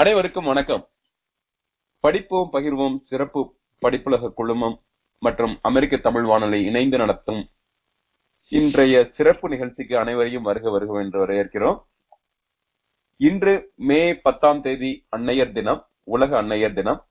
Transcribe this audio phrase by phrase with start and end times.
[0.00, 0.88] அனைவருக்கும் வணக்கம்.
[2.00, 4.82] படிப்போம் பகிர்வோம் சிறப்பு படிப்புலக குழுமம்
[5.18, 7.48] மற்றும் அமெரிக்க தமிழ் வானொலி இணைந்து நடத்தும்
[8.48, 11.78] இன்றைய சிறப்பு நிகழ்ச்சிக்கு அனைவரையும் வருக வருக என்று வரவேற்கிறோம்.
[13.16, 17.06] இன்று மே பத்தாம் தேதி அன்னையர் தினம் உலக அன்னையர் தினம்.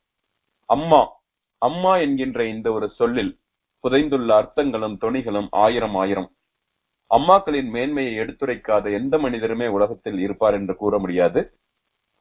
[0.65, 1.21] அம்மா
[1.57, 3.39] அம்மா என்கின்ற இந்த ஒரு சொல்லில்
[3.83, 6.35] புதைந்துள்ள அர்த்தங்களும் துணிகளும் ஆயிரம் ஆயிரம்.
[7.11, 11.57] அம்மாக்களின் மேன்மையை எடுத்துரைக்காத எந்த மனிதருமே உலகத்தில் இருப்பார் என்று கூற முடியாது.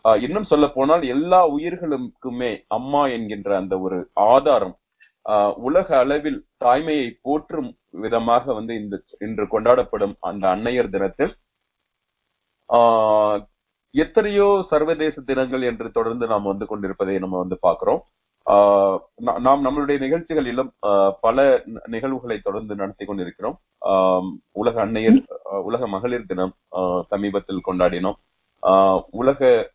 [0.04, 4.76] இன்னும் சொல்ல போனால் எல்லா உயிர்களுக்குமே அம்மா என்கின்ற அந்த ஒரு ஆதாரம்
[5.24, 11.34] ஆஹ் உலக அளவில் தாய்மையை போற்றும் விதமாக வந்து இந்த இன்று கொண்டாடப்படும் அந்த அன்னையர் தினத்தில்
[12.68, 13.38] ஆஹ்
[13.94, 18.00] எத்தனையோ சர்வதேச தினங்கள் என்று தொடர்ந்து நாம் வந்து கொண்டிருப்பதை நம்ம வந்து பார்க்கிறோம்.
[18.46, 20.70] ஆஹ் நாம் நம்மளுடைய நிகழ்ச்சிகளிலும்
[21.20, 23.56] பல நிகழ்வுகளை தொடர்ந்து நடத்தி கொண்டிருக்கிறோம்.
[23.86, 25.20] ஆஹ் உலக அன்னையர்
[25.62, 26.54] உலக மகளிர் தினம்
[27.08, 28.18] சமீபத்தில் கொண்டாடினோம்.
[28.62, 29.70] ஆஹ் உலக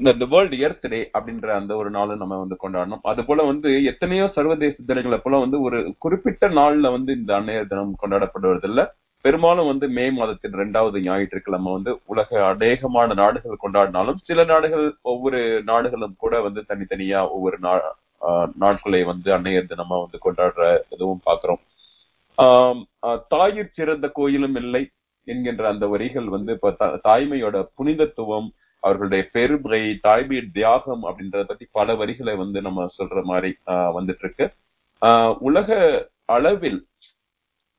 [0.00, 3.02] இந்த வேர்ல்டு எர்த் டே அப்படின்ற அந்த ஒரு நாளும் நம்ம வந்து கொண்டாடணும்.
[3.02, 8.00] அது போல வந்து எத்தனையோ சர்வதேச தினங்களை போல வந்து ஒரு குறிப்பிட்ட நாள்ல வந்து இந்த அன்னையர் தினம்
[8.02, 8.84] கொண்டாடப்படுவதில்லை.
[9.24, 16.14] பெரும்பாலும் வந்து மே மாதத்தின் இரண்டாவது ஞாயிற்றுக்கிழமை வந்து உலக அநேகமான நாடுகள் கொண்டாடினாலும் சில நாடுகள் ஒவ்வொரு நாடுகளும்
[16.18, 17.58] கூட வந்து தனித்தனியா ஒவ்வொரு
[18.54, 21.60] நாட்களை வந்து அன்னையர் தினமா வந்து கொண்டாடுற இதுவும் பாக்குறோம்
[22.38, 22.80] ஆஹ்
[23.34, 24.82] தாயிற் சிறந்த கோயிலும் இல்லை
[25.26, 26.72] என்கின்ற அந்த வரிகள் வந்து இப்ப
[27.08, 28.48] தாய்மையோட புனிதத்துவம்
[28.80, 34.46] அவர்களுடைய பெருமை தாய்மை தியாகம் அப்படின்றத பத்தி பல வரிகளை வந்து நம்ம சொல்ற மாதிரி ஆஹ் வந்துட்டு இருக்கு
[35.02, 35.68] ஆஹ் உலக
[36.24, 36.86] அளவில்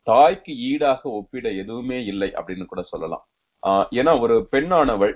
[0.08, 3.28] தாய்க்கு ஈடாக ஒப்பிட எதுவுமே இல்லை அப்படின்னு கூட சொல்லலாம்.
[3.68, 5.14] ஆஹ் ஏன்னா ஒரு பெண்ணானவள்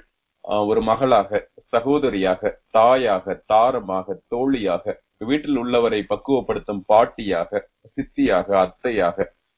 [0.67, 7.61] ஒரு மகளாக சகோதரியாக தாயாக தாரமாக தோழியாக வீட்டில் உள்ளவரை பக்குவப்படுத்தும் பாட்டியாக
[7.95, 9.17] சித்தியாக அத்தையாக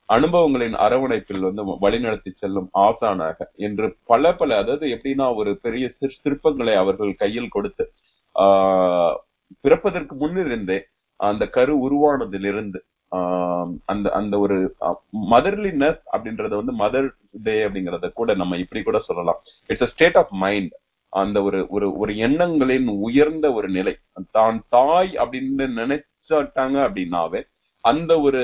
[0.09, 5.85] அனுபவங்களின் அரவணைப்பில் வந்து வழிநடத்தி செல்லும் ஆசானாக என்று பல பல அதாவது எப்படின்னா ஒரு பெரிய
[6.23, 7.85] சிற்பங்களை அவர்கள் கையில் கொடுத்து
[8.35, 9.15] ஆஹ்
[9.61, 10.77] பிறப்பதற்கு முன்னிருந்தே
[11.19, 12.79] அந்த கரு உருவானதிலிருந்து
[13.85, 14.55] அந்த அந்த ஒரு
[15.31, 17.07] மதர்லினஸ் அப்படின்றத வந்து மதர்
[17.43, 19.39] டே அப்படிங்கறத கூட நம்ம இப்படி கூட சொல்லலாம்.
[19.69, 20.73] It's a state of mind
[21.13, 23.93] அந்த ஒரு ஒரு ஒரு எண்ணங்களின் உயர்ந்த ஒரு நிலை.
[24.31, 27.41] தான் தாய் அப்படின்னு நினைச்சாட்டாங்க அப்படின்னாவே
[27.83, 28.41] அந்த ஒரு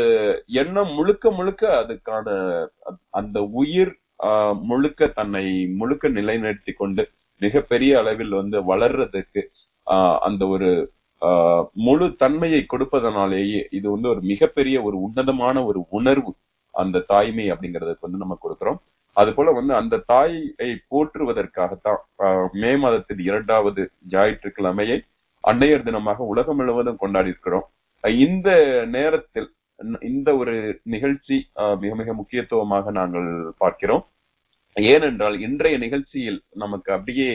[0.54, 2.28] எண்ணம் முழுக்க முழுக்க அதுக்கான
[3.10, 5.46] அந்த உயிர் ஆஹ் முழுக்க தன்னை
[5.76, 7.04] முழுக்க நிலைநிறுத்தி கொண்டு
[7.42, 9.42] மிகப்பெரிய அளவில் வந்து வளர்றதுக்கு
[9.88, 10.70] ஆஹ் அந்த ஒரு
[11.22, 16.32] ஆஹ் முழு தன்மையை கொடுப்பதனாலேயே இது வந்து ஒரு மிகப்பெரிய ஒரு உன்னதமான ஒரு உணர்வு
[16.74, 18.80] அந்த தாய்மை அப்படிங்கறதுக்கு வந்து நம்ம கொடுக்குறோம்.
[19.18, 22.00] அது போல வந்து அந்த தாயை போற்றுவதற்காகத்தான்
[22.54, 24.98] மே மாதத்தின் இரண்டாவது ஞாயிற்றுக்கிழமையை
[25.44, 27.66] அன்னையர் தினமாக உலகம் முழுவதும் கொண்டாடி இருக்கிறோம்
[28.03, 28.50] இந்த
[28.96, 29.50] நேரத்தில்
[30.02, 30.53] இந்த ஒரு
[30.84, 31.36] நிகழ்ச்சி
[31.84, 34.03] மிக மிக முக்கியத்துவமாக நாங்கள் பார்க்கிறோம்.
[34.75, 37.30] ஏனென்றால் இன்றைய நிகழ்ச்சியில் நமக்கு அப்படியே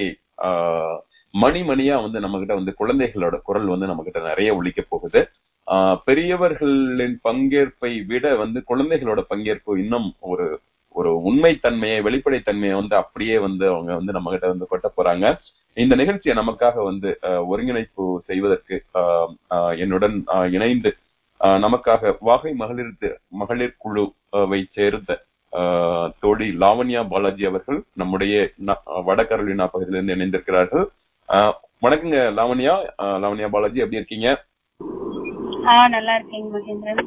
[1.34, 5.20] மணி மணியா வந்து நம்ம கிட்ட வந்து குழந்தைகளோட குரல் வந்து நம்ம கிட்ட நிறைய ஒழிக்க போகுது.
[6.06, 10.46] பெரியவர்களின் பங்கேற்பை விட வந்து குழந்தைகளோட பங்கேற்பு இன்னும் ஒரு
[10.96, 15.26] ஒரு உண்மைத்தன்மையை வெளிப்படைத்தன்மையை வந்து அப்படியே வந்து அவங்க வந்து நம்ம கிட்ட வந்து கொட்ட போறாங்க.
[15.82, 17.10] இந்த நிகழ்ச்சியை நமக்காக வந்து
[17.50, 18.76] ஒருங்கிணைப்பு செய்வதற்கு
[19.82, 20.16] என்னுடன்
[20.56, 20.90] இணைந்து
[21.64, 25.18] நமக்காக வாகை மகளிர் மகளிர் குழுவை சேர்ந்த
[26.22, 28.34] தோழி லாவண்யா பாலாஜி அவர்கள் நம்முடைய
[29.08, 30.84] வடகரலினா பகுதியிலிருந்து இணைந்திருக்கிறார்கள்.
[31.84, 32.74] வணக்கங்க லாவண்யா.
[33.24, 34.28] லாவண்யா பாலாஜி எப்படி இருக்கீங்க?
[35.96, 37.02] நல்லா இருக்கேங்க மகேந்திரன்.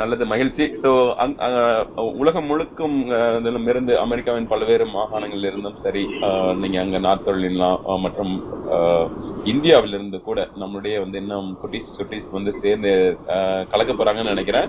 [0.00, 0.64] நல்லது மகிழ்ச்சி.
[0.82, 0.90] ஸோ
[2.22, 2.96] உலகம் முழுக்கும்
[3.72, 6.02] இருந்து அமெரிக்காவின் பல்வேறு மாகாணங்களில் இருந்தும் சரி
[6.62, 8.34] நீங்க அங்க நாத்தொழிலாம் மற்றும்
[9.52, 12.92] இந்தியாவிலிருந்து கூட நம்மளுடைய வந்து இன்னும் குட்டீஸ் குட்டிஸ் வந்து சேர்ந்து
[13.72, 14.68] கலக்க போறாங்கன்னு நினைக்கிறேன்.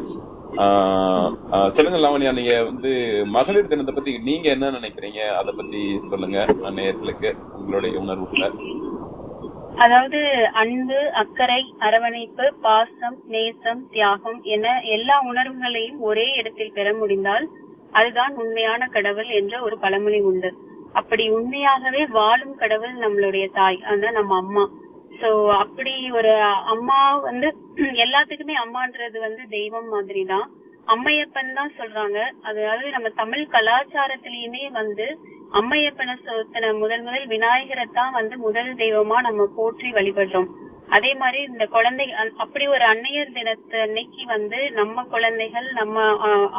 [1.76, 2.92] சொல்லுங்க லாவண்யா நீங்க வந்து
[3.36, 5.22] மகளிர் தினத்தை பத்தி நீங்க என்ன நினைக்கிறீங்க?
[5.40, 6.40] அதை பத்தி சொல்லுங்க
[6.78, 8.50] நேர்களுக்கு உங்களுடைய உணர்வுகளை.
[9.78, 10.20] அதாவது
[10.54, 14.66] அன்பு அக்கறை அரவணைப்பு பாசம் நேசம் தியாகம் என
[14.96, 17.46] எல்லா உணர்வுகளையும் ஒரே இடத்தில் பெற முடிந்தால்
[17.94, 20.50] அதுதான் உண்மையான கடவுள் என்ற ஒரு பழமொழி உண்டு.
[20.94, 24.66] அப்படி உண்மையாகவே வாழும் கடவுள் நம்மளுடைய தாய் அதான் நம்ம அம்மா.
[25.22, 26.34] சோ அப்படி ஒரு
[26.74, 27.48] அம்மா வந்து
[28.06, 30.48] எல்லாத்துக்குமே அம்மான்றது வந்து தெய்வம் மாதிரி தான்
[30.88, 32.20] அம்மையப்பன் தான் சொல்றாங்க.
[32.42, 35.08] அதாவது நம்ம தமிழ் கலாச்சாரத்திலயுமே வந்து
[35.52, 40.50] அம்மையப்பனை சொத்தன முதல் முதல் விநாயகரை தான் வந்து முதல் தெய்வமா நம்ம போற்றி வழிபடுறோம்.
[40.90, 42.06] அதே மாதிரி இந்த குழந்தை
[42.44, 46.06] அப்படி ஒரு அன்னையர் தினத்து அன்னைக்கு வந்து நம்ம குழந்தைகள் நம்ம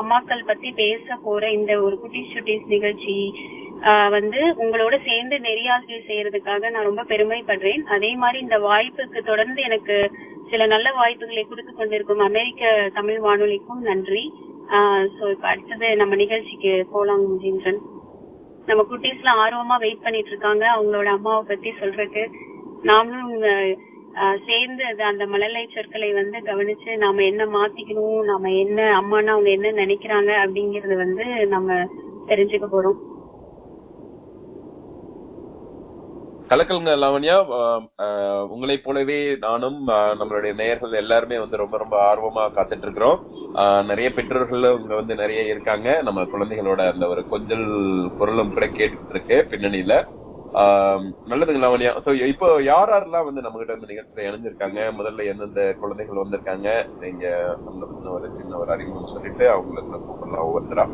[0.00, 3.16] அம்மாக்கள் பத்தி பேச போற இந்த ஒரு குட்டி சுட்டீஸ் நிகழ்ச்சி
[4.16, 7.84] வந்து உங்களோட சேர்ந்து நெறியாசிரியர் செய்யறதுக்காக நான் ரொம்ப பெருமைப்படுறேன்.
[7.96, 9.96] அதே மாதிரி இந்த வாய்ப்புக்கு தொடர்ந்து எனக்கு
[10.50, 14.24] சில நல்ல வாய்ப்புகளை கொடுத்து கொண்டிருக்கும் அமெரிக்க தமிழ் வானொலிக்கும் நன்றி.
[14.76, 17.80] ஆஹ் சோ இப்ப அடுத்தது நம்ம நிகழ்ச்சிக்கு போலாம் முஜேந்திரன்
[18.70, 22.24] நம்ம குட்டீஸ்லாம் ஆர்வமா வெயிட் பண்ணிட்டு இருக்காங்க அவங்களோட அம்மாவை பத்தி சொல்றதுக்கு.
[22.82, 23.32] நாமளும்
[24.20, 29.50] அஹ், சேர்ந்து அது அந்த மழலை சொற்களை வந்து கவனிச்சு நாம என்ன மாத்திக்கணும் நாம என்ன அம்மானா அவங்க
[29.50, 31.68] என்ன நினைக்கிறாங்க அப்படிங்கறது வந்து நம்ம
[32.26, 32.98] தெரிஞ்சுக்க போறோம்.
[36.50, 37.34] கலக்கலுங்க லாவண்யா
[38.52, 39.76] உங்களை போலவே நானும்
[40.20, 43.18] நம்மளுடைய நேயர்கள் எல்லாருமே வந்து ரொம்ப ரொம்ப ஆர்வமா காத்துட்டு இருக்கிறோம்
[43.90, 45.88] நிறைய பெற்றோர்கள் இங்க வந்து நிறைய இருக்காங்க.
[46.06, 47.66] நம்ம குழந்தைகளோட அந்த ஒரு கொஞ்சல்
[48.16, 49.94] குரலும் கூட கேட்டுட்டு இருக்கு பின்னணியில.
[50.54, 51.92] ஆஹ் நல்லதுங்க லாவண்யா.
[52.06, 54.80] சோ இப்போ யார் யாரெல்லாம் வந்து நம்ம கிட்ட வந்து நிகழ்ச்சியில இணைஞ்சிருக்காங்க?
[54.98, 56.68] முதல்ல எந்தெந்த குழந்தைகள் வந்திருக்காங்க?
[57.04, 57.24] நீங்க
[57.64, 60.46] நம்மள பத்தின ஒரு சின்ன ஒரு அறிமுகம் சொல்லிட்டு அவங்களுக்கு கூப்பிடலாம்.
[60.48, 60.86] ஒவ்வொருத்தரா?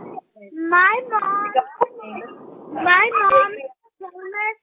[0.70, 1.53] My mom,
[2.75, 3.53] my mom,
[4.00, 4.59] Thomas,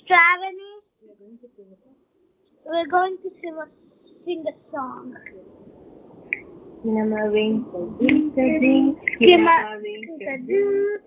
[0.00, 0.72] Stravani.
[2.66, 3.66] We're going to sing a,
[4.24, 5.14] sing a song.
[6.84, 11.02] Kinama winka dinka dink, kinama winka dink,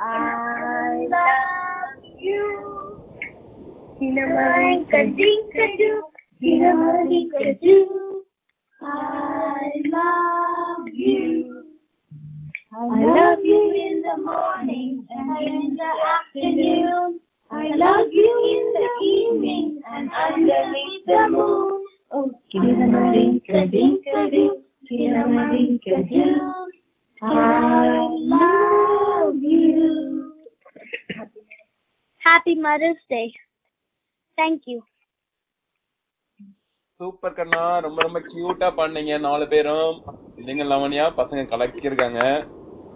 [0.00, 3.02] I love you.
[4.00, 6.04] Kinama winka dinka dink,
[6.42, 7.90] kinama winka dink,
[8.82, 11.65] I love you.
[12.76, 17.20] I love you in the morning and in the afternoon.
[17.50, 21.84] I love you in the evening and underneath the moon.
[22.12, 26.66] Oh, cinema-rinka-dinka-doo, cinema-rinka-doo.
[27.22, 30.34] I love you.
[32.22, 33.32] Happy Mother's Day.
[34.38, 34.82] Thank you.
[37.00, 39.96] Super கண்ணா ரொம்ப ரொம்ப கியூட்டா பண்ணீங்க நாலு பேரும்
[40.40, 42.20] இல்லைங்க லவண்யா பசங்க கலக்கிருக்காங்க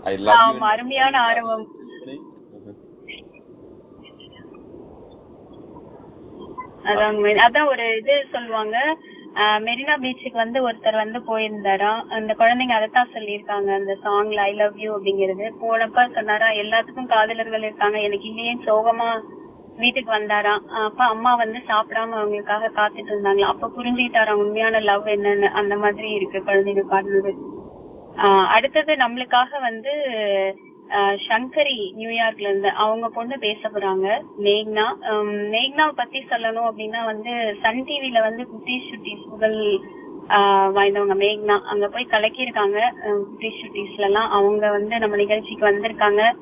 [0.05, 1.67] I love அருமையான ஆர்வம்
[6.91, 7.17] அதான்.
[7.47, 8.76] அதான் ஒரு இது சொல்லுவாங்க.
[9.67, 12.00] மெரினா பீச்சுக்கு வந்து ஒருத்தர் வந்து போயிருந்தாராம்.
[12.17, 13.69] அந்த குழந்தைங்க அதைத்தான் சொல்லியிருக்காங்க.
[13.81, 15.47] அந்த சாங்ல ஐ லவ் யூ அப்படிங்கிறது.
[15.62, 18.00] போனப்ப சொன்னாரா எல்லாத்துக்கும் காதலர்கள் இருக்காங்க.
[18.00, 19.11] எனக்கு இல்லையே சோகமா
[19.82, 20.64] வீட்டுக்கு வந்தாராம்.
[20.87, 23.53] அப்ப அம்மா வந்து சாப்பிடாம அவங்களுக்காக காத்துட்டு இருந்தாங்களா.
[23.55, 25.50] அப்ப புரிஞ்சுக்கிட்டாராம் உண்மையான லவ் என்னன்னு.
[25.62, 27.32] அந்த மாதிரி இருக்கு குழந்தைங்க பாடுறது.
[28.28, 29.93] அடுத்தது நம்மளுக்காக வந்து
[31.28, 34.22] சங்கரி நியூயார்க்ல இருந்து அவங்க பொண்ணு பேச போறாங்க.
[34.38, 34.87] மேக்னா
[35.52, 39.81] மேக்னாவை பத்தி சொல்லணும் அப்படின்னா வந்து சன் டிவில வந்து சுட்டீஸ் முதல்
[40.28, 41.61] ஆஹ் வாய்ந்தவங்க மேக்னா.
[41.62, 42.78] அங்க போய் கலக்கியிருக்காங்க.
[43.06, 46.34] அஹ் குட்டீஸ் சுட்டீஸ்ல எல்லாம் அவங்க வந்து நம்ம நிகழ்ச்சிக்கு வந்திருக்காங்க.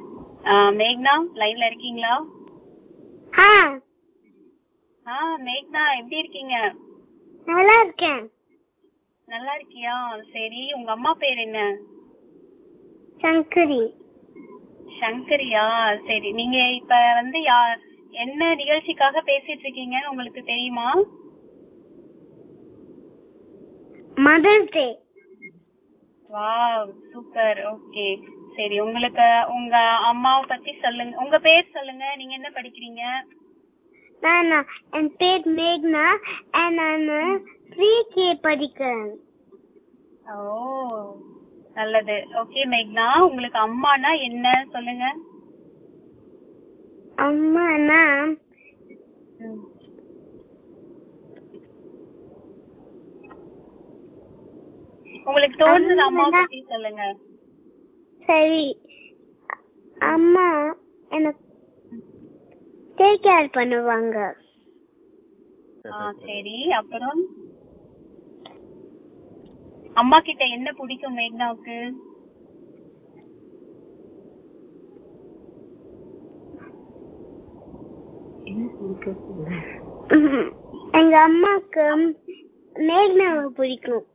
[0.80, 2.24] மேக்னா லைன்ல இருக்கீங்களா?
[3.30, 3.80] ஆஹ்
[5.38, 6.74] மேக்னா எப்படி இருக்கீங்க?
[7.44, 8.30] நல்லா இருக்கேன்.
[9.28, 9.94] நல்லா இருக்கியா?
[10.32, 11.76] சரி உங்க அம்மா பேர் என்ன?
[13.18, 13.82] சங்கரி.
[15.00, 15.66] சங்கரியா?
[16.06, 17.58] சரி நீங்க இப்ப வந்து யா
[18.10, 20.88] என்ன நிகழ்ச்சிக்காக பேசிட்டு இருக்கீங்கன்னு உங்களுக்கு தெரியுமா?
[24.14, 24.86] Mother's day.
[26.32, 27.58] Wow super.
[27.74, 28.06] Okay.
[28.56, 29.76] சரி உங்களுக்கு உங்க
[30.10, 31.16] அம்மாவை பத்தி சொல்லுங்க.
[31.18, 32.16] உங்க பேர் சொல்லுங்க.
[32.16, 33.02] நீங்க என்ன படிக்கிறீங்க?
[34.20, 34.64] நானா?
[34.90, 36.06] என் பேர் மேக்னா.
[36.70, 37.08] நான்
[37.70, 39.08] ப்ரீ கே படிக்கிறேன்.
[40.34, 40.36] ஓ
[41.74, 42.26] நல்லது.
[42.34, 44.66] ஓகே மேக்னா உங்களுக்கு அம்மானா என்ன?
[44.70, 45.06] சொல்லுங்க.
[47.16, 48.02] அம்மானா?
[55.24, 57.16] உங்களுக்கு தோணுது அம்மா பத்தி சொல்லுங்க.
[58.26, 58.78] சரி.
[59.98, 60.74] அம்மா
[61.08, 61.44] எனக்கு
[62.96, 64.18] டேக் கேர் பண்ணுவாங்க.
[65.92, 66.70] ஆ சரி.
[66.72, 67.37] அப்புறம்?
[69.94, 71.92] அம்மா கிட்ட என்ன பிடிக்கும் மேக்னாவுக்கு.
[80.92, 82.14] எங்க அம்மாக்கு
[82.74, 84.06] மேக்னாவை பிடிக்கும்.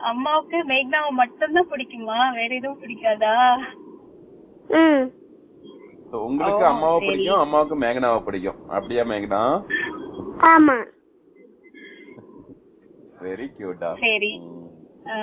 [0.00, 2.34] அம்மாவுக்கு மேக்னாவை மட்டும்தான் பிடிக்குமா?
[2.34, 3.58] வேற எதுவும் பிடிக்காதா?
[4.68, 5.18] ம்.
[5.19, 5.19] So,
[6.12, 7.08] உங்களுக்கு அம்மாவை.
[7.08, 8.68] பிடிக்கும் அம்மாவுக்கு மேகனாவை பிடிக்கும்.
[8.68, 9.62] அப்படியா மேகனா?
[10.38, 10.86] ஆமா.
[13.22, 14.40] வெரி கியூட்டா சரி.
[15.08, 15.14] ஆ,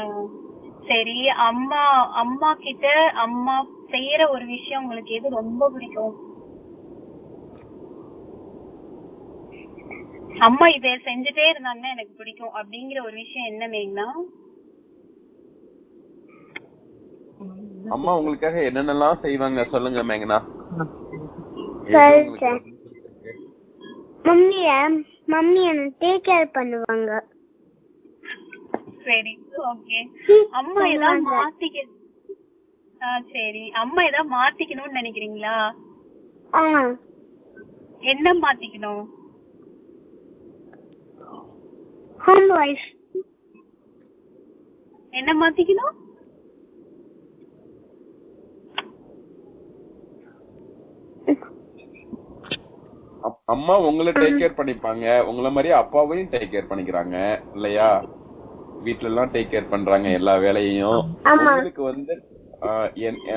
[0.87, 1.29] சரி.
[1.29, 6.15] அம்மா அம்மா கிட்ட அம்மா செய்யற ஒரு விஷயம் உங்களுக்கு எது ரொம்ப பிடிக்கும்?
[10.39, 12.51] அம்மா இத செஞ்சுட்டே இருந்தாங்கன்னா எனக்கு பிடிக்கும்.
[12.53, 14.07] அப்படிங்கிற ஒரு விஷயம் என்ன மேக்னா?
[17.89, 20.39] அம்மா உங்களுக்காக என்னென்னலாம் செய்வாங்க சொல்லுங்க உங்களுக்கு
[21.93, 22.61] சொல்றேன்.
[24.27, 24.69] மம்மிய
[25.33, 27.11] மம்மி என்ன டேக் கேர் பண்ணுவாங்க.
[29.07, 29.33] சரி
[29.71, 29.99] ஓகே
[30.59, 31.85] அம்மா ஏதாவது மாத்திக்க
[33.33, 33.63] சரி.
[33.81, 35.57] அம்மா ஏதாவது மாத்திக்கணும்னு நினைக்கிறீங்களா?
[38.13, 39.03] என்ன மாத்திக்கணும்?
[42.25, 42.51] ஹோம்
[45.19, 45.95] என்ன மாத்திக்கணும்?
[53.45, 55.05] அம்மா உங்களை டேக் கேர் பண்ணிப்பாங்க.
[55.21, 57.15] உங்களை மாதிரியே அப்பாவையும் டேக் கேர் பண்ணிக்கிறாங்க.
[57.53, 57.89] இல்லையா?
[58.83, 60.99] வீட்ல எல்லாம் டேக் கேர் பண்றாங்க எல்லா வேலையையும்.
[61.31, 62.13] உங்களுக்கு வந்து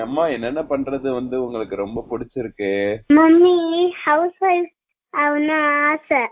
[0.01, 2.71] அம்மா என்னென்ன பண்றது வந்து உங்களுக்கு ரொம்ப பிடிச்சிருக்கு?
[3.15, 3.57] மம்மி
[4.05, 4.71] ஹவுஸ் ஒய்ஃப்
[5.15, 5.57] ஆகணும்னு
[5.91, 6.23] ஆசை.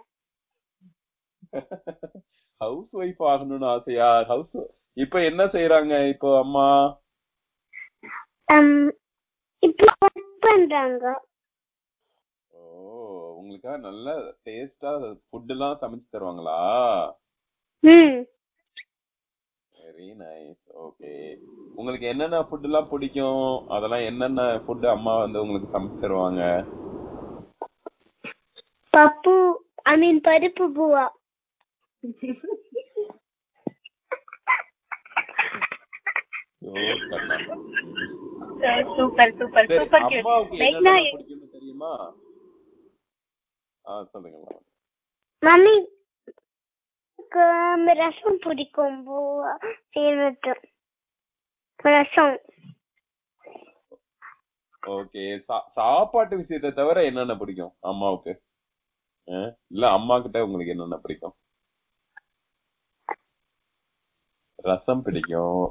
[2.61, 4.09] ஹவுஸ் ஒய்ஃப் ஆகணும்னு ஆசையா?
[4.25, 4.57] ஹவுஸ்
[4.97, 6.69] இப்ப என்ன செய்யறாங்க இப்போ அம்மா?
[9.63, 9.87] இப்போ
[10.41, 11.05] பண்றாங்க.
[12.51, 12.63] ஓ.
[13.39, 14.07] உங்களுக்கா நல்ல
[14.47, 14.91] டேஸ்டா
[15.27, 16.59] ஃபுட் எல்லாம் சமைச்சு தருவாங்களா?
[19.75, 21.13] வெரி நைஸ் ஓகே
[21.79, 23.47] உங்களுக்கு என்னென்ன ஃபுட் எல்லாம் பிடிக்கும்?
[23.77, 26.43] அதெல்லாம் என்னென்ன ஃபுட் அம்மா வந்து உங்களுக்கு சமைச்சு தருவாங்க?
[28.93, 29.35] பப்பு
[29.93, 31.05] ஐ மீன் பருப்பு பூவா.
[38.97, 39.69] Super super.
[39.79, 40.09] சூப்பர்
[41.57, 41.93] தெரியுமா?
[43.89, 44.39] ஆ சொல்லுங்க
[45.43, 45.75] மம்மி
[48.01, 48.99] ரசம் பிடிக்கும்
[49.95, 50.53] செய்யறது
[51.85, 52.37] ரசம்.
[54.83, 55.25] ஓகே
[55.79, 58.33] சாப்பாட்டு விஷயத்தை தவிர என்னென்ன பிடிக்கும் அம்மாவுக்கு?
[59.75, 61.35] இல்ல அம்மா கிட்ட உங்களுக்கு என்னென்ன பிடிக்கும்?
[64.69, 65.65] ரசம் பிடிக்கும்.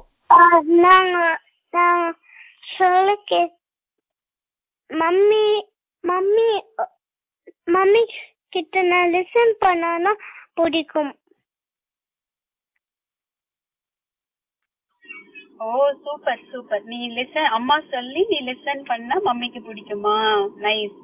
[4.90, 5.46] மம்மி
[6.04, 6.50] மம்மி
[7.74, 8.02] மம்மி
[8.54, 10.12] கிட்ட நான் லிசன் பண்ணானா
[10.58, 11.10] பிடிக்கும்.
[15.66, 15.70] Oh
[16.04, 16.82] super super.
[16.92, 20.16] நீ லிசன் அம்மா சொல்லி நீ லிசன் பண்ணா மம்மிக்கு பிடிக்குமா?
[20.64, 20.98] நைஸ்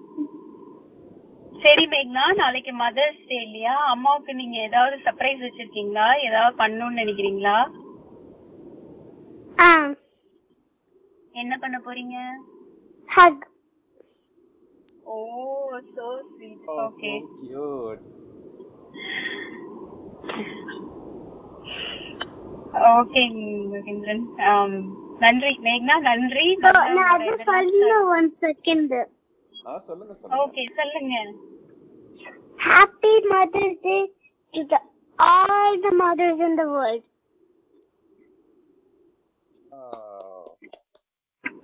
[1.65, 3.75] சரி மேக்னா நாளைக்கு மதர்ஸ் டே இல்லையா?
[3.93, 6.09] அம்மாவுக்கு நீங்க ஏதாவது சர்ப்ரைஸ் வச்சிருக்கீங்களா?
[6.29, 7.57] ஏதாவது பண்ணணும்னு நினைக்கிறீங்களா?
[11.43, 12.17] என்ன பண்ண போறீங்க?
[13.09, 13.43] Hug
[15.07, 15.17] oh
[15.95, 18.03] so sweet Oh, okay so cute.
[22.93, 23.23] Okay
[23.73, 24.77] Mahendran ஆம்,
[25.21, 25.53] நன்றி.
[25.67, 26.47] மேக்னா நன்றி.
[26.63, 28.95] நான் அது சொல்லணும் ஒன் செகண்ட்
[29.65, 30.39] ஆ சொல்லுங்க சொல்லுங்க.
[30.41, 31.15] ஓகே சொல்லுங்க.
[32.59, 33.97] Happy mother's day
[34.55, 34.77] to the
[35.19, 37.07] all the mothers in the world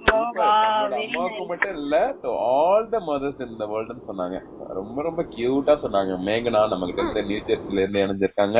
[0.02, 1.96] அம்மாவுக்கு மட்டும் இல்ல
[2.50, 4.38] ஆல் த மதர்ஸ் இந்த வேர்ல்டுன்னு சொன்னாங்க.
[4.70, 6.12] ரொம்ப ரொம்ப கியூட்டா சொன்னாங்க.
[6.28, 8.58] மேகனா நம்ம கிட்ட இருந்து நியூ ஜெர்சில இருந்து இணைஞ்சிருக்காங்க.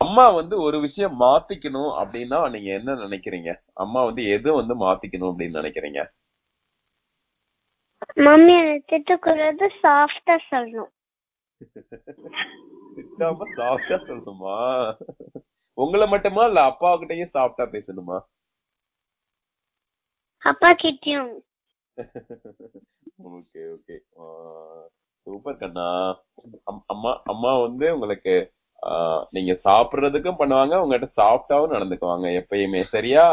[0.00, 3.50] அம்மா வந்து ஒரு விஷயம் மாத்திக்கணும் அப்படின்னா நீங்க என்ன நினைக்கிறீங்க?
[3.74, 6.00] அம்மா வந்து எது வந்து மாத்திக்கணும் அப்படின்னு நினைக்கிறீங்க?
[8.18, 10.92] மம்மி என்னை திட்டக்கூடாது சாஃப்டா சொல்லணும்.
[12.96, 14.56] திட்டாம சாஃப்டா சொல்லணுமா?
[15.80, 18.18] உங்களை மட்டுமா இல்ல அப்பா கிட்டயும் சாஃப்டா பேசணுமா?
[20.42, 21.32] அப்பா கிட்டயும்
[23.30, 23.62] ஓகே.
[23.74, 23.96] ஓகே
[25.26, 25.86] சூப்பர் கண்ணா.
[26.70, 28.34] அம்- அம்மா அம்மா வந்து உங்களுக்கு
[29.30, 32.82] நீங்க சாப்பிடுறதுக்கும் பண்ணுவாங்க உங்ககிட்ட சாஃப்டாவும் நடந்துக்குவாங்க எப்பயுமே.
[32.94, 33.26] சரியா?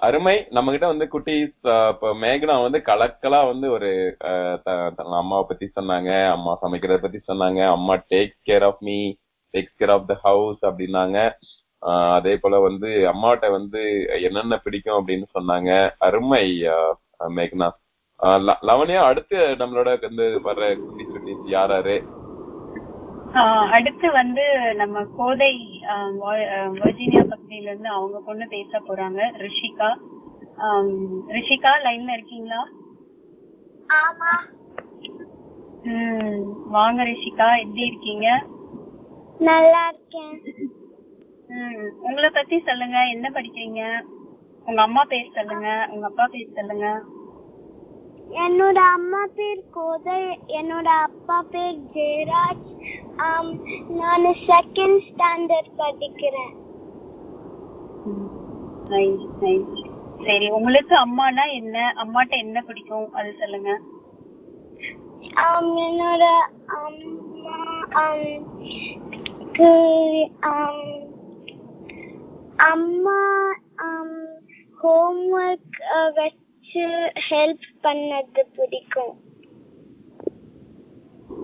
[0.00, 0.46] அருமை.
[0.50, 6.30] நம்ம கிட்ட வந்து குட்டீஸ் இப்ப மேகனா வந்து கலக்கலா வந்து ஒரு த- அம்மாவை பத்தி சொன்னாங்க.
[6.30, 7.66] அம்மா சமைக்கிறத பத்தி சொன்னாங்க.
[7.70, 9.14] அம்மா take care of me
[9.52, 11.30] take care of the house அப்படின்னாங்க.
[12.10, 13.82] அதே போல வந்து அம்மாட்ட வந்து
[14.22, 15.90] என்னென்ன பிடிக்கும் அப்படின்னு சொன்னாங்க.
[15.98, 16.62] அருமை
[17.28, 17.70] மேகனா.
[18.62, 21.94] லவனியா அடுத்து நம்மளோட வந்து வர்ற குட்டி குட்டீஸ் யாராரு
[23.70, 25.82] அடுத்து வந்து நம்ம கோதை
[26.80, 29.20] வர்ஜீனியா பகுதியில இருந்து அவங்க பொண்ணு பேச போறாங்க.
[29.38, 29.90] ரிஷிகா.
[31.28, 32.60] ரிஷிகா லைன்ல இருக்கீங்களா?
[33.88, 34.32] ஆமா.
[35.82, 38.46] ம் வாங்க ரிஷிகா எப்படி இருக்கீங்க?
[39.38, 40.34] நல்லா இருக்கேன்.
[41.48, 43.06] ம் உங்களை பத்தி சொல்லுங்க.
[43.06, 44.02] என்ன படிக்கிறீங்க?
[44.66, 45.88] உங்க அம்மா பேர் சொல்லுங்க.
[45.90, 46.88] உங்க அப்பா பேர் சொல்லுங்க.
[48.30, 50.18] என்னோட அம்மா பேர் கோதை
[50.58, 52.68] என்னோட அப்பா பேர் ஜெயராஜ்.
[54.00, 56.54] நான் செகண்ட் ஸ்டாண்டர்ட் படிக்கிறேன்.
[60.26, 61.76] சரி உங்களுக்கு அம்மானா என்ன?
[62.02, 63.08] அம்மாட்ட என்ன பிடிக்கும்?
[63.12, 63.70] அது சொல்லுங்க.
[65.86, 66.24] என்னோட
[72.70, 73.20] அம்மா
[73.88, 74.40] அம்மா
[74.82, 75.80] ஹோம்ஒர்க்
[76.72, 79.14] வச்சு ஹெல்ப் பண்ணது பிடிக்கும்.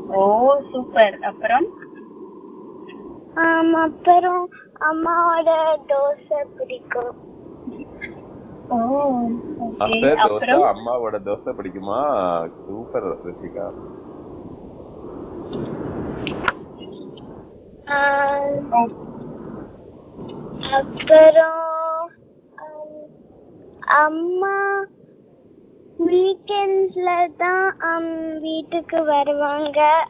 [0.08, 0.24] ஓ
[0.72, 1.66] சூப்பர் அப்புறம்?
[3.34, 4.48] ஆம், அப்புறம்
[4.80, 5.50] அம்மாவோட
[5.88, 7.14] தோசை பிடிக்கும்.
[9.78, 10.64] தோசை அப்புறம்?
[10.74, 12.00] அம்மாவோட தோசை பிடிக்குமா?
[12.66, 13.66] சூப்பர் ரிஷிகா
[20.78, 21.62] அப்புறம்
[23.96, 24.54] அம்மா
[26.04, 30.04] வீக்கெண்ட்ஸ்ல தான் um, வீட்டுக்கு வருவாங்க.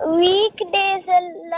[0.00, 1.54] வீக் டேஸ்ல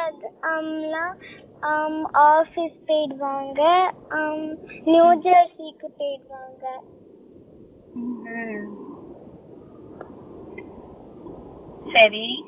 [2.13, 3.93] ஆஃபீஸ் போயிடுவாங்க.
[4.11, 6.65] Um, நியூ ஜெர்சிக்கு போயிடுவாங்க.
[11.93, 12.45] சரி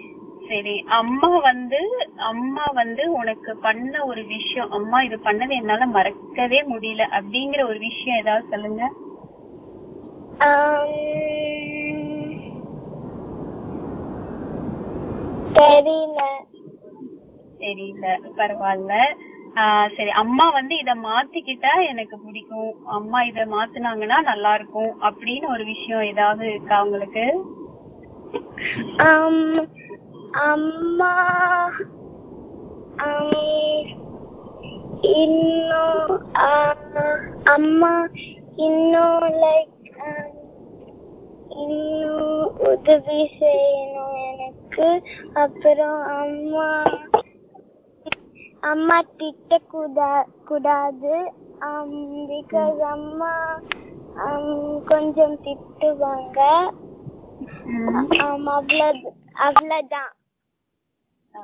[0.49, 0.85] சரி.
[0.87, 7.07] அம்மா வந்து அம்மா வந்து உனக்கு பண்ண ஒரு விஷயம் அம்மா இது பண்ணது என்னால மறக்கவே முடியல.
[7.19, 9.05] அப்படிங்கிற ஒரு விஷயம் ஏதாவது சொல்லுங்க.
[15.55, 16.21] தெரியல.
[17.59, 18.07] தெரியல.
[18.37, 18.95] பரவாயில்ல.
[19.97, 20.11] சரி.
[20.11, 22.73] அம்மா வந்து இத மாத்திக்கிட்டா எனக்கு பிடிக்கும்.
[22.85, 27.25] அம்மா இத மாத்துனாங்கன்னா நல்லா இருக்கும் அப்படின்னு ஒரு விஷயம் ஏதாவது இருக்கா உங்களுக்கு?
[30.35, 31.13] அம்மா
[35.03, 36.25] இன்னும்
[37.45, 37.95] அம்மா
[38.57, 39.76] இன்னும் லைக்
[41.63, 42.33] இன்னும்
[42.69, 44.89] உதவி செய்யணும் எனக்கு.
[45.35, 46.69] அப்புறம் அம்மா
[48.63, 50.11] அம்மா திட்ட கூடா
[50.45, 51.15] கூடாது.
[52.31, 53.33] பிகாஸ் அம்மா
[54.85, 56.41] கொஞ்சம் திட்டுவாங்க.
[58.27, 59.11] அவ்வளவு
[59.47, 60.13] அவ்வளவுதான்
[61.35, 61.43] ஓ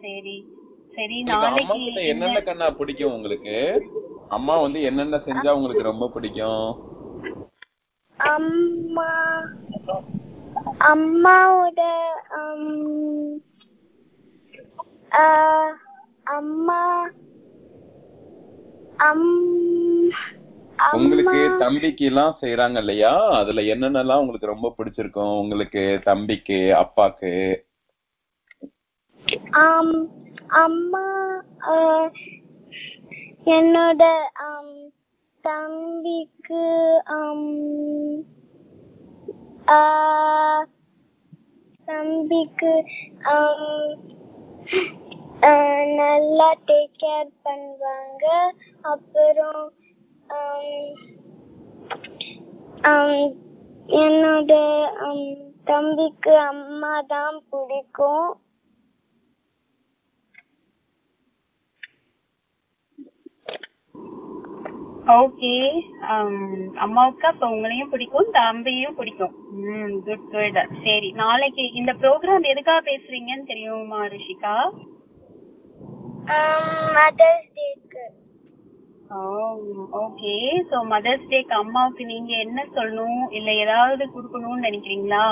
[0.00, 0.36] சரி.
[0.96, 3.56] சரி நாளைக்கு என்னென்ன கண்ணா பிடிக்கும் உங்களுக்கு?
[4.28, 6.64] அம்மா வந்து என்னென்ன செஞ்சா உங்களுக்கு ரொம்ப பிடிக்கும்?
[8.28, 9.08] அம்மா
[10.78, 11.80] அம்மாவோட
[16.26, 16.80] அம்மா
[18.98, 19.28] அம்
[20.92, 23.30] உங்களுக்கு தம்பிக்கு எல்லாம் செய்யறாங்க இல்லையா?
[23.30, 25.38] அதுல என்னென்னலாம் உங்களுக்கு ரொம்ப பிடிச்சிருக்கும்?
[25.38, 27.32] உங்களுக்கு தம்பிக்கு அப்பாக்கு?
[30.48, 31.04] அம்மா
[33.44, 34.02] என்னோட
[35.44, 36.64] தம்பிக்கு
[41.88, 42.72] தம்பிக்கு
[45.98, 48.24] நல்லா டேக் கேர் பண்ணுவாங்க.
[48.84, 49.66] அப்புறம்
[54.02, 54.52] என்னோட
[55.64, 58.28] தம்பிக்கு அம்மா தான் பிடிக்கும்.
[65.18, 65.52] ஓகே
[66.84, 69.34] அம்மாவுக்கு அப்ப உங்களையும் பிடிக்கும் தம்பியும் பிடிக்கும்.
[69.62, 74.54] ம் குட் குட் சரி நாளைக்கு இந்த ப்ரோக்ராம் எதுக்காக பேசுறீங்கன்னு தெரியுமா ரிஷிகா?
[76.96, 78.04] மதர்ஸ் டேக்கு
[80.02, 80.34] ஓகே
[80.70, 85.24] சோ மதர்ஸ் டேக்கு அம்மாவுக்கு நீங்க என்ன சொல்லணும் இல்ல ஏதாவது கொடுக்கணும்னு நினைக்கிறீங்களா?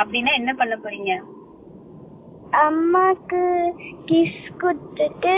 [0.00, 1.12] அப்படின்னா என்ன பண்ண போறீங்க?
[2.64, 3.42] அம்மாக்கு
[4.08, 5.34] கிஸ் கொடுத்துட்டு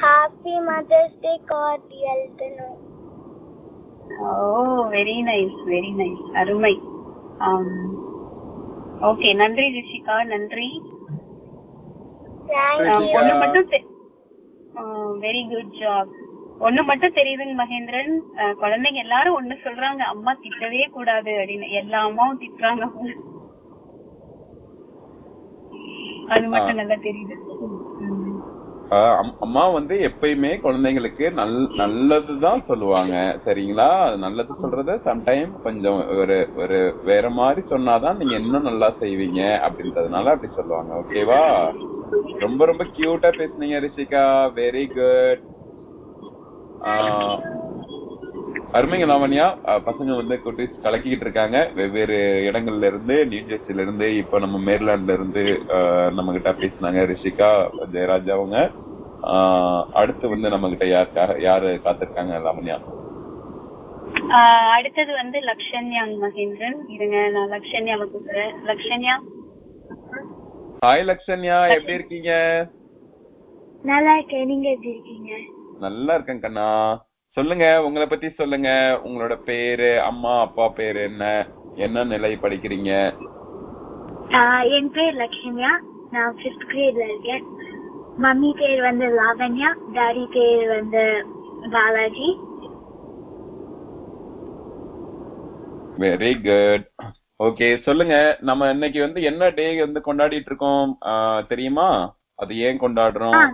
[0.00, 2.76] ஹாப்பி மதர்ஸ் டே கார்டு எழுதணும்.
[4.16, 4.28] Oh
[4.90, 6.74] very nice very nice அருமை.
[9.00, 10.68] ஓகே நன்றி ரிஷிகா நன்றி.
[13.18, 13.68] ஒண்ணு மட்டும்
[15.24, 16.10] வெரி குட் ஜாப்
[16.60, 18.12] ஒண்ணு மட்டும் தெரியுதுங்க மகேந்திரன்.
[18.62, 21.68] குழந்தைங்க எல்லாரும் ஒண்ணு சொல்றாங்க அம்மா திட்டவே கூடாது அப்படின்னு.
[21.70, 22.84] எல்லா அம்மாவும் திட்டுறாங்க.
[26.28, 26.74] அது மட்டும்.
[26.74, 27.36] நல்லா தெரியுது.
[29.40, 33.40] அம்மா வந்து எப்பயுமே குழந்தைங்களுக்கு நல் நல்லதுதான் சொல்லுவாங்க.
[33.44, 34.18] சரிங்களா?
[34.18, 40.52] நல்லது சொல்றது சம்டைம் கொஞ்சம் ஒரு ஒரு வேற மாதிரி சொன்னாதான் நீங்க இன்னும் நல்லா செய்வீங்க அப்படின்றதுனால அப்படி
[40.54, 40.94] சொல்லுவாங்க.
[40.94, 41.42] ஓகேவா
[42.38, 44.24] ரொம்ப ரொம்ப கியூட்டா பேசுனீங்க ரிஷிகா.
[44.54, 45.44] வெரி குட்
[48.76, 49.46] அருமைங்க லாவண்யா
[49.86, 51.58] பசங்க வந்து குட்டீஸ் கலக்கிக்கிட்டு இருக்காங்க.
[51.78, 52.16] வெவ்வேறு
[52.48, 55.42] இடங்கள்ல இருந்து நியூ ஜெர்சில இருந்து இப்ப நம்ம மேர்லாண்ட்ல இருந்து
[56.16, 57.50] நம்ம கிட்ட பேசினாங்க ரிஷிகா
[57.94, 58.56] ஜெயராஜ் அவங்க.
[60.00, 62.78] அடுத்து வந்து நம்ம கிட்ட யாருக்காக யாரு காத்திருக்காங்க லாவண்யா
[64.76, 66.78] அடுத்தது வந்து லக்ஷன்யா மகேந்திரன்.
[66.94, 68.54] இருங்க நான் லக்ஷன்யாவை கூப்பிடுறேன்.
[68.70, 69.14] லக்ஷன்யா?
[70.84, 71.58] ஹாய் லக்ஷன்யா.
[71.76, 72.32] எப்படி இருக்கீங்க?
[73.90, 74.48] நல்லா இருக்கேன்.
[74.52, 75.32] நீங்க எப்படி இருக்கீங்க?
[75.86, 76.66] நல்லா இருக்கேன் கண்ணா.
[77.38, 78.68] சொல்லுங்க உங்களை பத்தி சொல்லுங்க.
[79.04, 81.46] உங்களோட பேரு அம்மா அப்பா பேரு என்ன?
[81.74, 82.92] என்ன நிலை படிக்கிறீங்க?
[84.76, 85.72] என் பேர் லக்ஷ்மியா.
[86.10, 87.44] நான் ஃபிஃப்த் கிரேட்ல இருக்கேன்.
[88.22, 89.70] மம்மி பேர் வந்து லாவண்யா.
[89.98, 91.04] டாடி பேர் வந்து
[91.70, 92.30] பாலாஜி.
[95.98, 96.88] வெரி குட்
[97.44, 98.16] ஓகே சொல்லுங்க.
[98.50, 100.98] நம்ம இன்னைக்கு வந்து என்ன டே வந்து கொண்டாடிட்டு இருக்கோம்?
[101.48, 101.88] தெரியுமா?
[102.34, 103.46] அது ஏன் கொண்டாடுறோம்?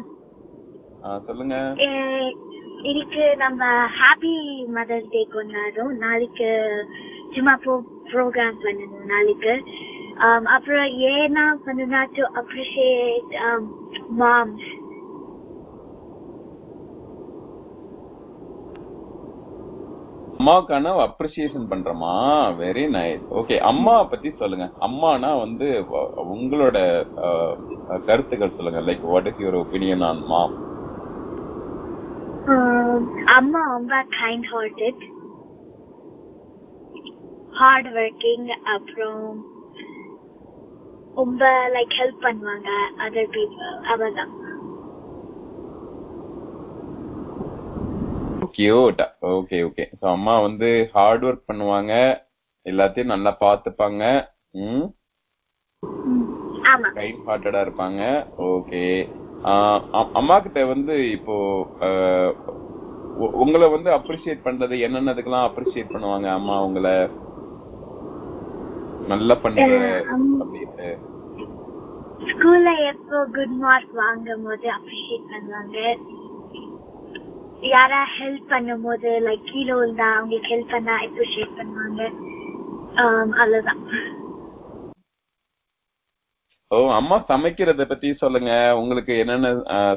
[1.26, 1.56] சொல்லுங்க.
[2.84, 3.62] இன்னைக்கு நம்ம
[3.98, 4.32] ஹாப்பி
[4.74, 5.92] மதர்ஸ் டே கொண்டாடுறோம்.
[5.98, 6.48] நாளைக்கு
[7.34, 7.74] சும்மா ப்ரோ
[8.10, 9.54] ப்ரோக்ராம் பண்ணணும் நாளைக்கு.
[10.56, 13.32] அப்புறம் ஏன்னா பண்ணுனா டு அப்ரிஷியேட்
[14.20, 14.68] மாம்ஸ்
[20.40, 22.12] அம்மாக்கான அப்ரிசியேஷன் பண்றோமா
[22.58, 24.66] வெரி நைஸ் ஓகே அம்மா பத்தி சொல்லுங்க.
[24.86, 25.68] அம்மானா வந்து
[26.34, 26.76] உங்களோட
[27.26, 27.54] ஆஹ்,
[28.08, 28.80] கருத்துக்கள் சொல்லுங்க.
[28.88, 30.54] Like what is your opinion on mom
[33.24, 35.02] அம்மா ரொம்ப கைண்ட் ஹார்ட்டட்
[37.50, 39.44] ஹார்ட் ஒர்க்கிங் அப்புறம்
[41.14, 44.32] ரொம்ப லைக் ஹெல்ப் பண்ணுவாங்க அதர் பீப்புள் அவதான்
[48.50, 52.22] கியூட் ஓகே ஓகே ஸோ அம்மா வந்து ஹார்ட் ஒர்க் பண்ணுவாங்க.
[52.66, 54.28] எல்லாத்தையும் நல்லா பார்த்துப்பாங்க.
[54.50, 54.86] ம்?
[56.62, 56.88] ஆமா.
[56.94, 58.26] கைண்ட் ஹார்ட்டடா இருப்பாங்க.
[58.36, 59.10] ஓகே
[60.12, 61.34] அம்மா கிட்ட வந்து இப்போ
[63.40, 66.94] உங்களை வந்து அப்ரிஷியேட் பண்றது என்னென்னதுக்கெல்லாம் அப்ரிஷியேட் பண்ணுவாங்க அம்மா உங்களை?
[69.08, 69.60] நல்லா பண்ற
[72.30, 75.78] ஸ்கூல்ல எப்போ குட் மார்க் வாங்கும் போது அப்ரிஷியேட் பண்ணுவாங்க?
[77.60, 82.02] யாரா ஹெல்ப் பண்ணும் போது லைக் கீழே இருந்தா அவங்களுக்கு ஹெல்ப் பண்ணா அப்ரிஷியேட் பண்ணுவாங்க?
[82.96, 83.80] Um, அவ்வளவுதான்.
[86.74, 88.52] ஓ அம்மா சமைக்கிறத பத்தி சொல்லுங்க.
[88.80, 89.48] உங்களுக்கு என்னென்ன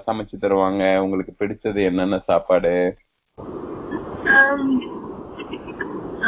[0.07, 0.83] சமைச்சு தருவாங்க?
[1.05, 2.73] உங்களுக்கு பிடிச்சது என்னென்ன சாப்பாடு?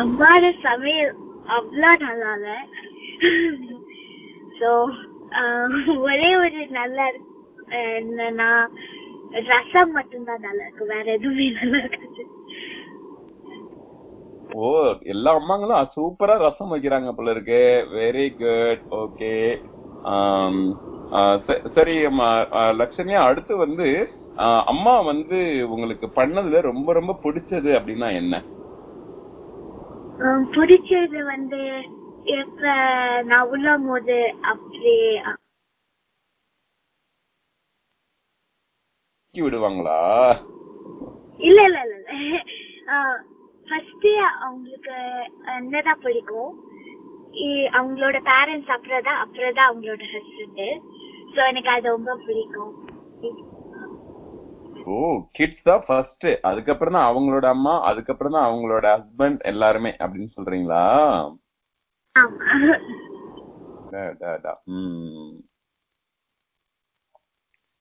[0.02, 1.14] அம்மாவோட சமையல்
[1.56, 2.50] அவ்வளோ நல்லா இல்ல
[4.60, 4.70] ஸோ
[6.10, 7.00] ஒரே ஒரு நல்ல
[8.00, 8.50] என்னன்னா
[9.52, 10.92] ரசம் மட்டும்தான் நல்லா இருக்கும்.
[10.96, 12.24] வேற எதுவுமே நல்லா இருக்காது.
[14.62, 14.70] ஓ
[15.14, 17.62] எல்லா அம்மாங்களும் சூப்பரா ரசம் வைக்கிறாங்க போல இருக்கு.
[17.98, 19.34] வெரி குட் ஓகே
[21.74, 21.96] சரி
[22.78, 23.88] லக்ஷன்யா அடுத்து வந்து
[24.66, 25.38] அம்மா வந்து
[25.70, 28.36] உங்களுக்கு பண்ணதுல ரொம்ப ரொம்ப பிடிச்சது அப்படின்னா என்ன?
[30.52, 31.62] பிடிச்சது வந்து
[32.38, 32.64] எப்ப
[33.24, 35.04] நான் உள்ளம் போது அப்படியே
[39.22, 40.00] தூக்கி விடுவாங்களா?
[41.40, 41.98] இல்ல இல்ல இல்ல.
[43.68, 44.08] ஃபர்ஸ்ட்
[44.40, 44.96] அவங்களுக்கு
[45.58, 46.52] என்னதான் பிடிக்கும்?
[47.74, 50.64] அவங்களோட பேரண்ட்ஸ் அப்புறம் தான் அப்புறம் தான் அவங்களோட ஹஸ்பண்ட்
[51.36, 52.74] ஸோ எனக்கு அது ரொம்ப பிடிக்கும்.
[54.88, 54.98] ஓ
[55.32, 60.84] கிட்ஸ் தான் ஃபர்ஸ்ட் அதுக்கப்புறம் தான் அவங்களோட அம்மா அதுக்கப்புறம் தான் அவங்களோட ஹஸ்பண்ட் எல்லாருமே அப்படின்னு சொல்றீங்களா.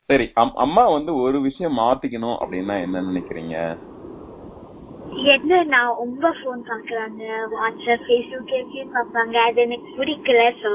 [0.08, 3.56] சரி அம்- அம்மா வந்து ஒரு விஷயம் மாத்திக்கணும் அப்படின்னா என்ன நினைக்கிறீங்க?
[5.24, 9.34] என்ன நான் ரொம்ப ஃபோன் பாக்குறாங்க வாட்ஸ்அப் ஃபேஸ்புக் எப்படியும் பார்ப்பாங்க.
[9.36, 10.70] அது எனக்கு பிடிக்கல ஸோ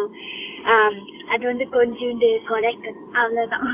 [1.28, 3.70] அது வந்து கொஞ்சோண்டு குறைக்கணும் அவ்வளவுதான்.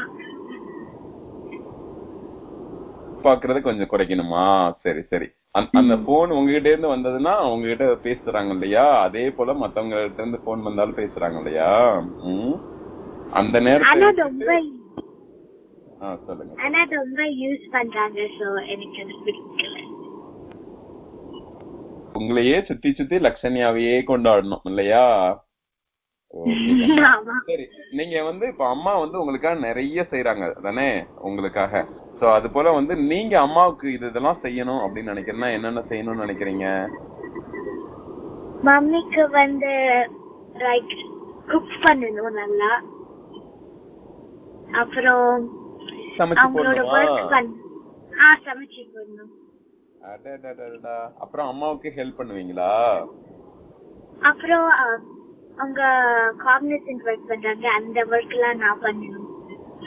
[3.23, 4.71] பாக்குறத கொஞ்சம் குறைக்கணுமா?
[4.81, 5.27] சரி சரி.
[5.51, 9.01] அந்த- போன் உங்ககிட்ட இருந்து வந்ததுன்னா உங்ககிட்ட பேசுறாங்க இல்லையா?
[9.01, 12.01] அதே போல மத்தவங்க கிட்ட இருந்து போன் வந்தாலும் பேசுறாங்க இல்லையா?
[12.23, 12.57] ம்.
[13.31, 14.11] அந்த நேரத்துல
[16.25, 16.53] சொல்லுங்க.
[16.61, 19.88] ஆனா ரொம்ப யூஸ் பண்றாங்க ஸோ எனக்கு அது பிடிக்கல.
[22.19, 25.03] உங்களையே சுத்தி சுத்தி லட்சணியாவையே கொண்டாடணும் இல்லையா?
[27.47, 30.89] சரி நீங்க வந்து இப்ப அம்மா வந்து உங்களுக்காக நிறைய செய்யறாங்க தானே?
[31.27, 31.81] உங்களுக்காக.
[32.19, 36.65] சோ அது போல வந்து நீங்க அம்மாவுக்கு இது இதெல்லாம் செய்யணும் அப்படின்னு நினைக்கிறேன்னா என்னென்ன செய்யணும்னு நினைக்கிறீங்க?
[38.67, 39.73] மம்மிக்கு வந்து
[40.65, 40.95] லைக்
[41.51, 42.71] குக் பண்ணணும் நல்லா.
[44.81, 45.27] அப்புறம்
[46.17, 47.53] சமைச்சு அவங்களோட ஒர்க்
[48.25, 49.33] ஆ சமைச்சு போடணும்.
[50.01, 52.71] அப்புறம் அம்மாவுக்கு ஹெல்ப் பண்ணுவீங்களா?
[54.21, 54.67] அப்புறம்
[55.57, 55.81] அவங்க
[56.37, 57.67] காக்னிசன்ட் ஒர்க் பண்றாங்க.
[57.69, 59.25] அந்த ஒர்க் எல்லாம் நான் பண்ணணும்.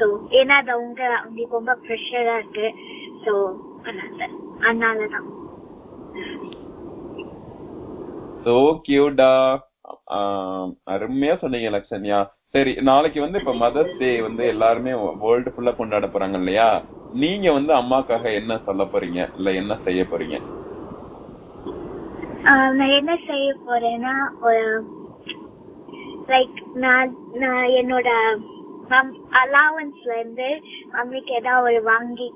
[0.01, 2.67] ஸோ ஏன்னா அது அவங்க அவங்களுக்கு ரொம்ப ப்ரெஷரா இருக்கு.
[3.85, 4.29] அதனால
[4.61, 5.29] அதனாலதான்.
[8.47, 9.61] சோ கியூட்டா
[10.87, 12.21] அருமையா சொன்னீங்க லக்ஷன்யா.
[12.49, 16.83] சரி நாளைக்கு வந்து இப்ப மதர்ஸ் டே வந்து எல்லாருமே வேர்ல்டு ஃபுல்லா கொண்டாட போறாங்க இல்லையா?
[17.13, 19.21] நீங்க வந்து அம்மாக்காக என்ன சொல்ல போறீங்க?
[19.37, 20.37] இல்ல என்ன செய்ய போறீங்க?
[22.79, 24.15] நான் என்ன செய்ய போறேன்னா
[26.29, 28.09] லைக் நான் நான் என்னோட
[29.41, 30.49] அலாவன்ஸ்ல இருந்து
[30.93, 32.29] மம்மிக்கு ஏதாவது ஒரு வாங்கி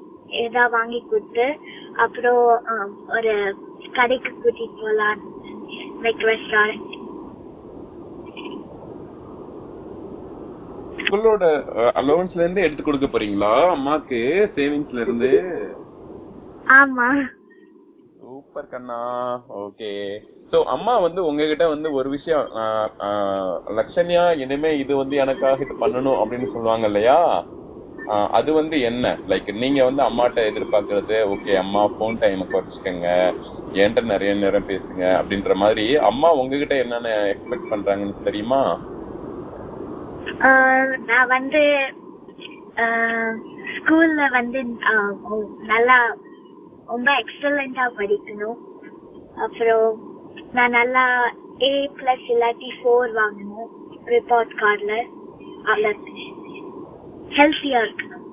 [0.43, 1.47] ஏதாவது வாங்கி கொடுத்து
[1.97, 2.41] அப்புறம்
[3.17, 3.35] ஒரு
[3.93, 5.21] கடைக்கு கூட்டிட்டு போலாம்
[6.05, 6.87] லைக் ரெஸ்டாரண்ட்
[10.99, 11.45] உங்களோட
[12.01, 13.53] அலோவன்ஸ்ல இருந்து எடுத்து கொடுக்க போறீங்களா?
[13.75, 14.21] அம்மாக்கு
[14.57, 15.31] சேவிங்ஸ்ல இருந்து?
[16.79, 17.09] ஆமா.
[18.21, 19.01] சூப்பர் கண்ணா.
[19.65, 19.91] ஓகே
[20.53, 22.45] சோ அம்மா வந்து உங்ககிட்ட வந்து ஒரு விஷயம்
[23.79, 27.19] லக்ஷன்யா இனிமே இது வந்து எனக்காக இது பண்ணணும் அப்படின்னு சொல்லுவாங்க இல்லையா?
[28.39, 29.07] அது வந்து என்ன?
[29.31, 33.09] லைக் நீங்க வந்து அம்மாட்ட எதிர்பார்க்கறது ஓகே அம்மா போன் டைம் குறைச்சிக்கங்க
[33.79, 38.61] என்கிட்ட நிறைய நேரம் பேசுங்க அப்படின்ற மாதிரி அம்மா உங்ககிட்ட என்னென்ன எக்ஸ்பெக்ட் பண்றாங்கன்னு தெரியுமா?
[41.09, 41.63] நான் வந்து
[43.75, 44.61] ஸ்கூல்ல வந்து
[45.73, 45.99] நல்லா
[46.93, 48.59] ரொம்ப எக்ஸலண்டா படிக்கணும்.
[49.45, 49.89] அப்புறம்
[50.57, 51.05] நான் நல்லா
[51.69, 53.71] ஏ பிளஸ் இல்லாட்டி ஃபோர் வாங்கணும்
[54.15, 54.99] ரிப்போர்ட் கார்டில்
[57.39, 58.25] ஹெல்த்தியா இருக்கணும்.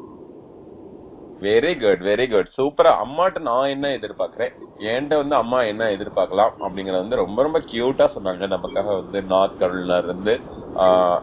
[1.45, 4.53] வெரி குட் வெரி குட் சூப்பரா அம்மாட்ட நான் என்ன எதிர்பார்க்கறேன்?
[4.89, 6.53] என்கிட்ட வந்து அம்மா என்ன எதிர்பார்க்கலாம்?
[6.65, 8.47] அப்படிங்கறத வந்து ரொம்ப ரொம்ப கியூட்டா சொன்னாங்க.
[8.55, 10.35] நமக்காக வந்து நார்த் கருள்ல இருந்து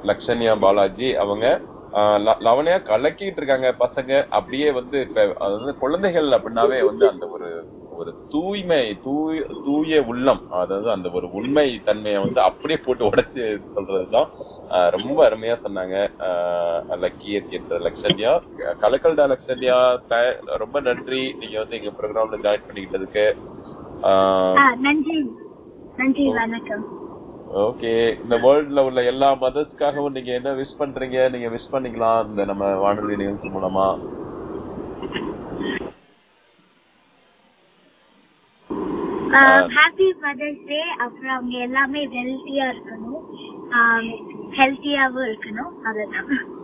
[0.08, 1.46] லக்ஷன்யா பாலாஜி அவங்க
[2.46, 4.26] லவனையா கலக்கிட்டு இருக்காங்க பசங்க.
[4.28, 7.48] அப்படியே வந்து இப்ப அதாவது குழந்தைகள் அப்படின்னாவே வந்து அந்த ஒரு
[7.92, 10.42] ஒரு தூய்மை தூய் தூய உள்ளம்.
[10.48, 14.28] அதாவது அந்த ஒரு உண்மை தன்மையை வந்து அப்படியே போட்டு உடைச்சு சொல்றதுதான்
[14.90, 15.96] ரொம்ப அருமையா சொன்னாங்க.
[17.02, 18.32] லக்கிய என்ற லக்ஷன்யா.
[18.82, 19.78] கலக்கல்டா லக்ஷன்யா
[20.56, 21.34] ரொம்ப நன்றி.
[21.38, 23.26] நீங்க வந்து எங்க ப்ரோக்ராம்ல ஜாயின் பண்ணிக்கிட்டதுக்கு.
[24.78, 25.18] நன்றி.
[25.96, 26.84] நன்றி வணக்கம்.
[27.50, 31.30] ஓகே இந்த வேர்ல்ட்ல உள்ள எல்லா மதர்ஸ்க்காகவும் நீங்க என்ன விஷ் பண்றீங்க?
[31.30, 33.88] நீங்க விஷ் பண்ணிக்கலாம் இந்த நம்ம வானொலி நிகழ்ச்சி மூலமா.
[39.76, 43.22] ஹாப்பி மதர்ஸ் டே அப்புறம் அவங்க எல்லாமே ஹெல்த்தியா இருக்கணும்.
[43.72, 44.04] Um,
[44.50, 45.72] ஹெல்த்தியாவும் இருக்கணும்.
[45.84, 46.59] அதுதான்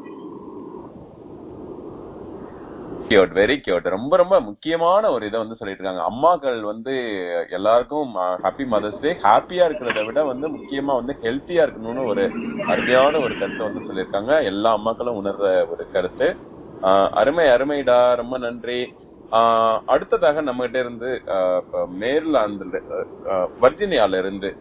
[3.08, 6.94] கியூட் வெரி கியூட் ரொம்ப ரொம்ப முக்கியமான ஒரு இதை வந்து சொல்லிட்டு இருக்காங்க அம்மாக்கள் வந்து
[7.50, 12.30] எல்லாருக்கும் ஹாப்பி மதர்ஸ் டே ஹாப்பியா இருக்கிறத விட வந்து முக்கியமா வந்து ஹெல்த்தியா இருக்கணும்னு ஒரு
[12.66, 14.44] அருமையான ஒரு கருத்தை வந்து சொல்லியிருக்காங்க.
[14.44, 16.36] எல்லா அம்மாக்களும் உணர்ற ஒரு கருத்து.
[16.82, 18.16] ஆஹ் அருமை அருமைடா.
[18.16, 18.92] ரொம்ப நன்றி.
[19.30, 21.62] ஆஹ் அடுத்ததாக நம்ம கிட்ட இருந்து ஆஹ்
[22.00, 22.80] மேர்லாந்துல
[23.60, 24.56] வர்ஜினியால இருந்து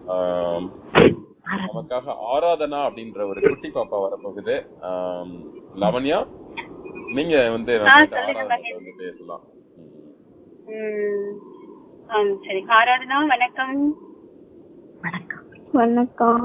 [1.67, 4.55] நமக்காக ஆராதனா அப்படின்ற ஒரு குட்டி பாப்பா வரப்போகுது.
[4.81, 5.35] ஆஹ்
[5.75, 6.19] லவண்யா.
[7.15, 7.73] நீங்க வந்து
[8.97, 9.43] பேசலாம்.
[12.45, 12.61] சரி.
[12.69, 13.83] ஆராதனா வணக்கம்.
[15.71, 16.43] வணக்கம்.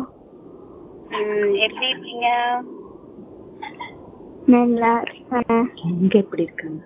[1.11, 2.29] ம், எப்படி இருக்கீங்க?
[4.47, 5.65] நல்லா இருக்கேன்.
[6.01, 6.81] இங்க எப்படி இருக்காங்க?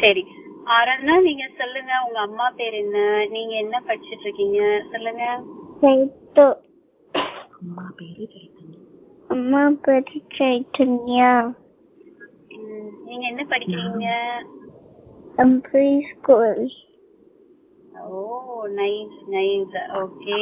[0.00, 0.22] சரி.
[0.64, 3.26] ஆராதனா நீங்க சொல்லுங்க உங்க அம்மா பேர் என்ன?
[3.30, 4.82] நீங்க என்ன படிச்சிட்டு இருக்கீங்க?
[4.92, 5.24] சொல்லுங்க.
[7.60, 8.24] அம்மா பேரு
[9.30, 11.30] அம்மா பேரு சைத்தன்யா
[12.56, 14.06] ம், நீங்க என்ன படிக்கிறீங்க?
[16.10, 16.62] Preschool
[18.08, 18.20] oh
[18.76, 20.38] nice nice okay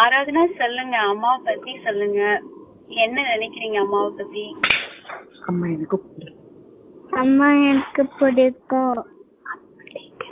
[0.00, 2.20] Aradhana சொல்லுங்க அம்மாவை பத்தி சொல்லுங்க.
[2.98, 4.44] என்ன நினைக்கிறீங்க அம்மாவை பத்தி?
[5.46, 6.42] அம்மா எனக்கு பிடிக்கும்.
[7.16, 8.98] அம்மா எனக்கு பிடிக்கும்.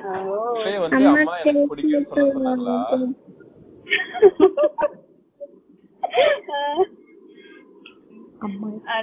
[0.06, 0.14] ஓ.
[0.54, 2.76] இப்பயே வந்து அம்மா எனக்கு பிடிக்கும்னு சொல்ல சொன்னாங்களா?
[2.90, 3.12] அம்மா
[6.50, 6.58] ஆ,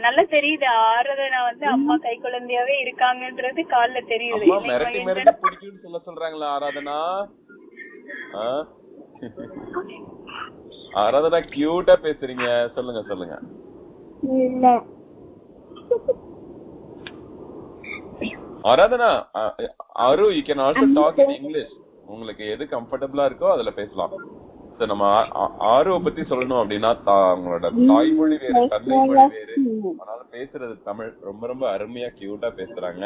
[0.06, 0.68] நல்லா தெரியுது.
[0.90, 4.48] ஆராதனா வந்து அம்மா கை குழந்தையாவே இருக்காங்கன்றது கால்ல தெரியுது.
[4.70, 6.98] மிரட்டி மிரட்டி பிடிக்கும்னு சொல்ல சொல்றாங்களா ஆராதனா?
[11.04, 12.48] ஆராதனா கியூட்டா பேசுறீங்க.
[12.78, 13.36] சொல்லுங்க சொல்லுங்க.
[18.72, 19.10] ஆராதனா
[20.08, 21.76] அரு you can also talk in English
[22.14, 24.14] உங்களுக்கு எது கம்ஃபர்டபுளா இருக்கோ அதுல பேசலாம்.
[24.78, 25.06] நம்ம
[25.60, 29.56] ஆருவ பத்தி சொல்லணும் அப்படின்னா அவங்களோட தாய்மொழி வேறு தந்தை மொழி வேறு.
[29.98, 31.16] அதனால பேசுறது தமிழ்.
[31.22, 33.04] ரொம்ப ரொம்ப அருமையா கியூட்டா பேசுறாங்க.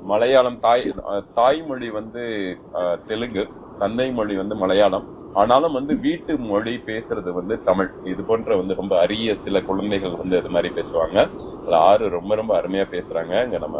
[0.00, 0.94] மலையாளம் தாய்
[1.34, 2.22] தாய்மொழி வந்து
[3.06, 3.44] தெலுங்கு
[3.78, 5.06] தந்தை மொழி வந்து மலையாளம்.
[5.34, 7.90] ஆனாலும் வந்து வீட்டு மொழி பேசுறது வந்து தமிழ்.
[8.02, 11.18] இது போன்ற வந்து ரொம்ப அரிய சில குழந்தைகள் வந்து அது மாதிரி பேசுவாங்க.
[11.66, 13.44] ஆறு ரொம்ப ரொம்ப அருமையா பேசுறாங்க.
[13.44, 13.78] இங்க நம்ம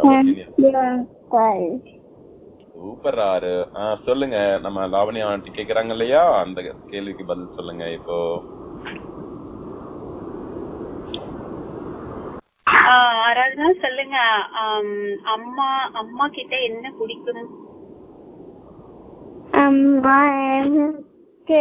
[2.78, 3.52] சூப்பர் ஆறு
[4.04, 4.36] சொல்லுங்க.
[4.62, 8.16] நம்ம லாவணியா ஆண்டி கேக்குறாங்க இல்லையா அந்த கேள்விக்கு பதில் சொல்லுங்க இப்போ.
[12.90, 14.18] ஆஹ் ஆராதனா சொல்லுங்க.
[15.34, 15.68] அம்மா
[16.02, 17.48] அம்மா கிட்ட என்ன பிடிக்கும்
[19.64, 20.16] அம்மா
[20.58, 21.60] எனக்கு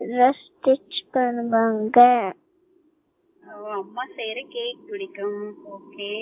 [0.00, 1.98] ட்ரெஸ் ஸ்டிச் பண்ணுவாங்க.
[3.78, 5.40] அம்மா செய்யற கேக் பிடிக்கும்
[5.76, 6.12] ஓகே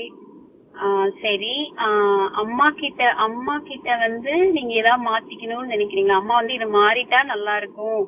[1.22, 1.54] சரி.
[1.87, 6.20] ஆஹ் அம்மா கிட்ட அம்மா கிட்ட வந்து நீங்க ஏதாவது மாத்திக்கணும்னு நினைக்கிறீங்களா?
[6.22, 8.00] அம்மா வந்து இதை மாறிட்டா நல்லா இருக்கும்.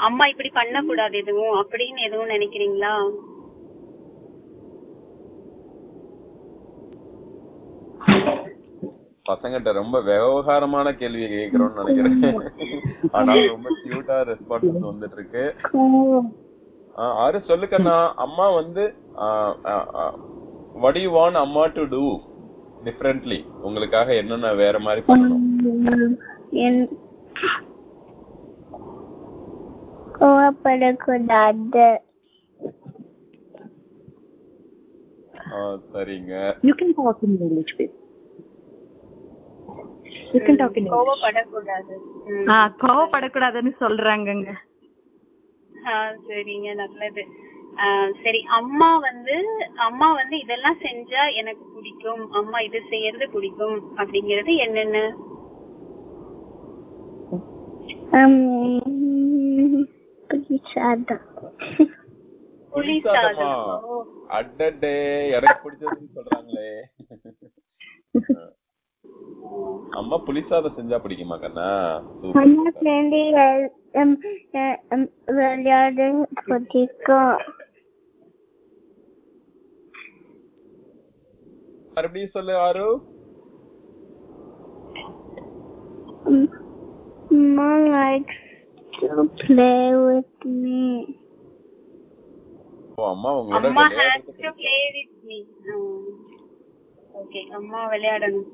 [0.00, 2.94] அம்மா இப்படி பண்ண கூடாது எதுவும் அப்படின்னு எதுவும் நினைக்கிறீங்களா?
[9.26, 12.38] பசங்கிட்ட ரொம்ப விவகாரமான கேள்வி கேக்குறோம்னு நினைக்கிறேன்.
[13.12, 15.44] ஆனாலும் ரொம்ப கியூட்டா ரெஸ்பான்ஸ் வந்துட்டு இருக்கு
[17.24, 17.96] ஆறு சொல்லுக்கண்ணா.
[18.24, 18.84] அம்மா வந்து
[20.78, 22.02] வட் யூ வாண்ட் அம்மா டு டூ
[22.84, 25.46] டிஃப்ரெண்ட்லி உங்களுக்காக என்னென்ன வேற மாதிரி பண்ணணும்
[30.18, 31.86] கோவப்படக்கூடாது
[35.92, 37.94] சரிங்க You can talk in English, babe.
[40.34, 40.94] You can talk in English.
[40.94, 41.94] கோவப்படக்கூடாது.
[42.48, 44.50] ஆ கோவப்படக்கூடாதுன்னு சொல்றாங்கங்க
[46.26, 47.22] சரிங்க நல்லது
[48.22, 49.34] சரி அம்மா வந்து
[49.76, 52.30] அம்மா வந்து இதெல்லாம் செஞ்சா எனக்கு பிடிக்கும்.
[52.30, 53.76] அம்மா இது செய்யறது பிடிக்கும்.
[53.96, 55.14] அப்படிங்கறது என்னென்ன?
[64.28, 66.70] அடடே எனக்கு பிடிச்சதுன்னு சொல்றாங்களே.
[69.90, 72.02] அம்மா புளிசாதம் செஞ்சா பிடிக்குமா கண்ணா?
[72.32, 72.70] அம்மா.
[72.82, 73.20] சேர்ந்து
[75.26, 77.36] விளையாட பிடிக்கும்.
[81.98, 82.86] மறுபடியும் சொல்லு ஆரு.
[87.30, 88.36] Mama likes
[88.92, 89.08] to
[89.40, 90.30] play with
[90.62, 90.84] me.
[92.98, 95.38] ஓ அம்மா உங்களோட அம்மா விளையாடுறது has to play with me.
[97.20, 98.48] Okay அம்மா விளையாடணும்.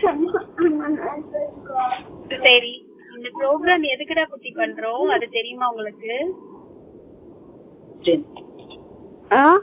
[2.46, 2.72] சரி
[3.16, 5.08] இந்த ப்ரோக்ராம் எதுக்குடா குட்டி பண்றோம்?
[5.16, 6.12] அது தெரியுமா உங்களுக்கு?
[9.30, 9.56] Ah,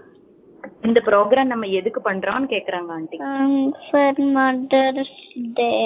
[0.82, 3.18] இந்த ப்ரோக்ராம் நம்ம எதுக்கு பண்றோம்னு கேக்குறாங்க aunty.
[3.30, 3.56] Um,
[3.88, 4.04] for
[4.36, 5.12] Mother's
[5.60, 5.86] Day.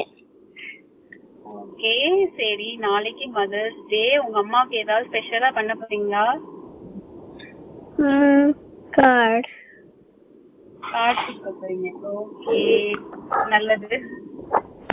[1.55, 1.93] Okay
[2.37, 6.25] சரி நாளைக்கு மதர்ஸ் டே உங்க அம்மாவுக்கு ஏதாவது ஸ்பெஷலா பண்ண போறீங்களா?
[8.97, 9.45] Card.
[10.87, 11.89] கார்டு கொடுக்க போறீங்க.
[12.13, 12.59] ஓகே
[13.49, 13.91] நல்லது.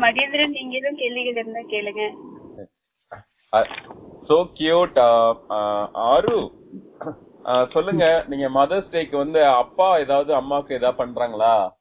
[0.03, 2.03] மகேந்திரன் நீங்க எதுவும் கேள்விகள் இருந்தா கேளுங்க.
[4.29, 4.99] சோ கியூட்
[6.09, 6.35] ஆரு
[7.03, 8.25] ஆ, சொல்லுங்க.
[8.29, 11.77] நீங்க மதர்ஸ் டேக்கு வந்து அப்பா ஏதாவது அம்மாக்கு ஏதாவது பண்றாங்களா.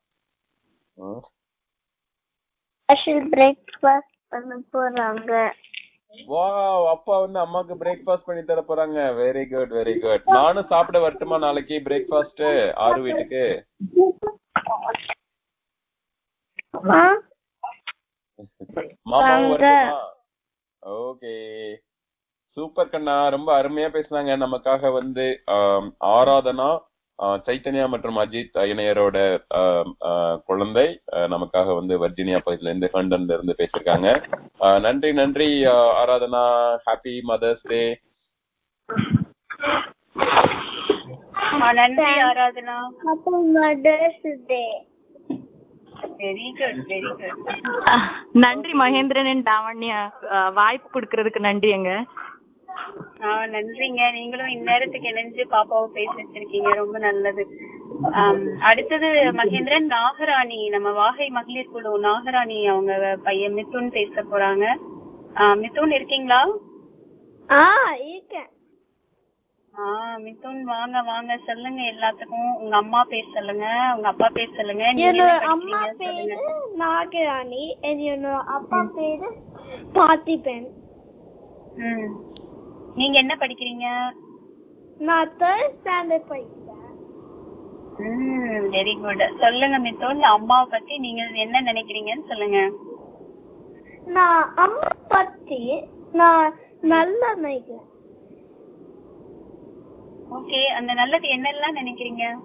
[2.89, 5.51] Special breakfast பண்ண போறாங்க.
[6.27, 8.99] வாவ் அப்பா வந்து அம்மாக்கு பிரேக்ஃபாஸ்ட் பண்ணி தர போறாங்க.
[9.21, 13.65] வெரி குட் வெரி குட் நானும் சாப்பிட வரட்டுமா நாளைக்கு பிரேக்ஃபாஸ்ட் ஆறு வீட்டுக்கு.
[19.11, 19.99] வரட்டுமா?
[20.85, 21.35] ஓகே
[22.57, 24.31] சூப்பர் கண்ணா ரொம்ப அருமையா பேசுனாங்க.
[24.43, 25.25] நமக்காக வந்து
[26.13, 26.69] ஆராதனா
[27.45, 29.17] சைத்தன்யா மற்றும் அஜித் இணையரோட
[30.45, 30.85] குழந்தை
[31.33, 34.09] நமக்காக வந்து வர்ஜீனியா பகுதியில இருந்து லண்டன்ல இருந்து பேசியிருக்காங்க.
[34.79, 35.47] நன்றி நன்றி
[36.01, 36.43] ஆராதனா.
[36.85, 37.81] ஹாப்பி மதர்ஸ் டே
[41.77, 42.75] நன்றி Aradhana.
[43.05, 44.19] Happy Mother's
[44.51, 44.67] Day.
[46.19, 47.37] Very good very good
[48.43, 49.99] நன்றி மகேந்திரன் and லாவண்யா
[50.35, 51.91] அஹ், வாய்ப்பு கொடுக்கறதுக்கு நன்றிங்க.
[53.23, 54.11] ஆ நன்றிங்க.
[54.11, 56.71] நீங்களும் இந்நேரத்துக்கு இணைஞ்சு பாப்பாவை பேச வச்சிருக்கீங்க.
[56.73, 57.45] ரொம்ப நல்லது.
[58.59, 59.07] அடுத்தது
[59.39, 60.69] மகேந்திரன் நாகராணி.
[60.69, 64.65] நம்ம வாகை மகளிர் குழு நாகராணி அவங்க பையன் மிதுன் பேச போறாங்க.
[65.55, 66.41] மிதுன் இருக்கீங்களா?
[67.49, 68.47] Ah, இருக்கேன்.
[69.73, 71.37] ஆ மிதுன் வாங்க வாங்க.
[71.37, 72.53] சொல்லுங்க எல்லாத்துக்கும்.
[72.59, 73.65] உங்க அம்மா பேர் சொல்லுங்க.
[73.95, 74.85] உங்க அப்பா பேர் சொல்லுங்க.
[74.93, 76.37] என்னோட என்ன அம்மா பேரு
[76.77, 77.63] நாகராணி.
[77.81, 79.29] என்னோட அப்பா பேரு
[79.93, 80.67] பார்த்திபன்
[81.77, 82.11] ம்.
[82.97, 84.15] நீங்க என்ன படிக்கிறீங்க?
[84.97, 86.75] நான் தேர்ட் ஸ்டாண்டர்ட் படிக்கிறேன்.
[88.71, 92.71] வெரி குட் சொல்லுங்க மிதுன் அம்மாவை பத்தி நீங்க என்ன நினைக்கிறீங்கன்னு சொல்லுங்க.
[94.05, 97.85] நான் அம்மா பத்தி நான் நல்லா நினைக்கிறேன்.
[100.31, 102.37] ஓகே அந்த நல்லது என்னெல்லாம் நினைக்கிறீங்க?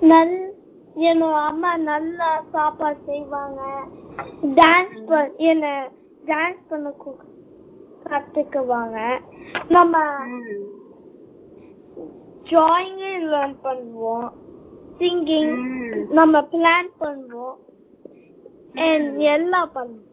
[0.00, 0.54] நல்
[0.94, 3.84] என்னோட அம்மா நல்லா சாப்பாடு செய்வாங்க.
[4.42, 5.90] டான்ஸ் என்ன
[6.24, 7.29] டான்ஸ் பண்ண கு-
[8.10, 9.20] கத்துக்குவாங்க.
[9.68, 10.68] நம்ம ம்.
[12.44, 13.02] டிராயிங்
[13.32, 14.28] லேர்ன் பண்ணுவோம்.
[14.98, 15.56] சிங்கிங்.
[16.10, 17.56] நம்ம பிளான் பண்ணுவோம்.
[19.16, 20.08] எல்லாம் பண்ணுவோம்.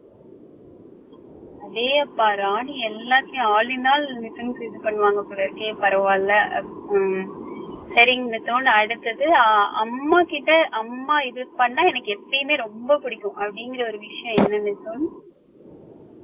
[1.62, 6.32] அதே அப்பா ராணி எல்லாத்தையும் ஆல் இன் ஆல் மிதுனுக்கு இது பண்ணுவாங்க போல இருக்கே பரவாயில்ல.
[7.94, 9.34] சரிங்க மிதுன் அடுத்தது
[9.82, 13.36] அம்மா கிட்ட அம்மா இது பண்ணா எனக்கு எப்பயுமே ரொம்ப பிடிக்கும்.
[13.36, 15.06] அப்படிங்கிற ஒரு விஷயம் என்ன மிதுன்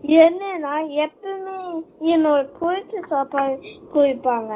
[0.06, 0.72] என்னன்னா
[1.04, 3.60] எப்பவுமே என்னோட பிடிச்ச சாப்பாடு
[3.94, 4.54] குடிப்பாங்க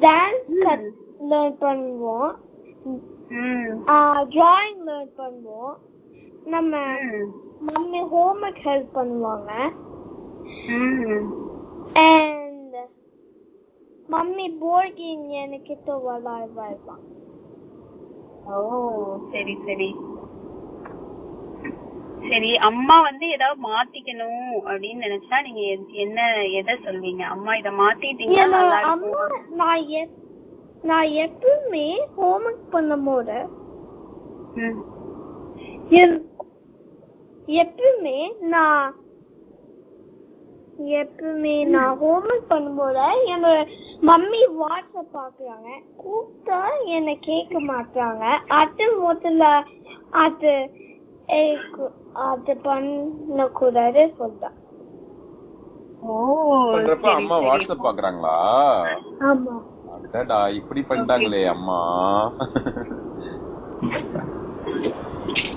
[0.00, 0.50] டான்ஸ்
[1.30, 2.32] லேர்ன் பண்ணுவோம்.
[4.34, 5.76] டிராயிங் லேர்ன் பண்ணுவோம்.
[6.44, 6.76] நம்ம.
[7.66, 9.50] மம்மி ஹோம்ஒர்க் ஹெல்ப் பண்ணுவாங்க.
[11.94, 12.74] and
[14.08, 16.96] மம்மி போர்ட் கேம் என்கிட்ட விளையாடுவாங்க
[18.52, 19.96] ஓ சரி சரி.
[22.28, 25.62] சரி அம்மா வந்து ஏதாவது மாத்திக்கணும் அப்படின்னு நினைச்சா நீங்க
[25.96, 26.18] என்ன
[26.52, 27.22] எதை சொல்வீங்க?
[27.26, 29.22] அம்மா இத மாத்திட்டீங்கன்னா அம்மா
[29.54, 30.16] நான் எப்
[30.84, 33.36] நான் எப்பவுமே ஹோம்ஒர்க் பண்ணும்போது
[34.56, 34.78] ம்.
[35.90, 36.20] என்-
[37.48, 38.18] எப்பவுமே
[38.48, 38.86] நான்
[40.96, 43.58] எப்பவுமே நான் ஹோம்ஒர்க் பண்ணும்போது என்னோட
[44.02, 45.68] மம்மி வாட்ஸ்அப் பாக்குறாங்க.
[46.02, 49.44] கூப்பிட்டா என்ன கேட்க மாட்டாங்க அது முதல்ல
[50.20, 50.52] அது
[52.64, 54.56] பண்ணக்கூடாது சொல்றேன்
[56.02, 56.14] ஓ
[56.72, 57.36] பண்றப்ப அம்மா.
[57.46, 58.36] வாட்ஸ்அப் பாக்குறாங்களா
[59.28, 59.56] ஆமா
[59.96, 61.78] அடடா இப்படி பண்ணிட்டாங்களே அம்மா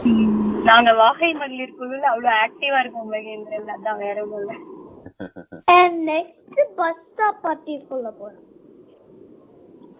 [0.05, 0.61] ம்.
[0.63, 4.63] நாங்க வாகை மகளிர் குழுல அவ்வளவு ஆக்டிவா இருக்கோம் மகேந்திரன் அதான் வேற ஒண்ணும்
[6.07, 6.37] next
[6.77, 8.43] பஸ் ஸ்டாப் பத்தி சொல்ல போறேன்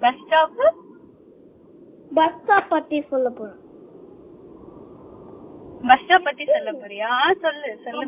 [0.01, 0.55] பஸ் ஸ்டாப்
[2.11, 3.59] பஸ் ஸ்டாப் பத்தி சொல்ல போறேன்
[5.84, 7.10] பஸ் ஸ்டாப் பத்தி சொல்ல போறியா?
[7.42, 8.06] சொல்லு சொல்லு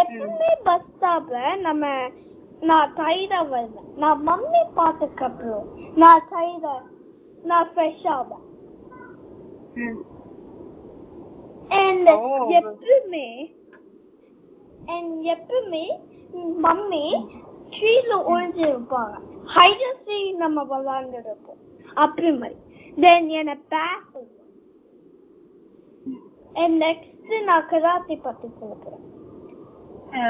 [0.00, 1.84] எப்பவுமே பஸ் ஸ்டாப்ல நம்ம
[2.60, 3.88] நான் டைடா வருவேன்.
[3.96, 6.74] நான் மம்மி பார்த்ததுக்கு அப்புறம் நான் டைடா
[7.42, 8.46] நான் ஃப்ரெஷ் ஆவேன்
[12.14, 12.50] Oh.
[12.56, 13.26] எப்பவுமே
[14.88, 15.84] and எப்பவுமே
[16.64, 17.04] மம்மி
[17.70, 19.14] ட்ரீல ஒழிஞ்சு இருப்பாங்க.
[19.54, 21.60] ஹைட் அண்ட் சீக் நம்ம விளாண்டு இருப்போம்.
[21.94, 22.56] அப்படி மாதிரி.
[22.96, 24.04] தென் என்ன பேக்
[26.56, 27.10] and நெக்ஸ்ட்
[27.44, 29.04] நான் கராத்தே பத்தி சொல்ல போறேன்
[30.14, 30.24] ஆ.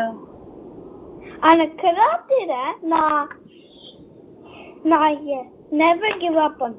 [1.40, 2.54] அந்த கராத்தேல
[2.84, 3.28] நான்
[4.84, 5.18] நான்
[5.76, 6.78] நெவர் கிவ் அப் பண்ண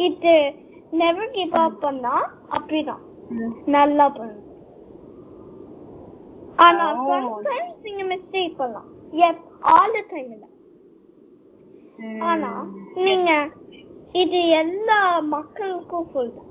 [0.00, 0.34] இது
[0.92, 2.14] நெவர் கிவ் அப் பண்ணா
[2.50, 3.04] அப்படிதான்.
[3.66, 4.44] நல்லா பண்ணும்
[6.58, 8.88] ஆனா sometimes நீங்க மிஸ்டேக் பண்ணலாம்
[9.26, 10.44] எஸ் ஆல் த டைம் இல்ல.
[12.22, 12.50] ஆனா
[12.98, 13.30] நீங்க
[14.14, 16.47] இது எல்லா மக்களுக்கும் சொல்றேன்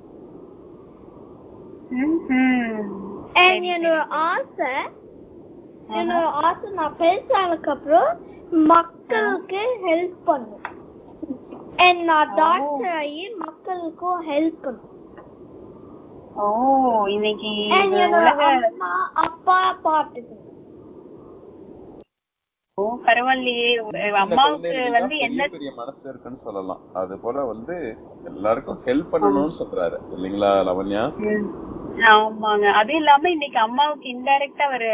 [1.91, 4.09] என்னோட சரி.
[4.09, 4.71] ஆசை
[5.89, 8.09] என்னோட ஆசை நான் பெருசானதுக்கு அப்புறம்
[8.51, 10.65] மக்களுக்கு ஹெல்ப் பண்ணும்.
[11.77, 12.35] And நான் Oh.
[12.35, 14.93] டாக்டர் ஆகி மக்களுக்கும் ஹெல்ப் பண்ணும்.
[16.35, 17.69] ஓ இன்னைக்கு
[18.63, 20.43] அம்மா அப்பா பார்த்துக்கணும்
[22.77, 23.77] ஓ பரவாயில்லையே.
[24.13, 26.79] அம்மாவுக்கு வந்து என்ன பெரிய மனசு இருக்குன்னு சொல்லலாம்.
[26.93, 29.97] அது போல வந்து எல்லாருக்கும் ஹெல்ப் பண்ணணும்னு சொல்றாரு.
[30.15, 31.13] இல்லைங்களா லவண்யா?
[31.17, 31.66] ம்.
[31.97, 32.65] ஆமாங்க.
[32.79, 34.89] அது இல்லாம இன்னைக்கு அம்மாவுக்கு இன்டைரக்டா அவரு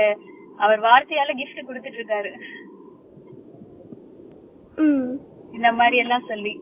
[0.58, 2.32] அவர் வார்த்தையால கிஃப்ட் கொடுத்துட்டு இருக்காரு
[5.56, 6.54] இந்த மாதிரி எல்லாம் சொல்லி.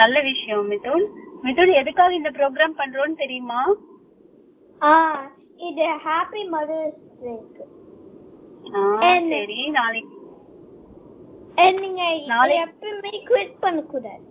[0.00, 1.04] நல்ல விஷயம் மிதுன்.
[1.42, 3.60] மிதுன் எதுக்காக இந்த ப்ரோக்ராம் பண்றோம்னு தெரியுமா?
[5.68, 7.64] இது ஹாப்பி மதர்ஸ் டேக்கு?
[9.32, 10.16] சரி நாளைக்கு.
[11.80, 12.02] நீங்க
[12.66, 14.24] எப்பவுமே குவிட் பண்ணக்கூடாது.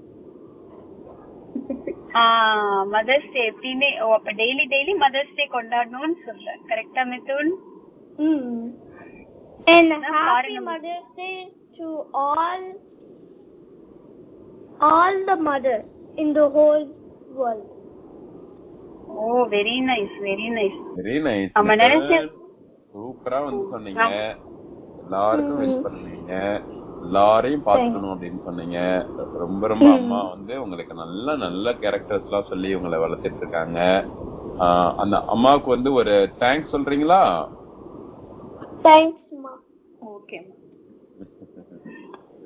[2.93, 7.53] மதர்ஸ் டே எப்படின்னு ஓ அப்ப டெய்லி டெய்லி மதர்ஸ் டே கொண்டாடணும்னு சொல்ல கரெக்டா Mithun.
[9.67, 10.63] And That's happy foreign.
[10.65, 11.35] Mother's Day
[11.77, 11.87] to
[12.21, 12.63] all
[14.81, 15.85] all the mothers
[16.17, 16.85] in the whole
[17.33, 17.67] world.
[19.21, 22.27] Oh very nice very nice very nice ஆமா, நினைச்சேன்.
[22.93, 24.05] சூப்பரா வந்து சொன்னீங்க
[25.03, 26.33] எல்லாருக்கும் ஹெல்ப் பண்ணுவீங்க
[27.01, 29.05] எல்லாரையும் பாத்துக்கணும் அப்படின்னு சொன்னீங்க.
[29.33, 34.05] ரொம்ப ரொம்ப அம்மா வந்து உங்களுக்கு நல்ல நல்ல கேரக்டர்ஸ் எல்லாம் சொல்லி உங்களை வளர்த்துட்டு இருக்காங்க.
[34.97, 37.47] அந்த அம்மாவுக்கு வந்து ஒரு தேங்க்ஸ் சொல்றீங்களா?
[38.83, 39.51] Thanks, Ma.
[40.05, 40.37] Okay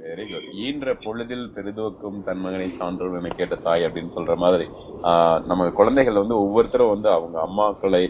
[0.05, 4.65] very good ஈன்ற பொழுதில் பெரிதுவக்கும் தன் மகனை சான்றோர் என கேட்ட தாய் அப்படின்னு சொல்ற மாதிரி
[5.03, 8.03] ஆஹ் நம்ம குழந்தைகள் வந்து ஒவ்வொருத்தரும் வந்து அவங்க அம்மாக்களை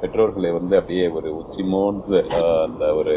[0.00, 2.20] பெற்றோர்களை வந்து அப்படியே ஒரு உச்சி மோந்து
[2.64, 3.14] அந்த ஒரு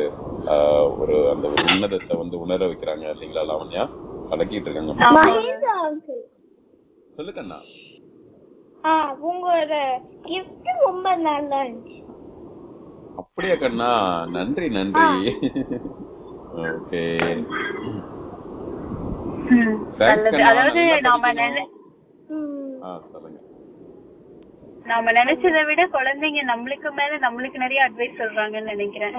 [0.99, 3.84] ஒரு அந்த ஒரு உன்னதத்தை வந்து உணர வைக்கிறாங்க இல்லைங்களா லாவண்யா?
[4.32, 4.93] பழக்கிட்டு இருக்காங்க.
[7.17, 7.59] சொல்லுக்கண்ணா
[9.29, 9.73] உங்களோட
[10.86, 11.97] ரொம்ப நல்லா இருந்துச்சு.
[13.17, 13.91] அப்படியா கண்ணா?
[14.32, 15.07] நன்றி நன்றி.
[16.62, 17.04] ஓகே.
[20.45, 21.32] அதாவது நாம
[23.06, 23.39] சொல்லுங்க.
[24.86, 29.18] நாம நினைச்சதை விட குழந்தைங்க நம்மளுக்கு மேல நம்மளுக்கு நிறைய அட்வைஸ் சொல்றாங்கன்னு நினைக்கிறேன்.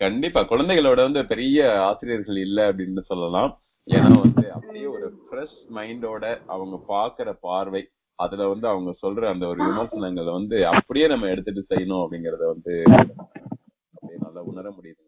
[0.00, 0.40] கண்டிப்பா.
[0.42, 3.50] குழந்தைகளோட வந்து பெரிய ஆசிரியர்கள் இல்ல அப்படின்னு சொல்லலாம்.
[3.88, 7.82] ஏன்னா வந்து அப்படியே ஒரு ஃப்ரெஷ் மைண்டோட அவங்க பாக்குற பார்வை
[8.18, 12.74] அதுல வந்து அவங்க சொல்ற அந்த ஒரு விமர்சனங்களை வந்து அப்படியே நம்ம எடுத்துட்டு செய்யணும் அப்படிங்கறத வந்து
[13.94, 15.03] அப்படியே நல்லா உணர ஆ,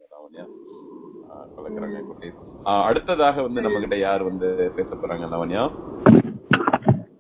[1.57, 2.33] கலக்குறாங்க
[2.63, 5.71] அடுத்ததாக வந்து நம்ம கிட்ட யார் வந்து பேச போறாங்க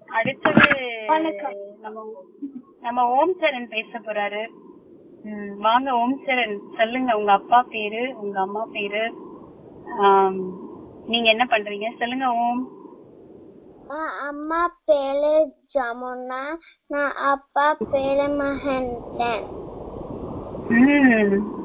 [0.06, 1.54] அடுத்தது வணக்கம்.
[2.80, 4.48] நம்ம ஓம் சரண் பேச போறாரு.
[5.58, 6.58] வாங்க ஓம் சரண்.
[6.76, 9.14] சொல்லுங்க உங்க அப்பா பேரு உங்க அம்மா பேரு.
[11.06, 11.96] நீங்க என்ன பண்றீங்க?
[11.98, 12.68] சொல்லுங்க ஓம்.
[14.26, 16.56] அம்மா பேரு ஜமுனா.
[16.86, 19.44] நான் அப்பா பேரு மகேந்திரன்.
[20.68, 21.55] ம்.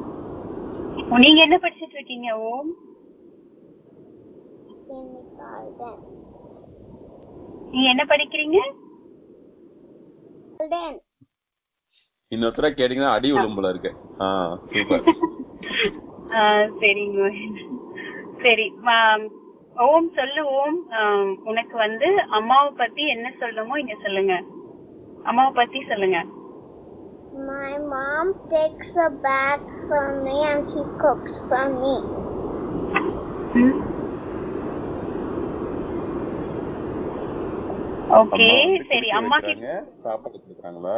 [0.96, 2.76] நீங்க என்ன படிச்சிட்டு இருக்கீங்க ஓம்.
[7.72, 8.58] நீங்க என்ன படிக்கிறீங்க?
[12.32, 13.92] இன்னொருத்தர கேட்டீங்கன்னா அடி விழும்புல இருக்கு.
[16.82, 17.32] சரிங்க.
[18.42, 18.74] சரி
[19.76, 20.90] ஓம் சொல்லு ஓம்.
[21.44, 24.44] உனக்கு வந்து அம்மாவை பத்தி என்ன சொல்லணுமோ இங்க சொல்லுங்க.
[25.24, 26.26] அம்மாவை பத்தி சொல்லுங்க.
[27.48, 31.96] My mom takes a bath for me and she cooks for me.
[38.20, 38.48] Okay
[38.90, 39.38] சரி அம்மா.
[39.44, 39.74] கிட்ட
[40.04, 40.98] சாப்பாடு கொடுக்குறாங்களா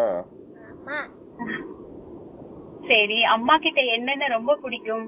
[2.90, 5.06] சரி அம்மா கிட்ட என்னென்ன ரொம்ப பிடிக்கும்?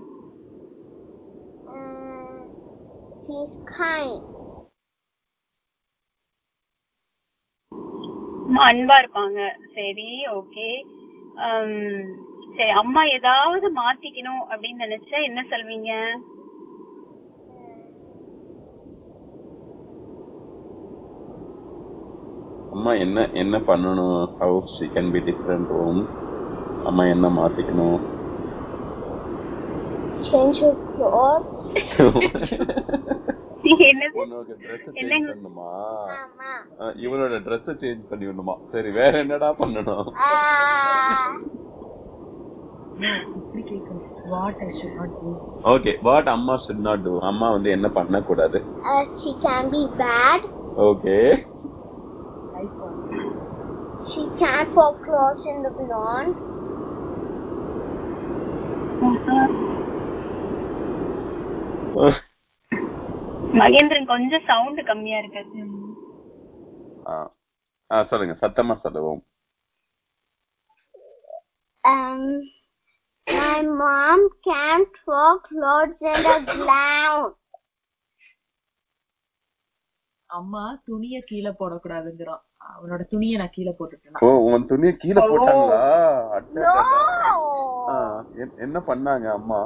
[3.27, 4.21] she's kind.
[8.67, 9.39] அன்பா இருப்பாங்க.
[9.75, 10.69] சரி ஓகே
[12.57, 15.91] சரி அம்மா ஏதாவது மாத்திக்கணும் அப்படின்னு நினைச்சா என்ன சொல்வீங்க?
[22.71, 24.17] அம்மா என்ன என்ன பண்ணணும்?
[24.39, 26.01] How she can be different room
[26.85, 27.99] அம்மா என்ன மாத்திக்கணும்?
[30.23, 30.61] Change
[35.37, 35.67] Mama.
[36.79, 40.07] அஹ் இவளோட ட்ரெஸ் சேஞ்ச் பண்ணி விடணுமா சரி வேற என்னடா பண்ணணும்.
[44.33, 45.31] What I should not to
[45.73, 47.13] okay what அம்மா should not do?
[47.29, 48.59] அம்மா வந்து என்ன பண்ண கூடாது
[48.91, 50.41] Uh, she can be bad.
[50.89, 51.17] Okay
[54.09, 54.73] She can't
[55.05, 56.27] clothes in the lawn.
[63.61, 65.41] Mahendran கொஞ்சம் சவுண்ட் கம்மியா இருக்கு.
[67.91, 69.21] ஆ சொல்லுங்க சத்தமா சொல்லுவோம்.
[71.83, 72.21] Um,
[73.27, 77.33] my mom can't throw clothes in the ground.
[80.37, 82.41] அம்மா துணிய கீழே போடக்கூடாதுங்கிறான்.
[82.73, 84.21] அவனோட துணியை நான் கீழே போட்டுட்டேன்?
[84.25, 85.21] ஓ உன் துணியை கீழே.
[85.31, 85.81] போட்டாங்களா?
[88.65, 89.59] என்ன பண்ணாங்க அம்மா?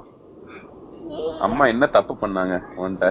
[1.48, 3.08] அம்மா என்ன தப்பு பண்ணாங்க உன்கிட்ட?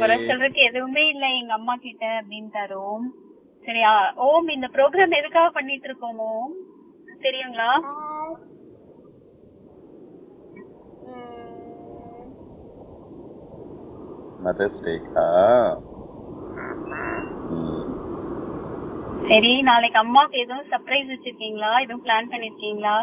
[0.00, 1.26] குறை சொல்றதுக்கு எதுவுமே இல்ல.
[1.40, 2.78] எங்க அம்மா கிட்ட அப்படின்ட்டாரு
[3.70, 6.54] ஓம் சரி ஆ, ஓம் இந்த ப்ரோக்ராம் எதுக்காக பண்ணிட்டு இருக்கோம் ஓம்
[7.22, 7.70] தெரியுங்களா
[14.40, 15.26] மதர்ஸ் டேக்கா
[19.28, 21.72] சரி நாளைக்கு அம்மாவுக்கு எதுவும் சர்ப்ரைஸ் வச்சிருக்கீங்களா?
[21.80, 22.94] எதுவும் பிளான் பண்ணிருக்கீங்களா?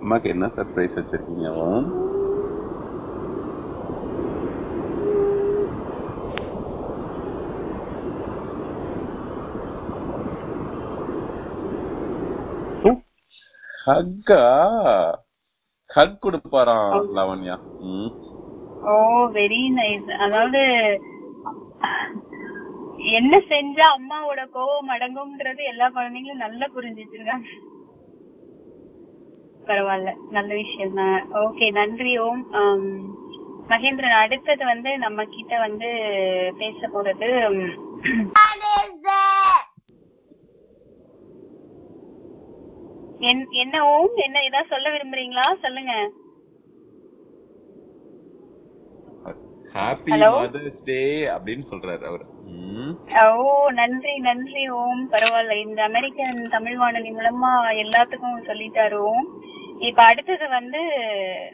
[0.00, 1.48] அம்மாக்கு என்ன சர்ப்ரைஸ் வச்சிருக்கீங்க
[13.86, 14.40] ஹக்கா.
[15.90, 17.56] ஹக் கொடுப்பாராம் லாவண்யா.
[18.84, 18.94] ஓ
[19.34, 20.60] வெரி நைஸ் அதாவது
[23.12, 27.48] என்ன செஞ்சா அம்மாவோட கோவம் அடங்கும்ன்றது எல்லா குழந்தைங்களும் நல்லா புரிஞ்சுட்டு இருக்காங்க
[29.66, 32.42] பரவாயில்ல நல்ல விஷயம் தான் ஓகே நன்றி ஓம்.
[33.70, 35.88] மகேந்திரன் அடுத்தது வந்து நம்ம கிட்ட வந்து
[36.58, 37.72] பேச போறது ம்,
[38.34, 39.62] What is that?
[43.15, 43.15] என்-
[43.50, 44.14] என்ன ஓம்?
[44.14, 45.58] என்ன ஏதாவது சொல்ல விரும்புறீங்களா?
[45.62, 46.10] சொல்லுங்க.
[49.74, 50.10] ஹாப்பி?
[50.10, 52.24] மதர்ஸ் டே அப்படின்னு சொல்றாரு அவரு.
[53.38, 55.10] ஓ நன்றி நன்றி ஓம்.
[55.10, 55.52] பரவாயில்ல.
[55.56, 57.52] இந்த அமெரிக்கன் தமிழ் வானொலி மூலமா
[57.84, 59.42] எல்லாத்துக்கும் சொல்லிட்டாரு ஓம்.
[59.78, 60.80] இப்ப அடுத்தது வந்து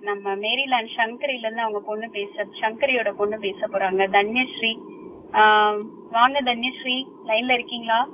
[0.00, 4.06] நம்ம மேரிலாண்ட் சங்கரில இருந்து அவங்க பொண்ணு பேச சங்கரியோட பொண்ணு பேச போறாங்க.
[4.18, 4.72] தன்யஸ்ரீ.
[6.10, 7.06] வாங்க தன்யஸ்ரீ.
[7.24, 8.08] லைன்ல இருக்கீங்களா?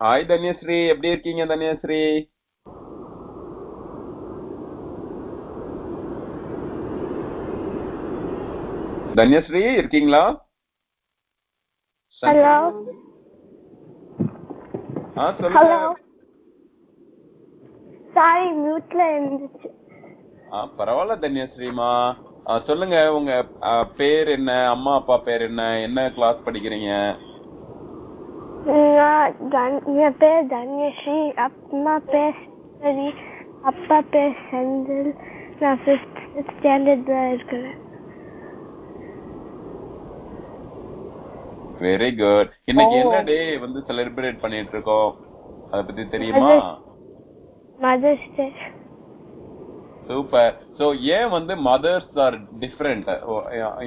[0.00, 2.00] ஹாய் தன்யஸ்ரீ எப்படி இருக்கீங்க தன்யஸ்ரீ
[9.14, 10.22] தன்யஸ்ரீ இருக்கீங்களா?
[12.22, 12.54] ஹலோ
[15.16, 15.70] ஆ சொல்லுங்க.
[18.14, 19.68] சாரி மியூட்ல இருந்துச்சு.
[20.48, 21.90] ஆ பரவாயில்ல தன்யஸ்ரீமா
[22.66, 23.32] சொல்லுங்க உங்க
[23.98, 26.92] பேர் என்ன அம்மா அப்பா பேர் என்ன என்ன கிளாஸ் படிக்கிறீங்க?
[28.68, 32.38] என் பேர் தன்யஸ்ரீ அம்மா பேர்
[32.80, 33.06] சரி
[33.62, 35.10] அப்பா பேர் செந்தில்
[35.60, 37.78] நான் ஃபிஃப்த் ஸ்டாண்டர்ட்ல இருக்கிறேன்
[41.80, 43.02] வெரி குட் இன்னைக்கு ஓ.
[43.02, 45.10] என்ன டே வந்து செலிப்ரேட் பண்ணிட்டு இருக்கோம்
[45.72, 46.50] அத பத்தி தெரியுமா?
[47.78, 48.46] மதர்ஸ் டே
[50.08, 53.08] சூப்பர் சோ ஏன் வந்து மதர்ஸ் ஆர் டிஃபரெண்ட்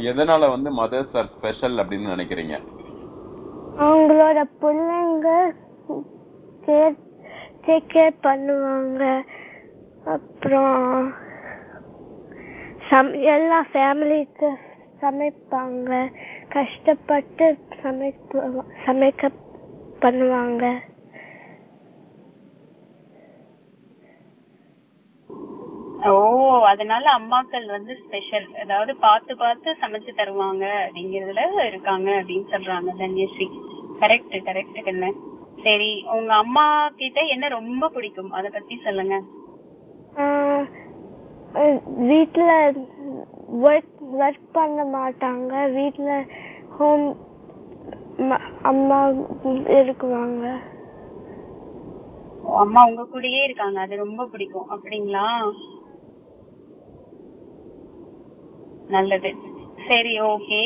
[0.09, 2.55] எதனால வந்து மதர்ஸ் ஆர் ஸ்பெஷல் அப்படின்னு நினைக்கிறீங்க?
[3.79, 5.29] அவங்களோட பிள்ளைங்க
[6.65, 6.95] கேர்
[7.65, 9.03] டேக் கேர் பண்ணுவாங்க.
[10.05, 11.13] அப்புறம்
[12.89, 14.49] சம் எல்லா ஃபேமிலிக்கு
[15.01, 16.11] சமைப்பாங்க.
[16.49, 19.29] கஷ்டப்பட்டு சமைப்பு சமைக்க
[19.99, 20.65] பண்ணுவாங்க.
[26.11, 26.13] ஓ
[26.71, 33.47] அதனால அம்மாக்கள் வந்து ஸ்பெஷல் அதாவது பார்த்து பார்த்து சமைச்சு தருவாங்க அப்படிங்கறதுல இருக்காங்க அப்படின்னு சொல்றாங்க தன்யஸ்ரீ.
[34.01, 35.09] கரெக்ட் கரெக்ட் கண்ணு.
[35.63, 38.31] சரி உங்க அம்மா கிட்ட என்ன ரொம்ப பிடிக்கும்?
[38.31, 39.17] அத பத்தி சொல்லுங்க.
[42.09, 42.51] வீட்ல
[43.69, 45.53] ஒர்க் ஒர்க் பண்ண மாட்டாங்க.
[45.77, 46.09] வீட்ல
[46.77, 47.05] ஹோம்
[48.71, 48.99] அம்மா
[49.79, 50.45] இருக்குவாங்க.
[52.63, 53.77] அம்மா உங்க கூடயே இருக்காங்க.
[53.79, 54.67] அது ரொம்ப பிடிக்கும்.
[54.73, 55.27] அப்படிங்களா?
[58.89, 59.31] நல்லது.
[59.87, 60.59] சரி ஓகே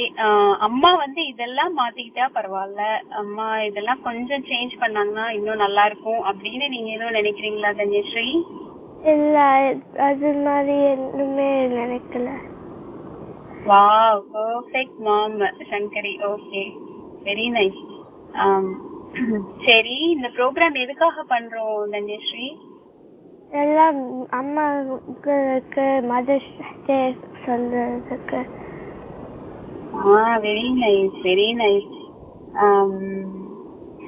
[0.60, 2.82] அம்மா வந்து இதெல்லாம் மாத்திக்கிட்டா பரவாயில்ல.
[3.22, 8.28] அம்மா இதெல்லாம் கொஞ்சம் சேஞ்ச் பண்ணாங்கன்னா இன்னும் நல்லா இருக்கும் அப்படின்னு நீங்க எதுவும் நினைக்கிறீங்களா தன்யஸ்ரீ
[9.06, 9.38] இல்ல
[10.08, 12.30] அது மாதிரி எதுவுமே நினைக்கல.
[13.66, 15.38] Wow perfect mom
[15.72, 16.14] Sankari.
[16.32, 16.64] Okay
[17.24, 17.82] very nice
[19.66, 22.48] சரி இந்த ப்ரோக்ராம் எதுக்காக பண்றோம் தன்யஸ்ரீ
[23.62, 24.00] எல்லாம்
[24.40, 26.54] அம்மாவுக்கு மதர்ஸ்
[26.88, 26.98] டே
[27.46, 28.40] சொல்றதுக்கு.
[30.14, 31.96] ஆ வெரி நைஸ் வெரி நைஸ்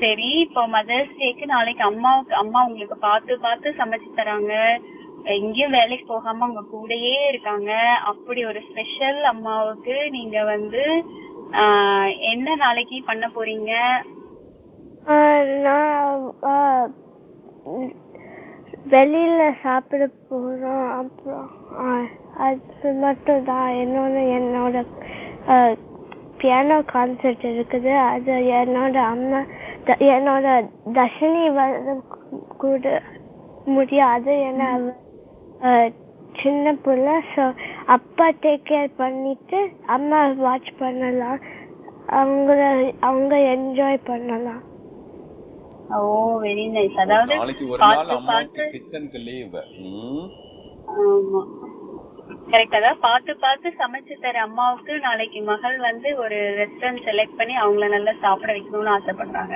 [0.02, 4.54] சரி இப்போ மதர்ஸ் டேக்கு நாளைக்கு அம்மாவுக்கு அம்மா உங்களுக்கு பார்த்து பார்த்து சமைச்சு தராங்க.
[5.38, 7.72] எங்கேயும் வேலைக்கு போகாம உங்க கூடயே இருக்காங்க.
[8.12, 10.84] அப்படி ஒரு ஸ்பெஷல் அம்மாவுக்கு நீங்க வந்து
[12.32, 13.74] என்ன நாளைக்கு பண்ண போறீங்க?
[15.66, 16.26] நான்
[18.94, 20.90] வெளியில சாப்பிட போறோம்.
[21.00, 21.48] அப்புறம்
[22.46, 24.76] அது மட்டும் தான் என்னோட என்னோட
[26.42, 27.94] பியானோ கான்சர்ட் இருக்குது.
[28.10, 29.40] அது என்னோட அம்மா
[29.86, 30.48] த- என்னோட
[30.94, 31.96] தர்ஷினி வர
[32.58, 32.86] கூட
[33.76, 34.34] முடியாது.
[34.50, 34.70] ஏன்னா
[36.42, 37.16] சின்ன பிள்ளை.
[37.36, 37.44] ஸோ
[37.96, 39.60] அப்பா டேக் கேர் பண்ணிட்டு
[39.96, 41.40] அம்மா வாட்ச் பண்ணலாம்.
[42.20, 42.62] அவங்கள
[43.00, 44.62] அவங்க என்ஜாய் பண்ணலாம்.
[45.90, 46.00] ஓ
[46.44, 47.34] வெரி நைஸ் அதாவது
[48.74, 49.56] கிச்சனுக்கு லீவ்
[51.04, 51.42] ஆமா.
[52.52, 57.88] கரெக்ட் அதாவது பார்த்து பார்த்து சமைச்சு தர அம்மாவுக்கு நாளைக்கு மகள் வந்து ஒரு ரெஸ்டாரண்ட் செலக்ட் பண்ணி அவங்கள
[57.96, 59.56] நல்லா சாப்பிட வைக்கணும்னு ஆசைப்படுறாங்க.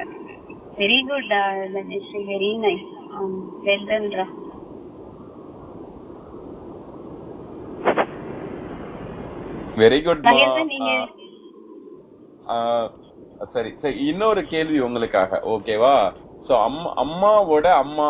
[0.78, 1.34] Very good
[2.32, 2.88] very nice
[3.68, 4.28] well டன்ரா
[9.78, 10.26] very good
[13.54, 13.70] சரி.
[13.76, 15.40] சரி இன்னொரு கேள்வி உங்களுக்காக.
[15.54, 15.96] ஓகேவா
[16.48, 18.08] சோ அம்மா அம்மாவோட அம்மா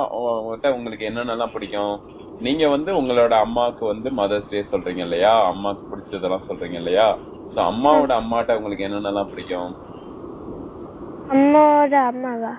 [0.77, 1.93] உங்களுக்கு என்னென்னலாம் பிடிக்கும்?
[2.39, 5.34] நீங்க வந்து உங்களோட அம்மாவுக்கு வந்து மதர்ஸ் டே சொல்றீங்க இல்லையா?
[5.51, 7.07] அம்மாக்கு பிடிச்சதெல்லாம் சொல்றீங்க இல்லையா?
[7.55, 9.71] சோ அம்மாவோட அம்மாட்ட உங்களுக்கு என்னென்னலாம் பிடிக்கும்?
[11.36, 12.53] அம்மாவோட அம்மாவா?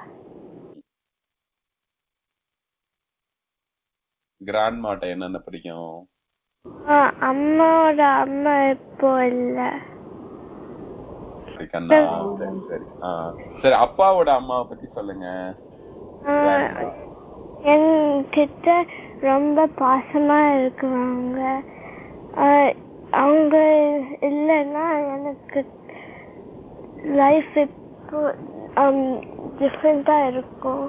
[4.41, 5.93] கிராண்ட் மாட்ட என்னென்ன பிடிக்கும்?
[7.31, 9.59] அம்மாவோட அம்மா இப்போ இல்ல.
[11.55, 11.99] சரி கண்ணா
[12.39, 13.75] சரி சரி.
[13.85, 15.27] அப்பாவோட அம்மாவை பத்தி சொல்லுங்க.
[17.73, 18.69] என்கிட்ட
[19.29, 21.41] ரொம்ப பாசமா இருக்குவாங்க
[23.23, 23.57] அவங்க
[24.29, 24.85] இல்லைன்னா
[25.15, 25.61] எனக்கு
[27.21, 28.21] லைஃப் இப்போ
[29.61, 30.85] டிஃப்ரெண்டா இருக்கும்.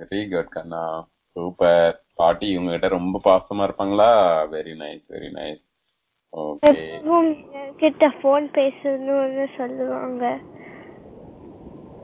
[0.00, 0.82] வெரி குட் கண்ணா.
[1.36, 4.10] சூப்பர் பாட்டி உங்ககிட்ட ரொம்ப பாசமா இருப்பாங்களா?
[4.54, 5.64] வெரி நைஸ் வெரி நைஸ்
[6.32, 10.24] எப்பவும் என்கிட்ட ஃபோன் பேசணும்னு சொல்லுவாங்க.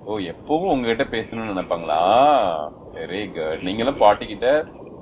[0.07, 2.01] ஓ எப்பவும் உங்ககிட்ட பேசணும்னு நினைப்பாங்களா?
[2.95, 4.49] வெரி குட் நீங்களும் பாட்டிக்கிட்ட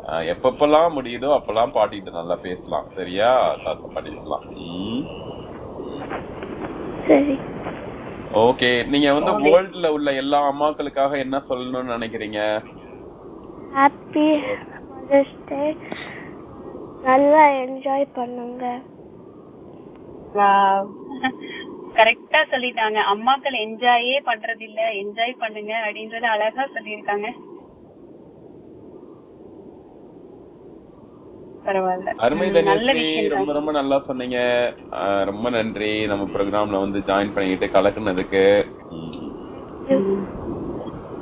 [0.04, 2.86] அஹ், எப்பப்பெல்லாம் முடியுதோ அப்பெல்லாம் பாட்டிக்கிட்ட நல்லா பேசலாம்.
[2.96, 3.28] சரியா?
[3.64, 5.02] தாத்தா பாட்டிக்கலாம் ம்.
[7.06, 7.36] சரி.
[8.42, 8.70] ஓகே.
[8.84, 9.32] நீங்க வந்து.
[9.46, 12.40] வேர்ல்ட்ல உள்ள எல்லா அம்மாக்களுக்காக என்ன சொல்லணும்னு நினைக்கிறீங்க?
[13.72, 14.26] ஹாப்பி
[14.90, 15.62] மதர்ஸ் டே
[17.02, 18.64] நல்லா என்ஜாய் பண்ணுங்க.
[21.94, 22.98] கரெக்டா சொல்லிட்டாங்க.
[23.12, 27.28] அம்மாக்கள் என்ஜாயே பண்றது இல்ல என்ஜாய் பண்ணுங்க அப்படின்றத அழகா சொல்லியிருக்காங்க.
[33.32, 33.52] ரொம்ப.
[33.52, 34.38] ரொம்ப நல்லா சொன்னீங்க.
[35.24, 36.06] ரொம்ப நன்றி.
[36.06, 38.44] நம்ம ப்ரோக்ராம்ல வந்து ஜாயின் பண்ணிக்கிட்டு கலக்குனதுக்கு.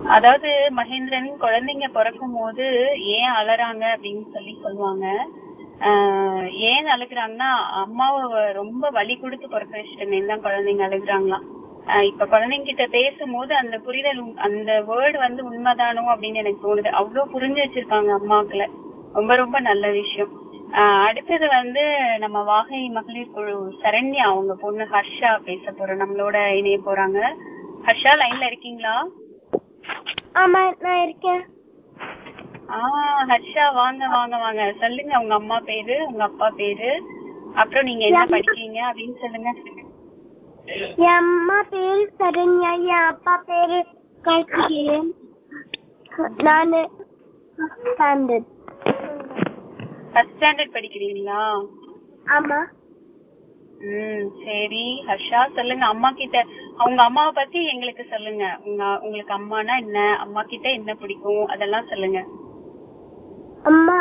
[0.04, 5.26] அதாவது மகேந்திரன் குழந்தைங்க பிறக்கும் போது ஏன் அலறாங்க அப்படின்னு சொல்லி சொல்லுவாங்க.
[6.50, 11.60] ஏன் அழுகுறாங்கன்னா அம்மாவை ரொம்ப வலி கொடுத்து பிறக்க வச்சுட்டேன்னு தான் குழந்தைங்க அழுகுறாங்களாம்
[12.02, 16.86] இப்ப குழந்தைங்க கிட்ட பேசும்போது அந்த புரிதல் அந்த வேர்டு வந்து உண்மைதானோ அப்படின்னு எனக்கு தோணுது.
[16.86, 18.66] அவ்வளவு புரிஞ்சு வச்சிருக்காங்க அம்மாக்களை.
[19.12, 20.28] ரொம்ப ரொம்ப நல்ல விஷயம்.
[20.72, 26.06] ஆஹ் அடுத்தது வந்து நம்ம வாகை மகளிர் குழு சரண்யா அவங்க பொண்ணு ஹர்ஷா பேச போறோம்.
[26.06, 27.34] நம்மளோட இணைய போறாங்க.
[27.82, 29.08] ஹர்ஷா லைன்ல இருக்கீங்களா?
[30.34, 31.46] ஆமா நான் இருக்கேன்.
[32.72, 34.72] ஆஹ் ஹர்ஷா வாங்க வாங்க வாங்க.
[34.78, 36.90] சொல்லுங்க உங்க அம்மா பேரு உங்க அப்பா பேரு.
[37.54, 39.50] அப்புறம் நீங்க என்ன படிக்கிறீங்க அப்படின்னு சொல்லுங்க.
[40.96, 43.86] என் அம்மா பேரு சரண்யா என் அப்பா பேரு
[44.22, 45.10] கார்த்திகேயன்.
[46.36, 46.90] நானு
[47.84, 48.48] ஸ்டாண்டர்ட்
[50.12, 51.42] ஃபர்ஸ்ட் ஸ்டாண்டர்ட் படிக்கிறீங்களா?
[52.26, 52.60] ஆமா.
[53.80, 55.04] ம் சரி.
[55.06, 55.84] ஹர்ஷா சொல்லுங்க.
[55.84, 56.44] அம்மா கிட்ட
[56.76, 58.58] அவங்க அம்மாவை பத்தி எங்களுக்கு சொல்லுங்க.
[58.64, 60.16] உங்க உங்களுக்கு அம்மானா என்ன?
[60.18, 61.46] அம்மா கிட்ட என்ன பிடிக்கும்?
[61.46, 62.20] அதெல்லாம் சொல்லுங்க.
[63.62, 63.96] அம்மா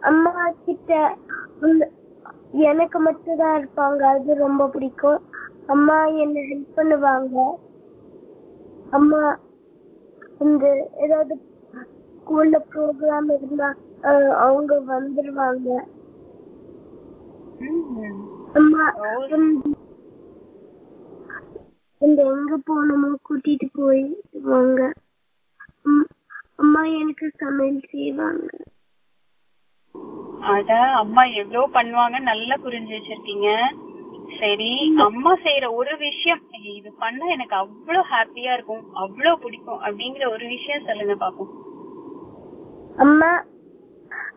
[0.00, 0.32] அம்மா
[0.64, 0.90] கிட்ட
[2.64, 4.00] எனக்கு மட்டும் தான் இருப்பாங்க.
[4.10, 5.20] அது ரொம்ப பிடிக்கும்.
[5.66, 7.38] அம்மா என்ன ஹெல்ப் பண்ணுவாங்க.
[8.90, 9.22] அம்மா
[10.38, 10.64] இந்த
[10.96, 11.34] ஏதாவது
[12.16, 13.68] ஸ்கூல்ல ப்ரோக்ராம் இருந்தா
[14.02, 15.68] அஹ், அவங்க வந்துருவாங்க.
[18.52, 18.84] அம்மா
[22.00, 24.80] இந்த- எங்க போனோமோ கூட்டிட்டு போயிடுவாங்க.
[26.56, 28.46] அம்மா எனக்கு சமையல் செய்வாங்க.
[30.52, 33.48] அட அம்மா எவ்வளவு பண்ணுவாங்க நல்லா புரிஞ்சு வச்சிருக்கீங்க.
[34.38, 34.70] சரி
[35.04, 36.40] அம்மா செய்யற ஒரு விஷயம்
[36.72, 41.52] இது பண்ணா எனக்கு அவ்வளவு ஹாப்பியா இருக்கும் அவ்வளவு பிடிக்கும் அப்படிங்கிற ஒரு விஷயம் சொல்லுங்க பாப்போம்.
[42.96, 43.30] அம்மா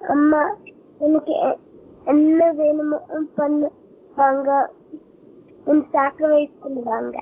[0.09, 0.41] அம்மா
[0.99, 1.33] எனக்கு
[2.05, 2.97] என்ன வேணுமோ
[3.37, 4.51] பண்ணுவாங்க
[5.93, 7.17] சாக்ரிஃபைஸ் பண்ணுவாங்க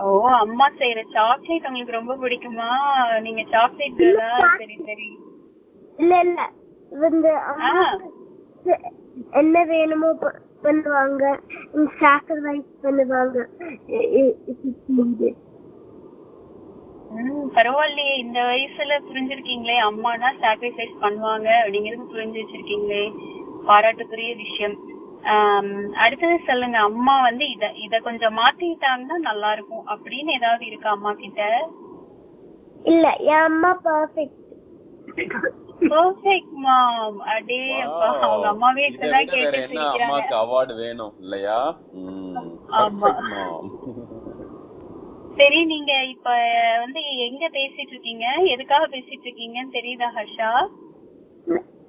[0.00, 0.06] ஓ
[0.38, 2.70] அம்மா செய்யற சாக்லேட் உங்களுக்கு ரொம்ப பிடிக்குமா?
[3.20, 4.00] நீங்க சாக்லேட்
[4.56, 5.08] சரி சரி.
[5.98, 6.40] இல்ல இல்ல.
[7.04, 7.32] வந்து.
[9.40, 10.08] என்ன வேணுமோ
[10.64, 11.24] பண்ணுவாங்க.
[12.00, 13.38] சாக்ரிஃபைஸ் பண்ணுவாங்க.
[17.56, 18.14] பரவாயில்லையே.
[18.24, 19.76] இந்த வயசுல புரிஞ்சிருக்கீங்களே.
[19.88, 23.02] அம்மானா சாக்ரிஃபைஸ் பண்ணுவாங்க அப்படிங்கறது புரிஞ்சு வச்சிருக்கீங்களே.
[23.68, 24.76] பாராட்டுக்குரிய விஷயம்.
[26.04, 26.78] அடுத்தது சொல்லுங்க.
[26.90, 31.42] அம்மா வந்து இத இத கொஞ்சம் மாத்திக்கிட்டாங்கன்னா நல்லா இருக்கும் அப்படின்னு ஏதாவது இருக்கா அம்மா கிட்ட?
[32.92, 34.42] இல்ல என் அம்மா பர்ஃபெக்ட்
[35.80, 38.20] பர்ஃபெக்ட் மாம் அடே அப்பா Wow.
[38.22, 41.58] அவங்க அம்மாவே இதை இப்பதான் விட வேற கேட்டு சிரிக்கிறாங்க அம்மாக்கு அவார்டு வேணும் இல்லையா.
[45.36, 46.28] சரி நீங்க இப்ப
[46.78, 48.26] வந்து எங்க பேசிட்டு இருக்கீங்க?
[48.44, 50.50] எதுக்காக பேசிட்டு இருக்கீங்கன்னு தெரியுதா ஹர்ஷா?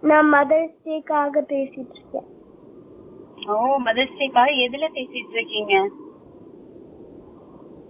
[0.01, 2.27] நான் மதர்ஸ் டேக்காக பேசிட்டு இருக்கேன்.
[3.47, 5.75] ஓ மதர்ஸ் டேக்காக எதுல பேசிட்டு இருக்கீங்க?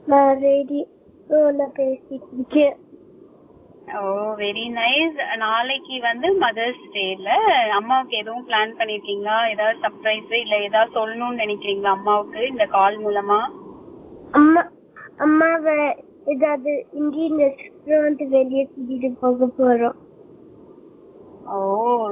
[0.05, 2.75] நான் ரேடியோல பேசிட்டு இருக்கேன்.
[3.87, 3.99] ஓ
[4.35, 7.27] வெரி நைஸ் நாளைக்கு வந்து மதர்ஸ் டேல
[7.71, 9.49] அம்மாவுக்கு எதுவும் பிளான் பண்ணிருக்கீங்களா?
[9.49, 13.39] ஏதாவது சர்ப்ரைஸ் இல்ல ஏதாவது சொல்லணும்னு நினைக்கிறீங்களா அம்மாவுக்கு இந்த கால் மூலமா?
[14.31, 14.69] அம்மா
[15.17, 15.77] அம்மாவை
[16.25, 19.95] ஏதாவது இந்தியன் ரெஸ்டாரண்ட் வெளியே கூட்டிட்டு போக போறோம்.
[21.45, 21.57] ஓ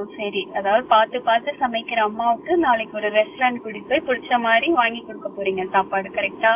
[0.04, 0.48] சரி.
[0.54, 5.70] அதாவது பார்த்து பார்த்து சமைக்கிற அம்மாவுக்கு நாளைக்கு ஒரு ரெஸ்டாரண்ட் கூட்டிட்டு போய் பிடிச்ச மாதிரி வாங்கி கொடுக்க போறீங்க.
[5.70, 6.54] சாப்பாடு கரெக்டா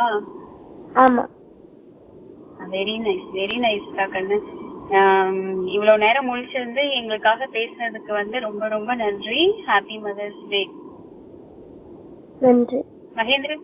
[0.93, 1.25] ஆமா.
[2.69, 4.39] வெரி நைஸ் வெரி நைஸ் கண்ணு.
[5.73, 9.43] இவ்வளவு நேரம் முழிச்சிருந்து எங்களுக்காக பேசுனதுக்கு வந்து ரொம்ப ரொம்ப நன்றி.
[9.67, 10.61] ஹாப்பி மதர்ஸ் டே
[12.45, 12.79] நன்றி.
[13.19, 13.63] மகேந்திரன்.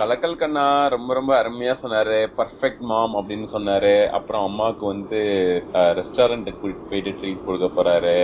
[0.00, 0.64] கலக்கல் கண்ணா
[0.94, 2.18] ரொம்ப ரொம்ப அருமையா சொன்னாரு.
[2.38, 3.94] பர்ஃபெக்ட் மாம் அப்படின்னு சொன்னாரு.
[4.18, 5.20] அப்புறம் அம்மாவுக்கு வந்து
[5.98, 8.16] ரெஸ்டாரண்ட்டுக்கு கூட்டிட்டு போயிட்டு ட்ரீட் கொடுக்க போறாரு.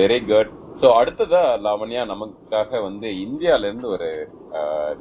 [0.00, 4.08] வெரி குட் சோ அடுத்ததா லாவண்யா நமக்காக வந்து இந்தியால இருந்து ஒரு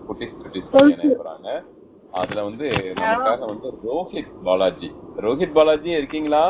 [0.07, 0.73] குட்டிஸ் குட்டிஸ்
[1.21, 1.49] போறாங்க
[2.11, 4.89] அதுல வந்து நமக்காக வந்து ரோஹித் பாலாஜி.
[5.17, 6.43] ரோஹித் பாலாஜி இருக்கீங்களா?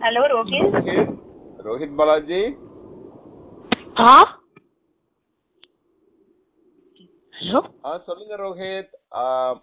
[0.00, 1.16] ஹலோ ரோஹித்.
[1.64, 1.94] ரோஹித்.
[1.94, 2.40] பாலாஜி.
[8.04, 8.92] சொல்லுங்க ரோஹித்.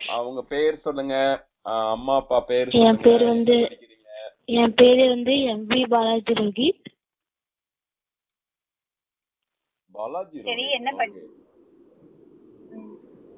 [0.08, 1.16] அவங்க பேர் சொல்லுங்க.
[1.62, 2.98] அம்மா அப்பா பேர் என்.
[2.98, 3.58] பேர் வந்து?
[4.46, 6.86] என் பேரு வந்து எம் வி பாலாஜி ரோஹித்.
[10.00, 10.70] பாலாஜி சரி.
[10.70, 11.28] என்ன படி- Okay.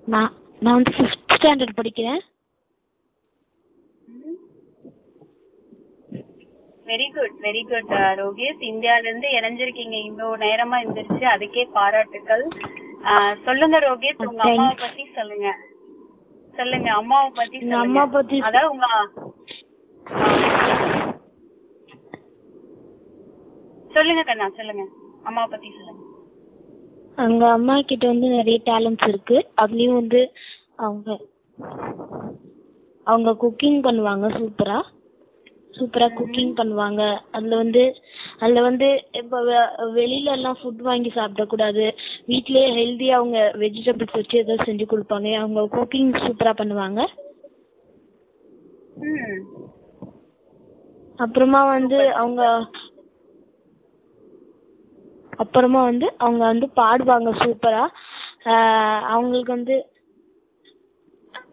[0.05, 2.19] நான் நான் வந்து ஃபிஃப்த் ஸ்டாண்டர்ட் படிக்கிறேன்.
[6.85, 8.63] Very good very good Rokesh.
[8.63, 10.03] இந்தியால இருந்து இணைஞ்சிருக்கீங்க.
[10.03, 12.47] இவ்வளவு நேரமா இருந்துருச்சு அதுக்கே பாராட்டுக்கள்.
[13.03, 14.41] ஆஹ் சொல்லுங்க ரோகேஷ் உங்க.
[14.41, 15.55] அம்மாவை பத்தி சொல்லுங்க.
[16.55, 18.87] சொல்லுங்க அம்மாவை பத்தி அம்மா பத்தி அதாவது உங்க
[23.91, 24.87] சொல்லுங்க கண்ணா சொல்லுங்க.
[25.23, 26.10] அம்மாவை பத்தி சொல்லுங்க.
[27.17, 29.37] அவங்க அம்மா கிட்ட வந்து நிறைய டேலண்ட்ஸ் இருக்கு.
[29.61, 30.21] அதுலயும் வந்து
[30.75, 31.09] அவங்க
[33.07, 34.79] அவங்க குக்கிங் பண்ணுவாங்க சூப்பரா
[35.73, 37.01] சூப்பரா குக்கிங் பண்ணுவாங்க.
[37.31, 37.83] அதுல வந்து
[38.39, 39.41] அதுல வந்து இப்ப
[39.93, 41.85] வெளியில எல்லாம் ஃபுட் வாங்கி சாப்பிடக்கூடாது
[42.27, 45.29] வீட்லயே ஹெல்தியா அவங்க வெஜிடபிள்ஸ் வச்சு ஏதாவது செஞ்சு கொடுப்பாங்க.
[45.35, 47.01] அவங்க குக்கிங் சூப்பரா பண்ணுவாங்க.
[51.19, 52.41] அப்புறமா வந்து அவங்க
[55.41, 57.87] அப்புறமா வந்து அவங்க வந்து பாடுவாங்க சூப்பரா
[58.43, 59.85] ஆஹ் அவங்களுக்கு வந்து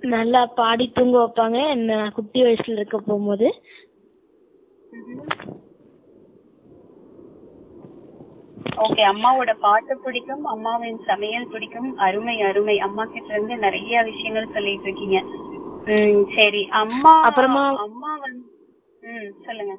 [0.00, 1.68] நல்லா பாடி தூங்க வைப்பாங்க.
[1.68, 3.62] என்ன குட்டி வயசுல இருக்க போகும்போது.
[8.76, 11.96] ஓகே அம்மாவோட பாட்டு பிடிக்கும் அம்மாவின் சமையல் பிடிக்கும்.
[11.96, 12.78] அருமை அருமை.
[12.78, 15.20] அம்மா கிட்ட இருந்து நிறைய விஷயங்கள் சொல்லிட்டு இருக்கீங்க.
[15.84, 16.68] ம் சரி.
[16.68, 18.46] அம்மா அப்புறமா- அம்மா வந்து
[19.00, 19.76] ம் சொல்லுங்க.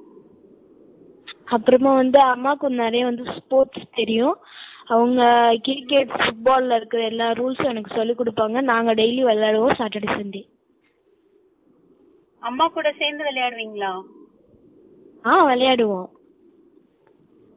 [1.50, 4.38] அப்புறமா வந்து அம்மாக்கு நிறைய வந்து ஸ்போர்ட்ஸ் தெரியும்.
[4.86, 5.22] அவங்க
[5.62, 8.62] கிரிக்கெட் ஃபுட்பால்ல இருக்கிற எல்லா ரூல்ஸும் எனக்கு சொல்லி கொடுப்பாங்க.
[8.62, 10.43] நாங்க டெய்லி விளையாடுவோம் சாட்டர்டே சண்டே
[12.39, 14.02] அம்மா கூட சேர்ந்து விளையாடுவீங்களா?
[15.26, 16.10] ஆ விளையாடுவோம்.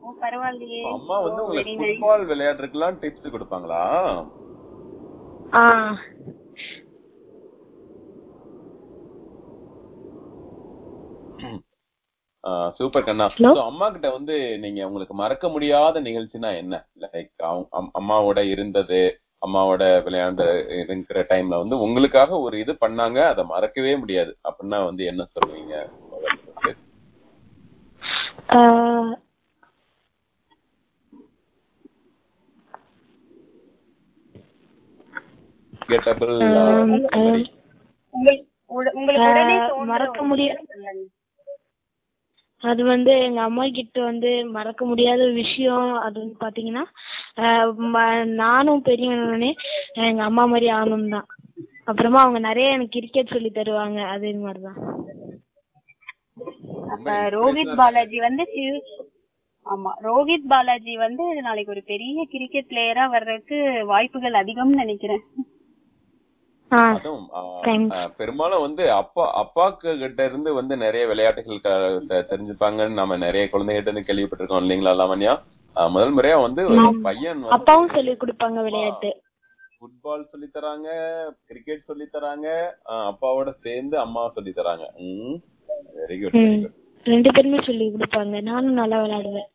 [0.01, 0.83] ஓ பரவாயில்லையே.
[0.83, 1.77] அம்மா வந்து உங்களுக்கு.
[1.81, 3.83] ஃபுட்பால் விளையாடுறதுக்கெல்லாம் டிப்ஸ் கொடுப்பாங்களா?
[5.55, 5.97] ஆ.
[12.71, 13.27] சூப்பர் கண்ணா.
[13.63, 16.87] அம்மா கிட்ட வந்து நீங்க உங்களுக்கு மறக்க முடியாத நிகழ்ச்சினா என்ன?
[17.01, 17.45] லைக்
[18.01, 19.01] அம்மாவோட இருந்தது
[19.47, 20.43] அம்மாவோட விளையாண்ட
[20.79, 24.39] இருக்கிற டைம்ல வந்து உங்களுக்காக ஒரு இது பண்ணாங்க அதை மறக்கவே முடியாது.
[24.49, 25.75] அப்படின்னா வந்து என்ன சொல்லுவீங்க?
[28.51, 28.61] ஆ,
[35.89, 36.37] கெட்டபிள்
[42.63, 45.93] அது வந்து எங்க அம்மா கிட்ட வந்து மறக்க முடியாத விஷயம்.
[45.99, 46.85] அது வந்து பாத்தீங்கன்னா
[48.35, 49.51] நானும் பெரியவனே
[50.07, 51.29] எங்க அம்மா மாதிரி ஆகணும் தான்.
[51.85, 54.01] அப்புறமா அவங்க நிறைய எனக்கு கிரிக்கெட் சொல்லி தருவாங்க.
[54.07, 54.81] அதே மாதிரிதான்.
[56.91, 58.45] அப்ப ரோஹித் பாலாஜி வந்து
[59.67, 65.23] ஆமா ரோஹித் பாலாஜி வந்து நாளைக்கு ஒரு பெரிய கிரிக்கெட் பிளேயரா வர்றதுக்கு வாய்ப்புகள் அதிகம்னு நினைக்கிறேன்.
[66.81, 67.27] அதுவும்
[68.19, 71.65] பெரும்பாலும் வந்து அப்பா அப்பாக்கு கிட்ட இருந்து வந்து நிறைய விளையாட்டுகள்
[72.31, 75.35] தெரிஞ்சுப்பாங்கன்னு நம்ம நிறைய குழந்தைகிட்ட இருந்து கேள்விப்பட்டிருக்கோம் இல்லைங்களா லாவண்யா?
[75.77, 79.11] முதல் முறையா வந்து ஒரு பையன் அப்பாவும் சொல்லி கொடுப்பாங்க விளையாட்டு.
[79.77, 80.89] ஃபுட்பால் சொல்லி தராங்க
[81.49, 82.49] கிரிக்கெட் சொல்லி தராங்க
[83.11, 84.87] அப்பாவோட சேர்ந்து அம்மா சொல்லி தராங்க.
[85.99, 86.19] வெரி.
[86.23, 86.39] குட்
[87.07, 88.43] ரெண்டு பேருமே சொல்லி கொடுப்பாங்க.
[88.51, 89.49] நானும் நல்லா விளையாடுவேன்.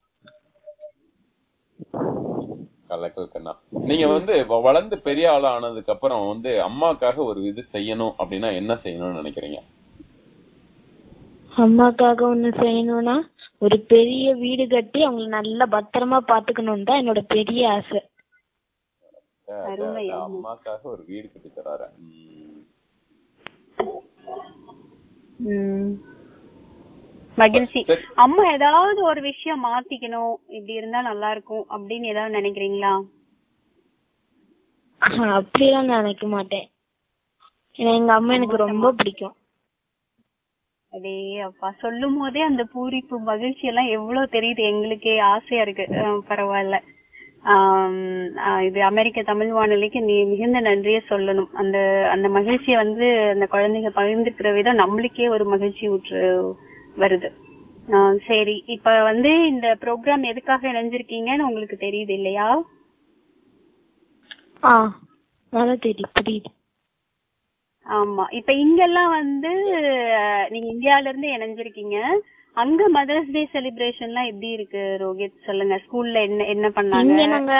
[2.90, 3.54] கலக்கல் கண்ணா
[3.88, 4.34] நீங்க வந்து
[4.64, 9.60] வளர்ந்து பெரிய ஆளா ஆனதுக்கு அப்புறம் வந்து அம்மாக்காக ஒரு இது செய்யணும் அப்படின்னா என்ன செய்யணும்னு நினைக்கிறீங்க?
[11.58, 13.16] அம்மாக்காக ஒண்ணு செய்யணும்னா
[13.62, 18.02] ஒரு பெரிய வீடு கட்டி அவங்களை நல்லா பத்திரமா பாத்துக்கணும் தான் என்னோட பெரிய ஆசை.
[20.26, 21.88] அம்மாக்காக ஒரு வீடு கட்டி தராரு
[25.48, 25.94] ம்.
[27.38, 27.82] மகிழ்ச்சி.
[28.24, 30.34] அம்மா ஏதாவது ஒரு விஷயம் மாத்திக்கணும்.
[30.56, 32.94] இப்படி இருந்தா நல்லா இருக்கும் அப்படின்னு ஏதாவது நினைக்கிறீங்களா?
[35.38, 36.68] அப்படியெல்லாம் நான் நினைக்க மாட்டேன்.
[37.76, 39.36] ஏன்னா எங்க அம்மா எனக்கு ரொம்ப பிடிக்கும்.
[40.94, 41.16] அடே
[41.48, 44.62] அப்பா சொல்லும் போதே அந்த பூரிப்பு மகிழ்ச்சி எல்லாம் எவ்வளவு தெரியுது.
[44.72, 45.86] எங்களுக்கே ஆசையா இருக்கு.
[46.30, 46.78] பரவாயில்ல.
[48.68, 51.52] இது அமெரிக்க தமிழ் வானொலிக்கு நீ மிகுந்த நன்றியை சொல்லணும்.
[51.62, 51.78] அந்த
[52.14, 56.22] அந்த மகிழ்ச்சியை வந்து அந்த குழந்தைங்க பகிர்ந்துக்கிற விதம் நம்மளுக்கே ஒரு மகிழ்ச்சி ஊற்று
[56.98, 57.30] வருது.
[58.28, 58.64] சரி.
[58.66, 62.48] இப்ப வந்து இந்த ப்ரோக்ராம் எதுக்காக இணைஞ்சிருக்கீங்கன்னு உங்களுக்கு தெரியுது இல்லையா?
[66.16, 66.50] புரியுது.
[67.86, 68.34] ஆமா.
[68.34, 69.52] இப்ப இங்கெல்லாம் வந்து
[70.50, 71.98] நீங்க இந்தியால இருந்து இணைஞ்சிருக்கீங்க.
[72.58, 75.46] அங்க மதர்ஸ் டே செலிப்ரேஷன்லாம் எப்படி இருக்கு ரோஹித்?
[75.46, 75.80] சொல்லுங்க.
[75.86, 77.00] ஸ்கூல்ல என்ன என்ன பண்ணாங்க?
[77.00, 77.54] இங்க நாங்க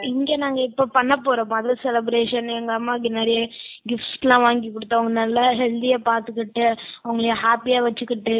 [0.00, 1.50] இங்க நாங்க இப்ப பண்ண போறோம்.
[1.50, 2.48] Mother celebration.
[2.50, 3.48] எங்க அம்மாக்கு நிறைய
[3.88, 6.66] கிஃப்ட்ஸ் எல்லாம் வாங்கி கொடுத்து அவங்க நல்லா ஹெல்தியா பாத்துக்கிட்டு
[7.04, 8.36] அவங்கள ஹாப்பியா வச்சுக்கிட்டு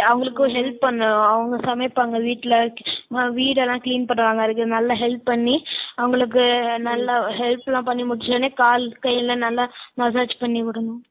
[0.00, 1.20] அவங்களுக்கு ஹெல்ப் பண்ணும்.
[1.32, 2.66] அவங்க சமைப்பாங்க வீட்ல.
[3.14, 4.38] ம- வீடெல்லாம் க்ளீன் பண்ணுவாங்க.
[4.38, 6.44] அதுக்கு நல்லா ஹெல்ப் பண்ணி அவங்களுக்கு
[6.80, 11.02] நல்லா ஹெல்ப் எல்லாம் பண்ணி முடிச்சோடனே கால் கையெல்லாம் நல்லா மசாஜ் பண்ணி விடணும்.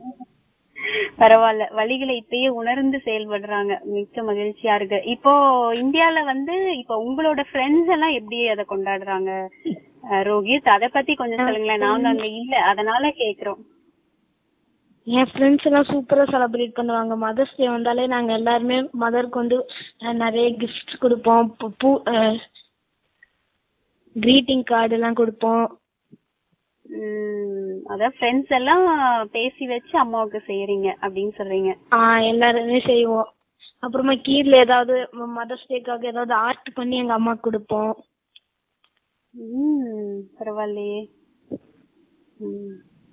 [1.17, 1.67] பரவாயில்ல.
[1.75, 3.83] வலிகளை இப்பயே உணர்ந்து செயல்படுறாங்க.
[3.83, 5.03] மிக்க மகிழ்ச்சியா இருக்கு.
[5.03, 9.47] இப்போ இந்தியால வந்து இப்போ உங்களோட ஃப்ரெண்ட்ஸ் எல்லாம் எப்படி அதை கொண்டாடுறாங்க?
[10.11, 11.77] ரோஹித் அத பத்தி கொஞ்சம் சொல்லுங்களேன்.
[11.77, 12.63] நாங்க அங்க இல்ல.
[12.63, 13.69] அதனால கேக்குறோம்.
[15.03, 17.17] என் ஃப்ரெண்ட்ஸ் எல்லாம் சூப்பரா செலிப்ரேட் பண்ணுவாங்க.
[17.17, 19.65] மதர்ஸ் டே வந்தாலே நாங்க எல்லாருமே மதருக்கு வந்து
[19.99, 21.55] நிறைய கிஃப்ட்ஸ் கொடுப்போம்.
[21.83, 22.37] பூ-
[24.19, 25.80] கிரீட்டிங் கார்டு எல்லாம் கொடுப்போம்.
[27.85, 28.85] அதான் ஃப்ரெண்ட்ஸ் எல்லாம்
[29.31, 31.71] பேசி வச்சு அம்மாவுக்கு செய்யறீங்க அப்படின்னு சொல்றீங்க.
[32.21, 33.29] எல்லாருமே செய்வோம்.
[33.79, 37.97] அப்புறமா கீழ ஏதாவது மதர்ஸ் டேக்காக ஏதாவது ஆர்ட் பண்ணி எங்க அம்மாக்கு கொடுப்போம்.
[40.39, 41.01] பரவாயில்லையே.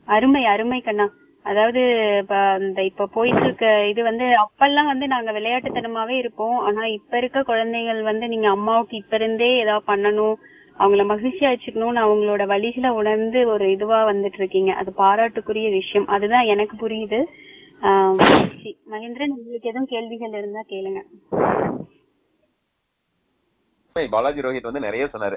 [0.04, 1.12] அருமை அருமை கண்ணா.
[1.42, 1.82] அதாவது
[2.18, 6.58] இப்ப இந்த இப்ப போயிட்டு இருக்க இது வந்து அப்பெல்லாம் வந்து நாங்க விளையாட்டுத்தனமாவே இருப்போம்.
[6.58, 10.34] ஆனா இப்ப இருக்க குழந்தைகள் வந்து நீங்க அம்மாவுக்கு இப்ப இருந்தே ஏதாவது பண்ணணும்.
[10.78, 16.06] அவங்கள மகிழ்ச்சியா வச்சுக்கணும்னு அவங்களோட வழிகளை உணர்ந்து ஒரு இதுவா வந்துட்டு இருக்கீங்க அது பாராட்டுக்குரிய விஷயம்.
[16.06, 17.24] அதுதான் எனக்கு புரியுது.
[17.82, 18.18] ஆஹ்
[18.90, 21.02] மகேந்திரன் உங்களுக்கு எதுவும் கேள்விகள் இருந்தா கேளுங்க.
[24.10, 25.36] பாலாஜி ரோஹித் வந்து நிறைய சொன்னாரு.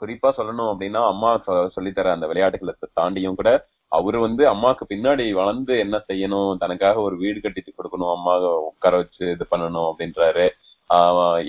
[0.00, 6.04] குறிப்பா சொல்லணும் அப்படின்னா அம்மா சொல்லித்தர அந்த விளையாட்டுகளை தாண்டியும் கூட அவரு வந்து அம்மாக்கு பின்னாடி வளர்ந்து என்ன
[6.08, 10.48] செய்யணும் தனக்காக ஒரு வீடு கட்டிட்டு கொடுக்கணும் அம்மாவை உட்கார வச்சு இது பண்ணணும் அப்படின்றாரு.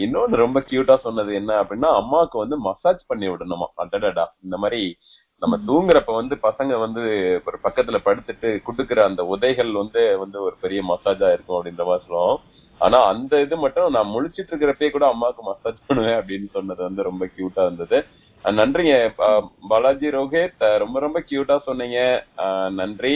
[0.03, 3.67] இன்னொன்னு ரொம்ப கியூட்டா சொன்னது என்ன அப்படின்னா அம்மாவுக்கு வந்து மசாஜ் பண்ணி விடணுமா?
[3.83, 4.25] அடடடா.
[4.43, 4.97] இந்த மாதிரி
[5.39, 7.01] நம்ம தூங்குறப்ப வந்து பசங்க வந்து
[7.45, 12.39] ஒரு பக்கத்துல படுத்துட்டு குடுக்குற அந்த உதைகள் வந்து வந்து ஒரு பெரிய மசாஜா இருக்கும் அப்படின்ற மாதிரி சொல்லுவோம்.
[12.79, 17.25] ஆனா அந்த இது மட்டும் நான் முழிச்சிட்டு இருக்கிறப்பே கூட அம்மாவுக்கு மசாஜ் பண்ணுவேன் அப்படின்னு சொன்னது வந்து ரொம்ப
[17.25, 17.99] கியூட்டா இருந்தது.
[18.43, 18.93] நன்றிங்க
[19.69, 21.99] பாலாஜி ரோஹித் ரொம்ப ரொம்ப கியூட்டா சொன்னீங்க.
[22.79, 23.13] நன்றி.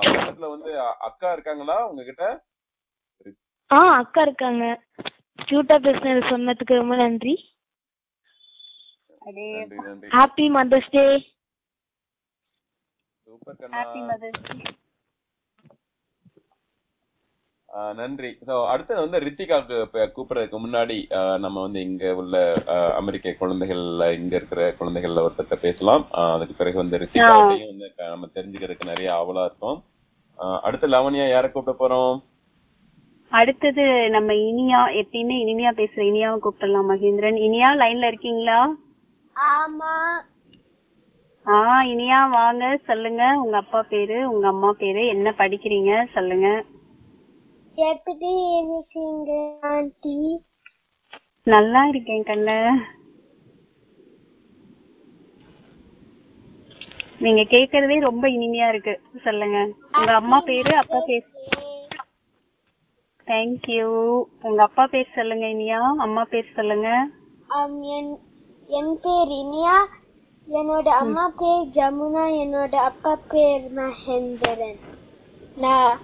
[0.00, 2.26] பக்கத்துல வந்து அக்கா இருக்காங்களா உங்ககிட்ட?
[3.72, 4.64] ஆ அக்கா இருக்காங்க.
[5.38, 7.34] கியூட்டா பேசுனது சொன்னதுக்கு ரொம்ப நன்றி.
[10.14, 11.04] ஹாப்பி மதர்ஸ் டே
[13.26, 13.76] சூப்பர் கண்ணா.
[13.78, 14.40] ஹாப்பி மதர்ஸ்
[17.68, 18.30] ஆஹ் நன்றி.
[18.46, 20.96] சோ அடுத்து வந்து ரித்திகாக்கு இப்ப கூப்பிடுறதுக்கு முன்னாடி
[21.38, 22.34] நம்ம வந்து இங்க உள்ள
[22.74, 26.04] ஆஹ் அமெரிக்க குழந்தைகள்ல இங்க இருக்கிற குழந்தைகள்ல ஒருத்தர்ட்ட பேசலாம்.
[26.34, 29.80] அதுக்கு பிறகு வந்து ரித்திகாவையும் வந்து நம்ம தெரிஞ்சுக்கிறதுக்கு நிறைய ஆவலா இருக்கும்
[30.62, 32.14] அடுத்து லவனியா யார கூப்பிட போறோம்?
[33.32, 37.38] அடுத்தது நம்ம இனியா எப்பயுமே இனிமையா பேசுற இனியாவை கூப்பிடலாம் மகேந்திரன்.
[37.40, 38.76] இனியா லைன்ல இருக்கீங்களா?
[39.36, 39.94] ஆமா.
[41.46, 42.78] ஆ இனியா வாங்க.
[42.84, 43.40] சொல்லுங்க.
[43.40, 46.06] உங்க அப்பா பேரு உங்க அம்மா பேரு என்ன படிக்கிறீங்க?
[46.12, 46.64] சொல்லுங்க.
[47.74, 50.16] எப்படி இருக்கீங்க ஆண்டி.
[51.46, 52.58] நல்லா இருக்கேன் கண்ணு.
[57.18, 59.00] நீங்க கேக்குறதே ரொம்ப இனிமையா இருக்கு.
[59.22, 59.58] சொல்லுங்க.
[59.98, 61.26] உங்க அம்மா பேரு அப்பா பேரு?
[63.26, 63.84] தேங்க்யூ
[64.42, 65.80] உங்க அப்பா பேர் சொல்லுங்க இனியா.
[66.04, 66.88] அம்மா பேர் சொல்லுங்க.
[67.96, 68.12] என்
[68.78, 69.76] என் பேர் இனியா.
[70.48, 72.24] என்னோட அம்மா பேர் ஜமுனா.
[72.42, 74.80] என்னோட அப்பா பேர் மகேந்திரன்.
[75.56, 76.00] நான்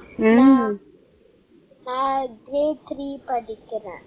[1.89, 4.03] நான் கிரேட் த்ரீ படிக்கிறேன்.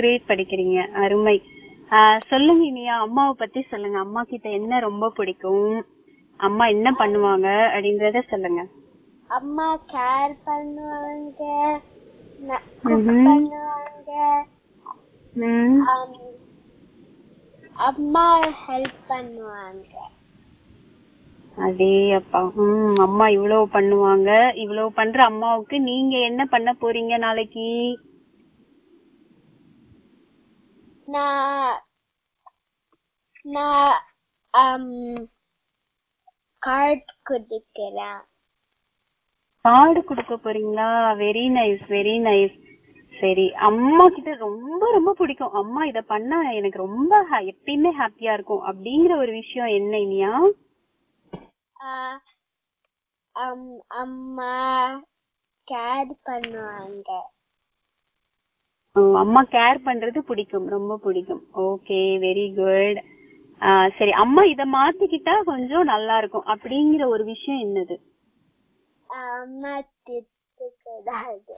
[0.00, 0.78] கிரேட் படிக்கிறீங்க.
[1.04, 1.36] அருமை.
[2.30, 2.94] சொல்லுங்க இனியா.
[3.06, 3.98] அம்மாவை பத்தி சொல்லுங்க.
[4.06, 5.70] அம்மா கிட்ட என்ன ரொம்ப பிடிக்கும்?
[6.36, 7.48] அம்மா என்ன பண்ணுவாங்க?
[7.76, 8.62] அப்படின்றத சொல்லுங்க.
[9.30, 11.42] அம்மா கேர் பண்ணுவாங்க.
[13.24, 14.12] பண்ணுவாங்க
[17.88, 18.26] அம்மா
[18.62, 19.92] ஹெல்ப் பண்ணுவாங்க.
[21.56, 24.30] அடே அப்பா ம் அம்மா இவ்வளவு பண்ணுவாங்க.
[24.54, 27.68] இவ்வளவு பண்ற அம்மாவுக்கு நீங்க என்ன பண்ண போறீங்க நாளைக்கு?
[31.06, 31.76] நான்
[33.44, 33.94] நான்
[36.62, 38.22] கார்ட் குடிக்கிறேன்.
[39.64, 40.88] கார்டு கொடுக்க போறீங்களா?
[41.22, 42.56] வெரி நைஸ் வெரி நைஸ்
[43.20, 45.56] சரி அம்மா கிட்ட ரொம்ப ரொம்ப பிடிக்கும்.
[45.60, 47.20] அம்மா இத பண்ணா எனக்கு ரொம்ப
[47.52, 48.62] எப்பயுமே ஹாப்பியா இருக்கும்.
[48.70, 50.32] அப்படிங்கிற ஒரு விஷயம் என்ன இனியா?
[54.02, 54.52] அம்மா
[55.68, 57.10] கேர் பண்ணுவாங்க.
[59.22, 61.42] அம்மா கேர் பண்றது பிடிக்கும் ரொம்ப பிடிக்கும்.
[61.68, 63.00] ஓகே வெரி குட்
[63.98, 66.48] சரி அம்மா இத மாத்திக்கிட்டா கொஞ்சம் நல்லா இருக்கும்.
[66.54, 67.96] அப்படிங்கிற ஒரு விஷயம் என்னது?
[69.08, 71.56] அம்மா திட்டக்கூடாது.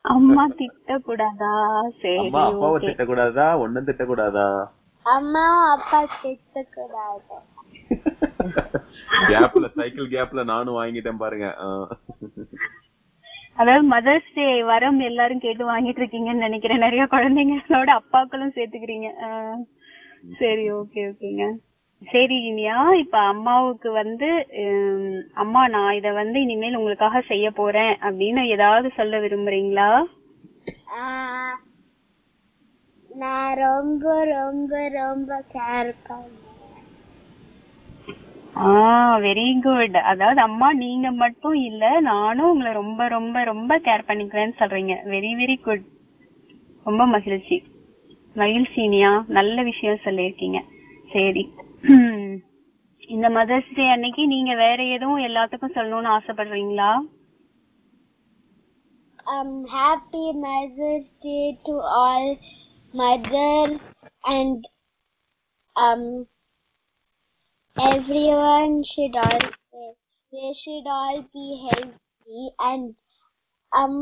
[0.00, 1.88] அம்மா திட்டக்கூடாதா?
[2.00, 3.58] சரி அம்மா அப்பாவை திட்டக்கூடாதா?
[3.58, 4.66] ஒண்ணும் திட்டக்கூடாதா?
[5.02, 7.34] அம்மாவும் அப்பா திட்டக்கூடாது.
[9.28, 11.56] கேப்ல சைக்கிள் கேப்ல நானும் வாங்கிட்டேன் பாருங்க.
[13.54, 16.78] அதாவது மதர்ஸ் டே வரம் எல்லாரும் கேட்டு வாங்கிட்டு இருக்கீங்கன்னு நினைக்கிறேன்.
[16.78, 19.10] நிறைய குழந்தைங்களோட அப்பாக்களும் சேர்த்துக்கிறீங்க.
[19.20, 19.62] ஆஹ்
[20.38, 21.56] சரி ஓகே ஓகேங்க
[22.02, 24.28] சரி இனியா இப்ப அம்மாவுக்கு வந்து
[25.34, 29.88] அம்மா நான் இத வந்து இனிமேல் உங்களுக்காக செய்ய போறேன் அப்படின்னு ஏதாவது சொல்ல விரும்புறீங்களா?
[33.10, 35.92] நான் ரொம்ப ரொம்ப ரொம்ப கேர்
[39.22, 44.94] வெரி குட் அதாவது அம்மா நீங்க மட்டும் இல்ல நானும் உங்களை ரொம்ப ரொம்ப ரொம்ப கேர் பண்ணிக்கிறேன்னு சொல்றீங்க.
[45.04, 45.84] வெரி வெரி குட்
[46.86, 47.56] ரொம்ப மகிழ்ச்சி.
[48.34, 49.24] மகிழ்ச்சி இனியா.
[49.28, 50.60] நல்ல விஷயம் சொல்லியிருக்கீங்க.
[51.12, 51.44] சரி.
[53.14, 56.92] இந்த மதர்ஸ் டே அன்னைக்கு நீங்க வேற எதுவும் எல்லாத்துக்கும் சொல்லணும்னு ஆசைப்படுறீங்களா
[59.34, 62.24] um happy mother's day to all
[62.94, 63.70] mothers
[64.32, 64.58] and
[65.76, 66.02] um
[67.76, 69.46] everyone should all
[70.32, 72.84] they should all be healthy and
[73.72, 73.96] um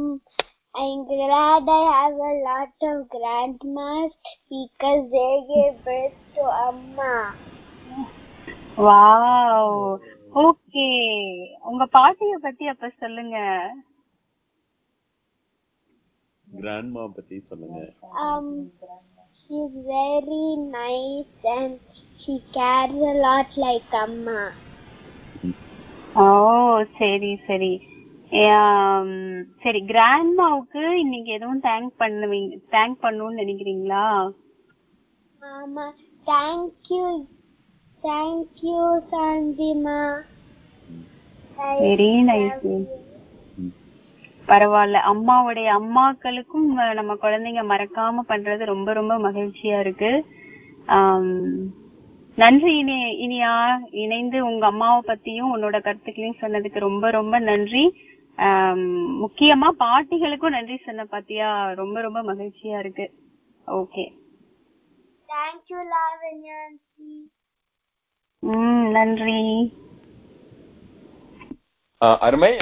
[0.75, 4.13] I'm glad I have a lot of grandmas
[4.51, 7.15] because they gave birth to Amma.
[8.77, 9.97] Wow.
[10.35, 10.89] Okay.
[11.63, 13.39] உங்க பாட்டிய பத்தி அப்ப சொல்லுங்க.
[16.61, 17.93] Grandma பத்தி சொல்லுங்க.
[18.23, 18.71] Um,
[19.39, 21.79] she's very nice and
[22.27, 24.53] she cares a lot like Amma.
[26.15, 27.91] ஓ சரி சரி.
[28.31, 34.33] ஆம், சரி கிராண்ட்மாவுக்கு இன்னைக்கு எதுவும் தேங்க் பண்ணுவீங்க தேங்க் பண்ணணும்னு நினைக்கிறீங்களா?
[35.41, 35.95] Mama,
[36.27, 37.27] thank you.
[38.03, 39.99] Thank you, Sandima.
[41.59, 42.65] I very nice.
[44.49, 45.01] பரவாயில்ல.
[45.11, 46.67] அம்மாவுடைய அம்மாக்களுக்கும்
[46.99, 50.11] நம்ம குழந்தைங்க மறக்காம பண்றது ரொம்ப ரொம்ப மகிழ்ச்சியா இருக்கு.
[52.35, 52.97] நன்றி இனி
[53.27, 53.53] இனியா
[54.05, 57.85] இணைந்து உங்க அம்மாவை பத்தியும் உன்னோட கருத்துக்களையும் சொன்னதுக்கு ரொம்ப ரொம்ப நன்றி.
[59.25, 61.51] முக்கியமா பாட்டிகளுக்கும் நன்றி சொன்ன பாத்தியா
[61.83, 63.07] ரொம்ப ரொம்ப மகிழ்ச்சியா இருக்கு.
[63.67, 64.07] Okay
[65.29, 67.21] Thank you, Lavanya and Steve.
[67.21, 67.29] ம்
[68.43, 69.73] நன்றி.
[71.99, 72.57] அருமை.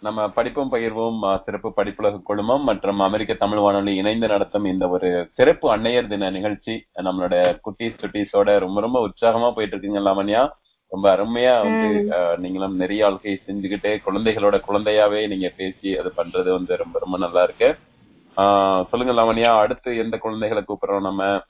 [0.00, 5.76] நம்ம படிப்பும் பகிர்வும் சிறப்பு படிப்புலக குழுமம் மற்றும் அமெரிக்க தமிழ் வானொலி இணைந்து நடத்தும் இந்த ஒரு சிறப்பு
[5.76, 6.84] அன்னையர் தின நிகழ்ச்சி.
[6.94, 10.50] நம்மளோட குட்டீஸ் சுட்டீஸோட ரொம்ப ரொம்ப உற்சாகமா போயிட்டு இருக்குங்க லாவண்யா.
[10.88, 16.98] ரொம்ப அருமையா வந்து நீங்களும் நிறைய ஆள்கை செஞ்சுக்கிட்டு குழந்தைகளோட குழந்தையாவே நீங்க பேசி அது பண்றது வந்து ரொம்ப
[16.98, 17.76] ரொம்ப நல்லா இருக்கு.
[18.36, 19.58] ஆஹ் சொல்லுங்க லாவண்யா.
[19.58, 21.40] அடுத்து எந்த குழந்தைகளை கூப்பிடுறோம் நம்ம?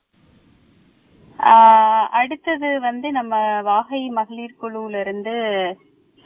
[2.09, 5.35] அடுத்தது வந்து நம்ம வாகை மகளிர் குழுல இருந்து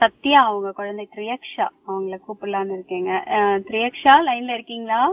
[0.02, 3.12] சத்யா அவங்க குழந்தை திரியக்ஷா அவங்கள கூப்பிடலான்னு இருக்கேங்க.
[3.70, 5.12] திரியக்ஷா லைன்ல இருக்கீங்களா?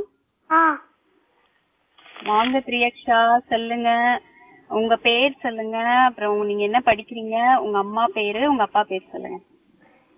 [2.24, 4.20] வாங்க திரியக்ஷா சொல்லுங்க.
[4.68, 5.78] உங்க பேர் சொல்லுங்க.
[5.78, 7.56] அப்புறம் நீங்க என்ன படிக்கிறீங்க?
[7.56, 9.38] உங்க அம்மா பேரு உங்க அப்பா பேர் சொல்லுங்க.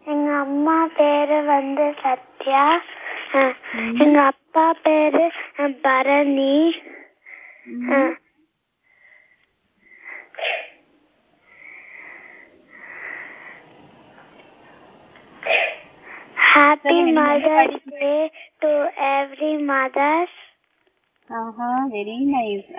[0.04, 2.78] எங்க அம்மா பேரு வந்து சத்யா.
[3.98, 5.30] எங்க அப்பா பேரு
[5.82, 6.72] Bharani.
[16.54, 17.76] Happy Mother's?
[18.00, 18.20] Day
[18.62, 18.70] to
[19.14, 20.32] every mothers.
[21.30, 22.70] ஆஹா வெரி நைஸ்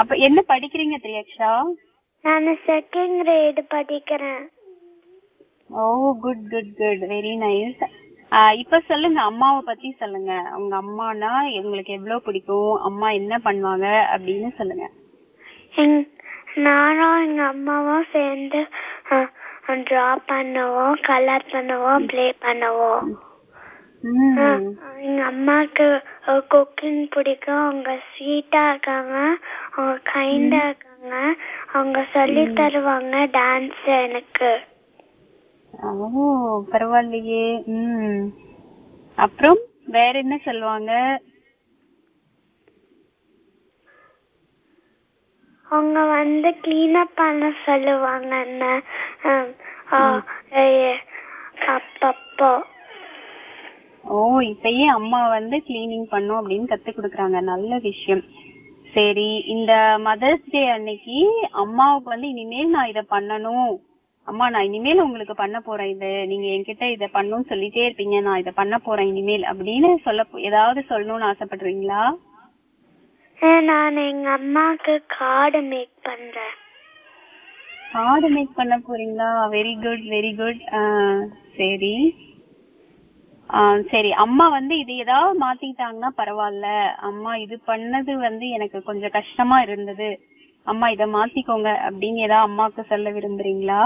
[0.00, 1.52] அப்ப என்ன படிக்கிறீங்க திரியக்ஷா?
[2.24, 4.42] நான் செகண்ட் கிரேட் படிக்கிறேன்.
[5.82, 5.84] ஓ
[6.24, 7.80] good good good very nice
[8.62, 10.32] இப்ப சொல்லுங்க அம்மாவை பத்தி சொல்லுங்க.
[10.58, 12.72] உங்க அம்மானா உங்களுக்கு எவ்வளவு பிடிக்கும்?
[12.88, 14.86] அம்மா என்ன பண்ணுவாங்க அப்படின்னு சொல்லுங்க.
[16.56, 18.60] நானும் எங்க அம்மாவும் சேர்ந்து
[19.68, 23.04] டிரா பண்ணுவோம் கலர் பண்ணுவோம் ப்ளே பண்ணுவோம்.
[25.00, 25.86] எங்க அம்மாக்கு
[26.26, 27.64] குக்கிங் பிடிக்கும்.
[27.68, 29.36] அவங்க ஸ்வீட்டா இருக்காங்க.
[29.76, 31.14] அவங்க கைண்டா இருக்காங்க.
[31.72, 34.50] அவங்க சொல்லி தருவாங்க டான்ஸ் எனக்கு.
[35.82, 37.46] ஓ பரவாயில்லையே.
[39.16, 41.20] அப்புறம் வேற என்ன சொல்லுவாங்க?
[45.68, 48.64] அவங்க வந்து கிளீன் அப் பண்ண சொல்லுவாங்க என்ன?
[51.74, 52.50] அப்பப்போ.
[54.04, 57.40] ஓ இப்பயே அம்மா வந்து கிளீனிங் பண்ணும் அப்படின்னு கத்து கொடுக்கறாங்க.
[57.52, 58.22] நல்ல விஷயம்.
[58.94, 59.72] சரி இந்த
[60.04, 63.72] மதர்ஸ் டே அன்னைக்கு அம்மாவுக்கு வந்து இனிமேல் நான் இத பண்ணணும்.
[64.24, 66.26] அம்மா நான் இனிமேல் உங்களுக்கு பண்ண போறேன் இது.
[66.26, 68.22] நீங்க என்கிட்ட இத பண்ணணும்னு சொல்லிட்டே இருப்பீங்க.
[68.22, 72.02] நான் இத பண்ண போறேன் இனிமேல் அப்படின்னு சொல்ல ஏதாவது சொல்லணும்னு ஆசைப்படுறீங்களா?
[73.38, 76.54] நான் எங்க அம்மாக்கு கார்டு மேக் பண்றேன்.
[77.92, 79.48] கார்டு மேக் பண்ண போறீங்களா?
[79.48, 80.62] வெரி குட் வெரி குட்
[81.56, 81.94] சரி.
[83.50, 84.12] ஆ, சரி.
[84.12, 86.68] அம்மா வந்து இது ஏதாவது மாத்திட்டாங்கன்னா பரவாயில்ல.
[87.00, 90.08] அம்மா இது பண்ணது வந்து எனக்கு கொஞ்சம் கஷ்டமா இருந்தது.
[90.66, 93.80] அம்மா இத மாத்திக்கோங்க அப்படின்னு ஏதாவது அம்மாக்கு சொல்ல விரும்புறீங்களா?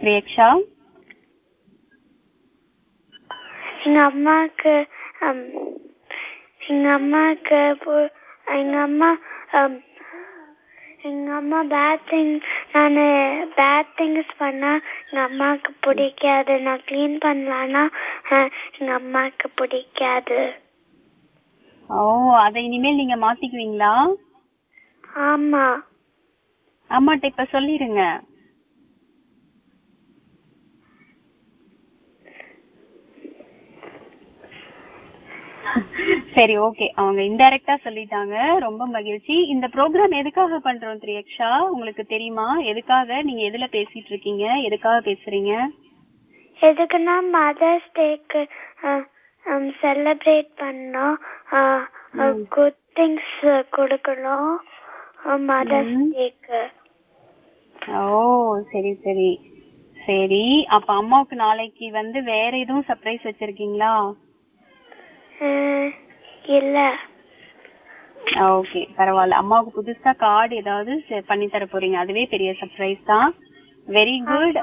[0.00, 0.48] பிரியக்ஷா?
[3.86, 4.74] எங்க அம்மாக்கு
[5.22, 5.38] um,
[6.66, 8.10] எங்க அம்மாக்கு பு-
[8.54, 9.10] எங்க அம்மா
[9.54, 9.74] um,
[11.02, 12.32] எங்க அம்மா பேட் திங்
[12.72, 12.96] நான்
[13.56, 14.70] பேட் திங்ஸ் பண்ணா
[15.02, 17.82] எங்க அம்மாக்கு பிடிக்காது நான் க்ளீன் பண்ணலான்னா
[18.30, 20.40] அஹ், எங்க அம்மாக்கு பிடிக்காது
[21.90, 21.98] ஓ
[22.36, 23.92] அதை இனிமேல் நீங்க மாத்திக்குவீங்களா?
[25.24, 25.66] ஆமா.
[26.90, 28.02] அம்மாட்ட இப்ப சொல்லிருங்க.
[36.36, 38.36] சரி ஓகே அவங்க இன்டைரக்டா சொல்லிட்டாங்க.
[38.64, 39.34] ரொம்ப மகிழ்ச்சி.
[39.52, 41.50] இந்த ப்ரோக்ராம் எதுக்காக பண்றோம் திரியக்ஷா?
[41.74, 42.46] உங்களுக்கு தெரியுமா?
[42.70, 44.46] எதுக்காக நீங்க எதுல பேசிட்டு இருக்கீங்க?
[44.68, 45.52] எதுக்காக பேசுறீங்க?
[46.60, 48.42] எதுக்குன்னா மதர்ஸ் டேக்கு
[49.80, 51.16] செலிப்ரேட் பண்ணோம்.
[52.56, 53.36] குட் திங்ஸ்
[53.78, 54.54] கொடுக்கணும்.
[55.50, 55.96] மதர்ஸ்.
[56.18, 56.60] டேக்கு
[58.02, 58.22] ஓ
[58.72, 59.30] சரி சரி.
[60.06, 60.46] சரி
[60.76, 63.94] அப்ப அம்மாவுக்கு நாளைக்கு வந்து வேற எதுவும் சர்ப்ரைஸ் வச்சிருக்கீங்களா?
[66.46, 66.96] இல்ல.
[68.24, 71.92] ஓகே பரவாயில்ல அம்மாவுக்கு புதுசா கார்டு ஏதாவது பண்ணி தர போறீங்க.
[71.92, 73.34] அதுவே பெரிய சர்ப்ரைஸ் தான்.
[73.86, 74.56] வெரி குட்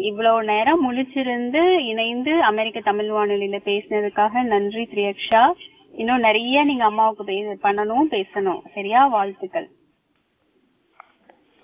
[0.00, 5.52] இவ்வளவு நேரம் முழிச்சிருந்து இணைந்து அமெரிக்க தமிழ் வானொலியில பேசினதுக்காக நன்றி திரியக்ஷா.
[5.92, 8.60] இன்னும் நிறைய நீங்க அம்மாவுக்கு பே- பண்ணணும் பேசணும்.
[8.74, 9.06] சரியா?
[9.06, 9.70] வாழ்த்துக்கள்.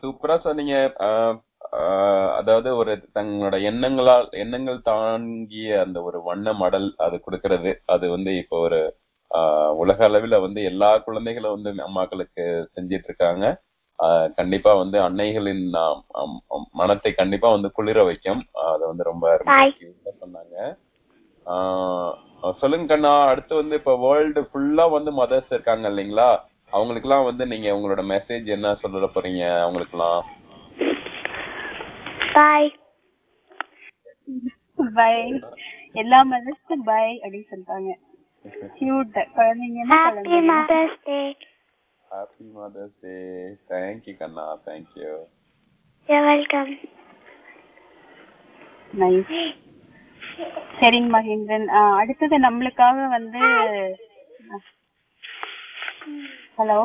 [0.03, 0.93] சூப்பரா சொன்னீங்க.
[2.37, 7.75] அதாவது ஒரு தங்களோட எண்ணங்களால் எண்ணங்கள் தாங்கிய அந்த ஒரு வண்ண மடல் அது கொடுக்கறது.
[7.87, 9.01] அது வந்து இப்போ ஒரு
[9.75, 13.63] உலக அளவில் வந்து எல்லா குழந்தைகளும் வந்து அம்மாக்களுக்கு செஞ்சிட்டு இருக்காங்க
[13.99, 15.71] ஆஹ் கண்டிப்பா வந்து அன்னைகளின்
[16.73, 18.49] மனத்தை கண்டிப்பா வந்து குளிர வைக்கும்.
[18.53, 19.45] அதை வந்து ரொம்ப
[20.21, 20.77] சொன்னாங்க.
[21.47, 22.15] ஆஹ்
[22.59, 26.39] சொல்லுங்க கண்ணா அடுத்து வந்து இப்ப வேர்ல்டு ஃபுல்லா வந்து மதர்ஸ் இருக்காங்க இல்லைங்களா?
[26.73, 29.43] அவங்களுக்குலாம் வந்து நீங்க உங்களோட மெசேஜ் என்ன சொல்ல போறீங்க?
[29.67, 30.23] அவங்களுக்குலாம்
[32.33, 32.77] பாய்
[34.95, 35.43] பை
[35.93, 37.93] எல்லா மதர்ஸ்க்கும் பை அப்படின்னு சொல்லிட்டாங்க.
[38.77, 41.19] கியூட் குழந்தைங்கன்னா ஹாப்பி குழந்தைங்க mother's day
[42.11, 43.15] happy mother's day
[43.71, 45.11] thank you Kanna thank you
[46.09, 46.73] you welcome
[48.95, 49.37] nice
[50.79, 53.43] சரிங்க மகேந்திரன் ஆஹ் அடுத்தது நம்மளுக்காக வந்து
[56.59, 56.81] ஹலோ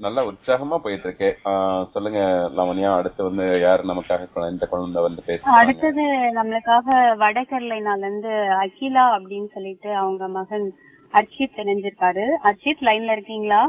[0.00, 2.20] நல்லா உற்சாகமா போயிட்டு இருக்கு ஆஹ் சொல்லுங்க
[2.56, 6.02] லவண்யா அடுத்து வந்து யார் நமக்காக குழந்தை- இந்த குழந்தை வந்து பேசுறாங்க அடுத்தது
[6.34, 10.66] நம்மளுக்காக வடகர்லைனால இருந்து அகிலா அப்படின்னு சொல்லிட்டு அவங்க மகன்
[11.14, 12.24] அர்ஷித் தெரிஞ்சிருக்காரு.
[12.44, 13.68] அர்ஷித் லைன்ல இருக்கீங்களா?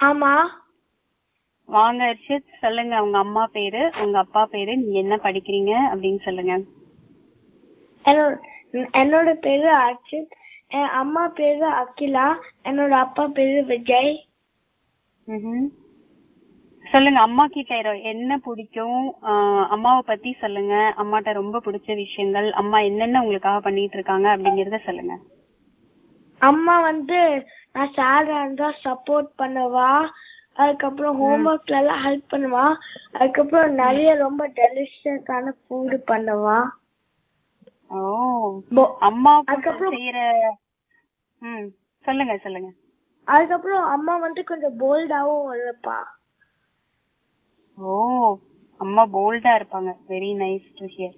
[0.00, 0.32] ஆமா.
[1.64, 6.54] வாங்க அர்ஷித் சொல்லுங்க உங்க அம்மா பேரு உங்க அப்பா பேரு நீங்க என்ன படிக்கிறீங்க அப்படின்னு சொல்லுங்க.
[8.04, 8.36] என்னோட
[8.92, 10.34] என்னோட பேரு அர்ச்சித்
[10.68, 12.26] என் அம்மா பேரு அகிலா
[12.64, 14.27] என்னோட அப்பா பேரு விஜய்.
[16.90, 19.14] சொல்லுங்க அம்மா கிட்ட இரு- என்ன பிடிக்கும்?
[19.68, 20.94] அம்மாவை பத்தி சொல்லுங்க.
[20.96, 25.18] அம்மாட்ட ரொம்ப பிடிச்ச விஷயங்கள் அம்மா என்னென்ன உங்களுக்காக பண்ணிட்டு இருக்காங்க அப்படிங்கறத சொல்லுங்க.
[26.38, 30.08] அம்மா வந்து நான் சேடா இருந்தா சப்போர்ட் பண்ணுவா.
[30.54, 32.74] அதுக்கப்புறம் ஹோம்ஒர்க்ல எல்லாம் ஹெல்ப் பண்ணுவா.
[33.16, 36.64] அதுக்கப்புறம் நிறைய ரொம்ப டெலிஷியஸான ஃபுட் பண்ணுவா.
[37.88, 38.60] ஓ.
[38.98, 40.48] அம்மா அதுக்கப்புறம் செய்யற
[41.38, 41.66] ம்
[42.00, 42.68] சொல்லுங்க சொல்லுங்க.
[43.28, 45.96] அதுக்கப்புறம் அம்மா வந்து கொஞ்சம் போல்டாவும் இருப்பா.
[47.78, 47.94] ஓ
[48.80, 49.90] அம்மா போல்டா இருப்பாங்க.
[50.08, 51.16] வெரி நைஸ் டு ஹியர்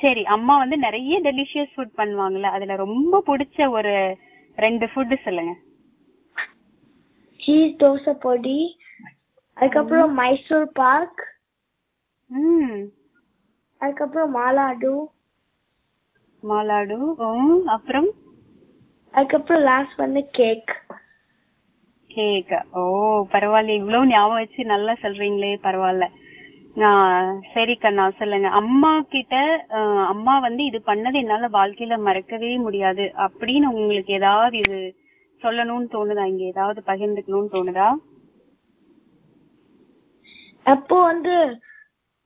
[0.00, 3.94] சரி அம்மா வந்து நிறைய டெலிஷியஸ் ஃபுட் பண்ணுவாங்கல்ல அதுல ரொம்ப பிடிச்ச ஒரு
[4.58, 5.52] ரெண்டு ஃபுட் சொல்லுங்க.
[7.40, 8.58] சீஸ் தோசை பொடி
[9.56, 11.22] அதுக்கப்புறம் மைசூர் பாக்
[12.30, 12.76] ம்.
[13.80, 14.92] அதுக்கப்புறம் மாலாடு.
[16.42, 16.98] மாலாடு
[17.74, 18.08] அப்புறம்?
[19.14, 20.72] அதுக்கப்புறம் லாஸ்ட் வந்து கேக்
[22.10, 22.82] கேக் ஓ
[23.32, 26.06] பரவாயில்ல இவ்வளவு ஞாபகம் வச்சு நல்லா சொல்றீங்களே பரவாயில்ல.
[26.82, 28.48] நான் சரி கண்ணா சொல்லுங்க.
[28.60, 29.34] அம்மா கிட்ட
[30.12, 33.04] அம்மா வந்து இது பண்ணது என்னால வாழ்க்கையில மறக்கவே முடியாது.
[33.26, 34.78] அப்படின்னு உங்களுக்கு ஏதாவது இது
[35.42, 36.24] சொல்லணும்னு தோணுதா?
[36.32, 37.88] இங்க ஏதாவது பகிர்ந்துக்கணும்னு தோணுதா?
[40.66, 41.34] அப்போ வந்து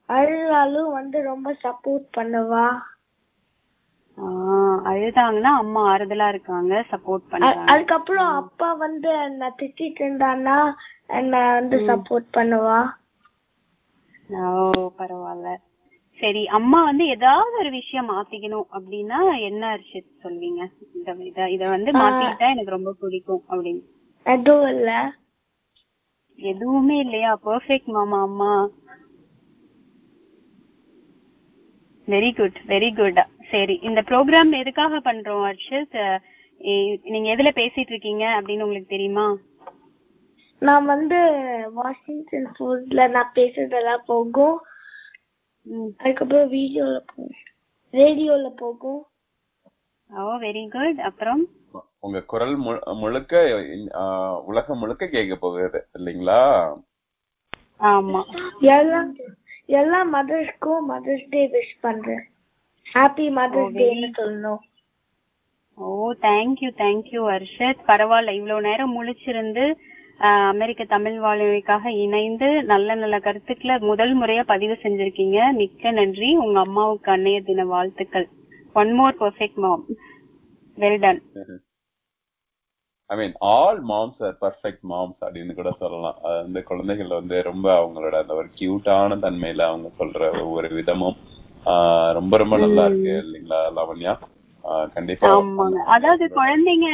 [0.08, 2.66] அழுதாலும் வந்து ரொம்ப சப்போர்ட் பண்ணுவா?
[4.84, 7.66] அழுதாங்கன்னா அம்மா ஆறுதலா இருக்காங்க சப்போர்ட் பண்றாங்க.
[7.66, 10.56] அதுக்கப்புறம் அப்பா வந்து என்ன திட்டிட்டு இருந்தான்னா
[11.06, 11.78] என்ன வந்து.
[11.86, 12.78] சப்போர்ட் பண்ணுவா?
[14.30, 15.50] ஓ பரவாயில்ல
[16.20, 20.62] சரி அம்மா வந்து ஏதாவது ஒரு விஷயம் மாத்திக்கணும் அப்படின்னா என்ன அரிசித் சொல்வீங்க?
[20.94, 21.92] இந்த இத இத வந்து.
[21.92, 23.82] மாத்திக்கிட்டா எனக்கு ரொம்ப பிடிக்கும் அப்படின்னு.
[24.26, 24.90] எதுவும் இல்ல.
[26.38, 27.38] எதுவுமே இல்லையா?
[27.44, 28.52] பெர்ஃபெக்ட் மாமா அம்மா.
[32.08, 33.18] வெரி குட் வெரி குட்
[33.50, 35.44] சரி இந்த ப்ரோக்ராம் எதுக்காக பண்றோம்
[36.58, 39.36] இ- நீங்க எதுல பேசிட்டு இருக்கீங்க அப்படின்னு உங்களுக்கு தெரியுமா?
[40.58, 41.18] நான் வந்து
[41.74, 44.60] வாஷிங்டன் போஸ்ட்ல நான் பேசுறதெல்லாம் போகும்.
[45.96, 47.30] அதுக்கப்புறம் வீடியோல போகும்.
[47.92, 49.06] ரேடியோல போகும்.
[50.10, 51.46] ஓ வெரி குட் அப்புறம்?
[51.98, 53.42] உங்க குரல் முழுக்க
[54.46, 56.74] உலகம் முழுக்க கேட்க போகுது இல்லைங்களா?
[57.80, 58.22] ஆமா.
[58.60, 59.06] எல்லா
[59.66, 62.28] எல்லா மதர்ஸ்க்கும் மதர்ஸ் டே விஷ் பண்றேன்.
[62.94, 64.62] ஹாப்பி மதர்ஸ் டேன்னு சொல்லணும்.
[65.78, 65.88] ஓ
[66.22, 69.64] தேங்க்யூ தேங்க்யூ ஹர்ஷத் பரவாயில்ல இவ்வளவு நேரம் முழிச்சிருந்து
[70.20, 75.38] ஆஹ், அமெரிக்க தமிழ் வானொலிக்காக இணைந்து நல்ல நல்ல கருத்துக்களை முதல் முறையா பதிவு செஞ்சிருக்கீங்க.
[75.52, 76.36] மிக்க நன்றி.
[76.36, 78.26] உங்க அம்மாவுக்கு அன்னைய தின வாழ்த்துக்கள்.
[78.74, 79.84] One more perfect mom
[80.78, 81.20] well done
[83.10, 86.18] I mean all moms are perfect moms அப்படின்னு கூட சொல்லலாம்.
[86.24, 91.18] அது வந்து குழந்தைகள் வந்து ரொம்ப அவங்களோட அந்த ஒரு கியூட்டான தன்மையில அவங்க சொல்ற ஒவ்வொரு விதமும்.
[92.18, 94.14] ரொம்ப ரொம்ப நல்லா இருக்கு இல்லைங்களா லாவண்யா?
[94.94, 95.30] கண்டிப்பா
[95.94, 96.88] அதாவது குழந்தைங்க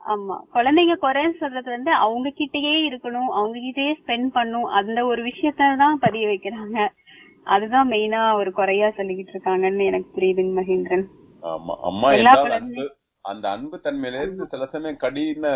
[0.00, 5.70] ஆமா குழந்தைங்க குறைன்னு சொல்றது வந்து அவங்க கிட்டயே இருக்கணும் அவங்க கிட்டயே ஸ்பெண்ட் பண்ணும் அந்த ஒரு விஷயத்த
[5.80, 6.76] தான் பதிய வைக்கிறாங்க.
[7.46, 11.04] அதுதான் மெயினா ஒரு குறையா சொல்லிக்கிட்டு இருக்காங்கன்னு எனக்கு புரியுதுங்க மகேந்திரன்.
[11.42, 12.84] ஆமா அம்மா எல்லா அன்பு
[13.24, 15.46] அந்த அன்பு தன்மையில இருந்து சில சமயம் கடின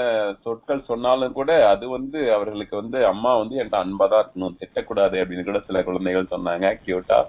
[0.45, 5.47] சொற்கள் சொன்னாலும் கூட அது வந்து அவர்களுக்கு வந்து அம்மா வந்து என்கிட்ட அன்பா தான் இருக்கணும் திட்டக்கூடாது அப்படின்னு
[5.47, 7.21] கூட சில குழந்தைகள் சொன்னாங்க கியூட்டா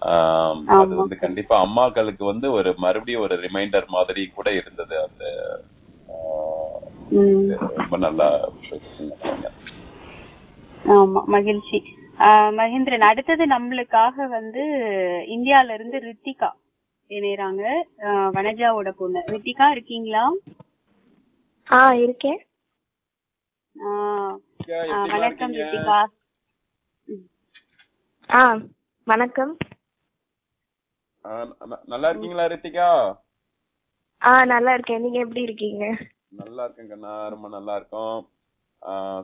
[0.00, 0.94] அது.
[0.94, 5.08] வந்து கண்டிப்பா அம்மாக்களுக்கு வந்து ஒரு மறுபடியும் ஒரு ரிமைண்டர் மாதிரி கூட இருந்தது.
[5.08, 5.24] அந்த
[7.76, 8.48] ரொம்ப நல்லா.
[10.84, 11.82] ஆமா மகிழ்ச்சி.
[12.18, 14.64] ஆஹ் மகேந்திரன் அடுத்தது நம்மளுக்காக வந்து
[15.28, 16.50] இந்தியால இருந்து ரித்திகா
[17.08, 17.82] இணையறாங்க.
[18.36, 19.22] வனஜாவோட பொண்ணு.
[19.26, 20.32] ரித்திகா இருக்கீங்களா?
[21.72, 22.46] ஆ இருக்கேன்.
[25.08, 25.52] வணக்கம்?
[25.52, 26.04] ரித்திகா.
[28.32, 28.58] ஆ
[29.04, 29.56] வணக்கம்.
[31.24, 32.88] நல்லா இருக்கீங்களா ரித்திகா?
[34.22, 35.00] ஆ நல்லா இருக்கேன்.
[35.00, 35.84] நீங்க எப்படி இருக்கீங்க?
[36.28, 37.28] நல்லா இருக்கேன் கண்ணா.
[37.28, 38.18] ரொம்ப நல்லா இருக்கோம்.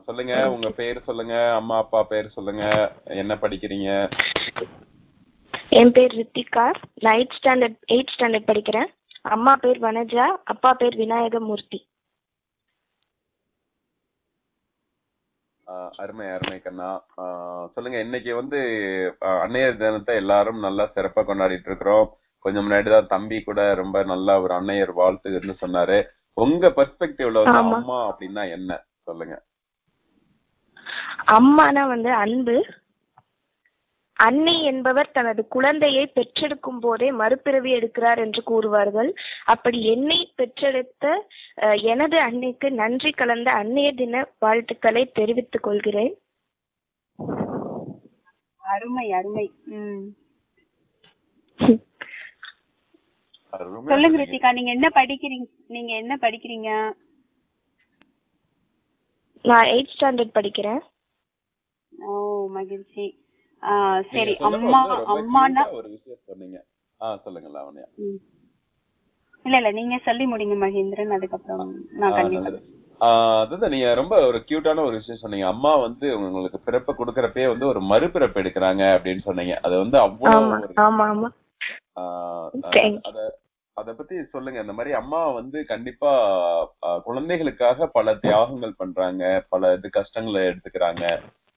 [0.05, 0.51] சொல்லுங்க.
[0.51, 1.55] உங்க பேர் சொல்லுங்க.
[1.55, 2.65] அம்மா அப்பா பேர் சொல்லுங்க.
[3.05, 3.91] என்ன படிக்கிறீங்க?
[5.69, 6.65] என் பேர் ரித்திகா.
[7.01, 8.89] நான் எயிட் ஸ்டாண்டர்ட் எயிட் ஸ்டாண்டர்ட் படிக்கிறேன்.
[9.23, 10.27] அம்மா பேர் வனஜா.
[10.53, 11.81] அப்பா பேர் விநாயகமூர்த்தி.
[16.03, 16.91] அருமை அருமை கண்ணா.
[17.75, 18.59] சொல்லுங்க இன்னைக்கு வந்து
[19.45, 22.07] அன்னையர் தினத்தை எல்லாரும் நல்லா சிறப்பா கொண்டாடிட்டு இருக்கிறோம்.
[22.45, 25.99] கொஞ்சம் முன்னாடி தான் தம்பி கூட ரொம்ப நல்லா ஒரு அன்னையர் வாழ்த்துன்னு சொன்னாரு.
[26.33, 27.77] உங்க பெர்ஸ்பெக்டிவ்ல வந்து.
[27.79, 28.71] அம்மா அப்படின்னா என்ன?
[29.03, 29.37] சொல்லுங்க.
[31.37, 32.57] அம்மானா வந்து அன்பு
[34.17, 39.11] அன்னை என்பவர் தனது குழந்தையை பெற்றெடுக்கும் போதே மறுபிறவி எடுக்கிறார் என்று கூறுவார்கள்.
[39.55, 41.05] அப்படி என்னை பெற்றெடுத்த
[41.93, 46.15] எனது அன்னைக்கு நன்றி கலந்த அன்னைய தின வாழ்த்துக்களை தெரிவித்துக் கொள்கிறேன்.
[48.63, 49.47] அருமை அருமை.
[53.91, 54.17] சொல்லுங்க.
[54.23, 56.71] ரித்திகா நீங்க என்ன படிக்கிறீங்க நீங்க என்ன படிக்கிறீங்க?
[59.45, 60.83] நான் எயிட் ஸ்டாண்டர்ட் படிக்கிறேன்.
[61.93, 62.13] ஓ
[62.59, 63.07] மகிழ்ச்சி.
[64.03, 66.65] சரி அம்மா அம்மானா ஆ ஒரு விஷயம் சொன்னீங்க.
[67.01, 67.87] ஆஹ் சொல்லுங்க லாவண்யா.
[69.45, 72.65] இல்ல இல்ல நீங்க சொல்லி முடிங்க மகேந்திரன் அதுக்கப்புறம் நான் கண்டிப்பா
[73.39, 75.47] அதுதான் நீங்க ரொம்ப ஒரு கியூட்டான ஒரு விஷயம் சொன்னீங்க.
[75.47, 79.57] அம்மா வந்து உங்களுக்கு பிறப்பு கொடுக்கறப்பே வந்து ஒரு மறுபிறப்பு எடுக்கிறாங்க அப்படின்னு சொன்னீங்க.
[79.63, 80.55] அது வந்து அவ்வளவு
[83.03, 83.19] அத
[83.73, 84.61] அத பத்தி சொல்லுங்க.
[84.61, 86.13] இந்த மாதிரி அம்மா வந்து கண்டிப்பா
[87.05, 89.45] குழந்தைகளுக்காக பல தியாகங்கள் பண்றாங்க.
[89.49, 91.05] பல இது கஷ்டங்களை எடுத்துக்கிறாங்க.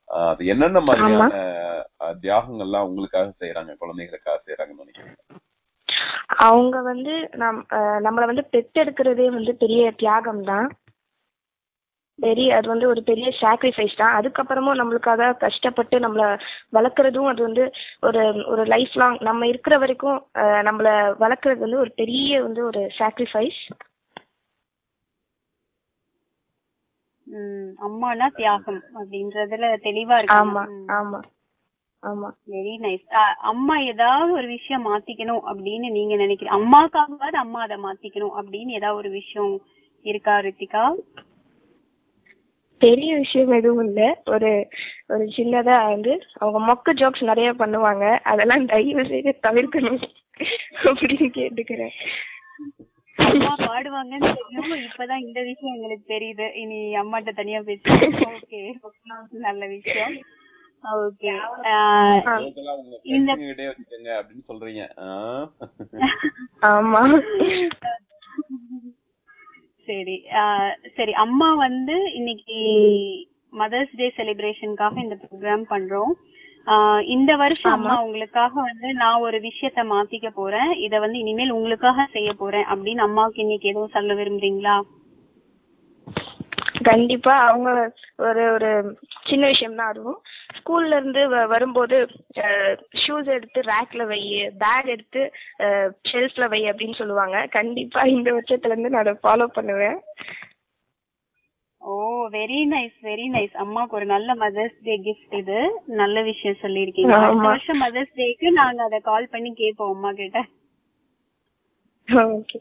[0.10, 1.40] அது என்னென்ன மாதிரியான
[2.22, 5.18] தியாகங்கள்லாம் உங்களுக்காக செய்யறாங்க குழந்தைகளுக்காக செய்யறாங்கன்னு நினைக்கிறீங்க?
[6.44, 7.60] அவங்க வந்து நம்
[8.02, 10.68] நம்மள வந்து பெத்தெடுக்கிறதே வந்து பெரிய தியாகம் தான்.
[12.20, 14.16] பெரிய அது வந்து ஒரு பெரிய சாக்ரிஃபைஸ் தான்.
[14.16, 16.24] அதுக்கப்புறமும் நம்மளுக்காக கஷ்டப்பட்டு நம்மள
[16.74, 17.64] வளர்க்குறதும் அது வந்து
[18.02, 20.20] ஒரு ஒரு லைஃப் லாங் நம்ம இருக்கிற வரைக்கும்
[20.64, 23.62] நம்மள வளர்க்குறது வந்து ஒரு பெரிய வந்து ஒரு சாக்ரிஃபைஸ்
[27.30, 31.20] உம் அம்மானா தியாகம் அப்படின்றதுல தெளிவா ஆமா இருக்கு ஆமா
[32.04, 32.30] ஆமா.
[32.48, 33.06] வெரி நைஸ்
[33.44, 39.10] அம்மா ஏதாவது ஒரு விஷயம் மாத்திக்கணும் அப்படின்னு நீங்க நினைக்கிறீங்க அம்மாக்காகவாது அம்மா அதை மாத்திக்கணும் அப்படின்னு ஏதாவது ஒரு
[39.12, 39.54] விஷயம்
[40.06, 40.84] இருக்கா ரித்திகா?
[42.82, 44.02] பெரிய விஷயம் எதுவும் இல்ல.
[44.28, 44.52] ஒரு
[45.08, 48.04] ஒரு சின்னதா வந்து அவங்க மொக்க ஜோக்ஸ் நிறைய பண்ணுவாங்க.
[48.24, 50.00] அதெல்லாம் தயவு செய்து தவிர்க்கணும்
[50.84, 51.96] அப்படின்னு கேட்டுக்கிறேன்.
[53.20, 54.72] அம்மா பாடுவாங்கன்னு தெரியும்.
[54.72, 56.56] இப்பதான் இந்த விஷயம் எங்களுக்கு தெரியுது.
[56.56, 58.74] இனி அம்மாட்ட தனியா பேசுறோம் ஓகே
[59.32, 60.14] நல்ல விஷயம்.
[60.84, 61.40] ஓகே
[63.02, 63.36] இந்த-
[63.98, 64.90] அப்படின்னு சொல்றீங்க
[66.62, 67.22] ஆமா.
[69.86, 70.26] சரி.
[70.96, 71.14] சரி.
[71.14, 72.56] அம்மா வந்து இன்னைக்கு
[73.52, 76.14] மதர்ஸ் டே செலிப்ரேஷனுக்காக இந்த ப்ரோக்ராம் பண்றோம்.
[77.06, 80.72] இந்த வருஷம் உங்களுக்காக வந்து நான் ஒரு விஷயத்த மாத்திக்க போறேன்.
[80.78, 84.78] இத வந்து இனிமேல் உங்களுக்காக செய்ய போறேன் அப்படின்னு அம்மாவுக்கு இன்னைக்கு எதுவும் சொல்ல விரும்புறீங்களா?
[86.84, 87.34] கண்டிப்பா.
[87.48, 87.70] அவங்க
[88.16, 88.70] ஒரு ஒரு
[89.30, 90.20] சின்ன விஷயம் தான் அதுவும்.
[90.58, 91.98] ஸ்கூல்ல இருந்து வரும்போது
[93.04, 94.22] ஷூஸ் எடுத்து ரேக்ல வை
[94.58, 95.24] பேக் எடுத்து
[96.12, 97.48] ஷெல்ஃப்ல வை அப்படின்னு சொல்லுவாங்க.
[97.58, 100.00] கண்டிப்பா இந்த வருஷத்துல இருந்து நான் அதை ஃபாலோ பண்ணுவேன்.
[101.82, 101.94] Oh
[102.34, 105.60] very nice very nice அம்மாக்கு ஒரு நல்ல மதர்ஸ் டே கிஃப்ட் இது.
[106.02, 107.14] நல்ல விஷயம் சொல்லியிருக்கீங்க.
[107.18, 107.28] ஆமா.
[107.28, 110.40] அடுத்த வருஷம் மதர்ஸ் டேக்கு நாங்க அதை கால் பண்ணி கேட்போம் அம்மா கிட்ட.
[112.32, 112.60] Okay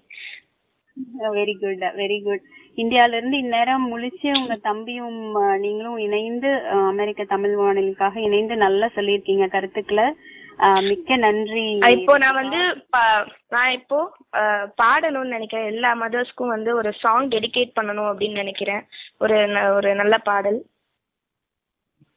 [1.37, 2.47] very good very good
[2.79, 5.21] இந்தியால இருந்து இந்நேரம் முழிச்சு உங்க தம்பியும்
[5.65, 6.51] நீங்களும் இணைந்து
[6.91, 10.07] அமெரிக்க தமிழ் வானொலிக்காக இணைந்து நல்லா சொல்லியிருக்கீங்க கருத்துக்களை.
[10.89, 11.65] மிக்க நன்றி.
[11.97, 12.61] இப்போ நான் வந்து
[13.55, 13.99] நான் இப்போ
[14.83, 15.67] பாடணும்னு நினைக்கிறேன்.
[15.67, 18.87] எல்லா மதர்ஸ்க்கும் வந்து ஒரு சாங் டெடிகேட் பண்ணணும் அப்படின்னு நினைக்கிறேன்.
[19.19, 20.67] ஒரு ந- ஒரு நல்ல பாடல்.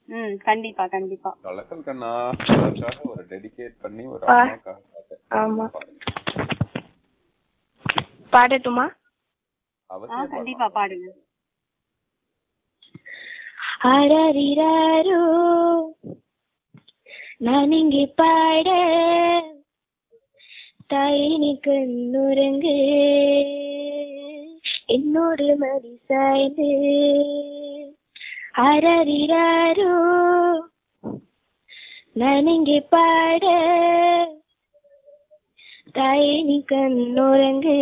[0.05, 1.37] ம் கண்டிப்பா கண்டிப்பா.
[1.43, 2.31] கலக்கல் கண்ணா
[3.03, 5.69] ஒரு டெடிகேட் பண்ணி ஒரு ஆமா.
[8.31, 8.99] பாடட்டுமா?
[10.29, 11.09] கண்டிப்பா பாடுங்க.
[13.83, 15.21] அரரிராரோ
[17.37, 18.69] நான் இங்கே பாட
[20.91, 22.75] தாயினி கண்ணுறங்கு.
[24.85, 26.69] என்னோடு மடி சாய்ந்து.
[28.57, 29.93] அரரிராரோ
[32.13, 33.45] நான் இங்கே பாட
[35.93, 37.77] தாயினி கண்ணுறங்கு.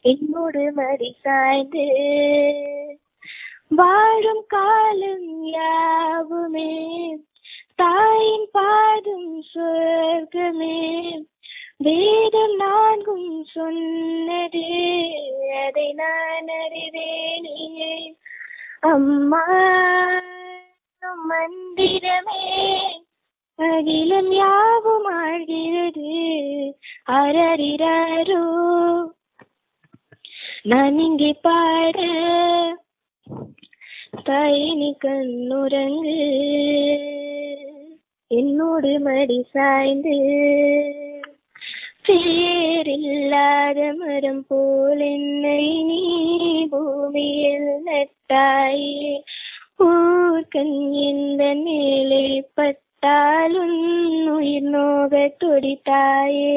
[0.00, 1.86] என்னோடு மடி சாய்ந்து.
[3.68, 6.70] வாழும் காலம் யாவுமே
[7.74, 11.10] தாயின் பாதும் சொர்க்கமே.
[11.76, 14.60] வேதம் நான்கும் சொன்னது
[15.66, 18.16] அதை நான் அறிவேனே.
[18.80, 19.46] அம்மா
[21.28, 22.76] மந்திரமே.
[23.56, 26.72] அகிலம் யாவும் ஆழ்கிறது
[27.06, 28.46] அரறிறாரோ.
[30.62, 32.00] நான் இங்கே பாட.
[34.12, 36.16] தாயினி கண்ணுறங்கு
[38.30, 40.14] என்னோடு மடி சாய்ந்து
[42.06, 46.00] பேரில்லாத மரம் போல் என்னை நீ
[46.72, 49.12] பூமியில் நட்டாயே
[49.86, 52.24] ஊர்கண் இந்த மேலே
[52.54, 53.78] பட்டாலும்
[54.36, 56.56] உயிர் நோக துடித்தாயே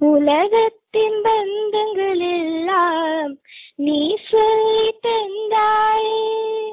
[0.00, 3.38] உலகத்தின் பந்தங்கள் எல்லாம்
[3.74, 6.70] நீ சொல்லி தந்தாய்.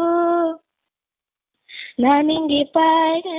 [1.95, 3.29] நான் இங்கே பாட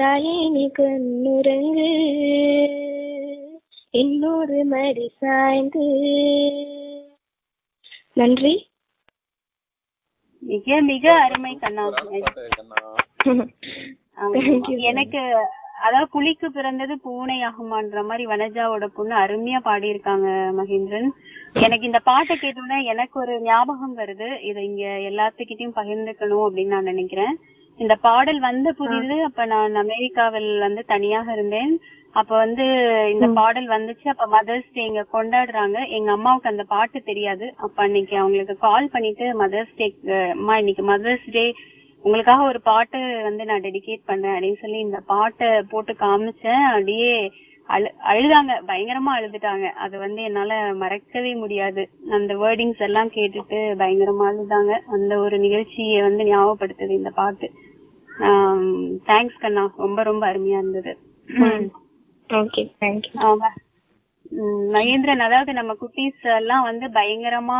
[0.00, 1.88] தாயே நீ கண்ணுறங்கு.
[4.02, 5.86] என்னோடு மடி சாய்ந்து.
[8.20, 8.54] நன்றி.
[10.50, 11.84] மிக மிக அருமை கண்ணா.
[14.90, 15.22] எனக்கு
[15.86, 20.26] அதாவது புலிக்கு பிறந்தது பூனை ஆகுமான்ற மாதிரி வனஜாவோட பொண்ணு அருமையா பாடியிருக்காங்க
[20.58, 21.08] மகேந்திரன்.
[21.64, 24.28] எனக்கு இந்த பாட்டை கேட்டோன்னே எனக்கு ஒரு ஞாபகம் வருது.
[24.48, 27.34] இதை இங்க எல்லாத்துக்கிட்டையும் பகிர்ந்துக்கணும் அப்படின்னு நான் நினைக்கிறேன்.
[27.80, 31.72] இந்த பாடல் வந்த புதிது அப்ப நான் அமெரிக்காவில் வந்து தனியாக இருந்தேன்.
[32.12, 32.64] அப்ப வந்து
[33.10, 34.06] இந்த பாடல் வந்துச்சு.
[34.08, 35.88] அப்ப மதர்ஸ் டே இங்க கொண்டாடுறாங்க.
[35.88, 37.46] எங்க அம்மாவுக்கு அந்த பாட்டு தெரியாது.
[37.56, 39.86] அப்ப அன்னைக்கு அவங்களுக்கு கால் பண்ணிட்டு மதர்ஸ் டே
[40.30, 41.44] அம்மா இன்னைக்கு மதர்ஸ் டே.
[42.04, 46.64] உங்களுக்காக ஒரு பாட்டு வந்து நான் டெடிகேட் பண்ணேன் அப்படின்னு சொல்லி இந்த பாட்டை போட்டு காமிச்சேன்.
[46.70, 47.14] அப்படியே
[47.68, 48.52] அழு அழுதாங்க.
[48.66, 49.66] பயங்கரமா அழுதுட்டாங்க.
[49.84, 51.82] அது வந்து என்னால மறக்கவே முடியாது.
[52.10, 54.72] அந்த வேர்டிங்ஸ் எல்லாம் கேட்டுட்டு பயங்கரமா அழுதாங்க.
[54.96, 57.48] அந்த ஒரு நிகழ்ச்சியை வந்து ஞாபகப்படுத்துது இந்த பாட்டு.
[59.08, 59.64] தேங்க்ஸ் கண்ணா.
[59.84, 60.92] ரொம்ப ரொம்ப அருமையா இருந்தது.
[62.30, 63.14] ஓகே தேங்க்யூ
[64.74, 67.56] மகேந்திரன் அதாவது நம்ம குட்டீஸ் எல்லாம் வந்து பயங்கரமா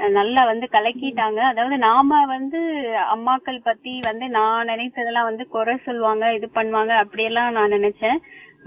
[0.00, 1.40] நல்லா வந்து கலக்கிட்டாங்க.
[1.52, 2.60] அதாவது நாம வந்து
[3.14, 8.18] அம்மாக்கள் பத்தி வந்து நான் நினைத்ததெல்லாம் வந்து குறை சொல்லுவாங்க இது பண்ணுவாங்க அப்படியெல்லாம் நான் நினைச்சேன்.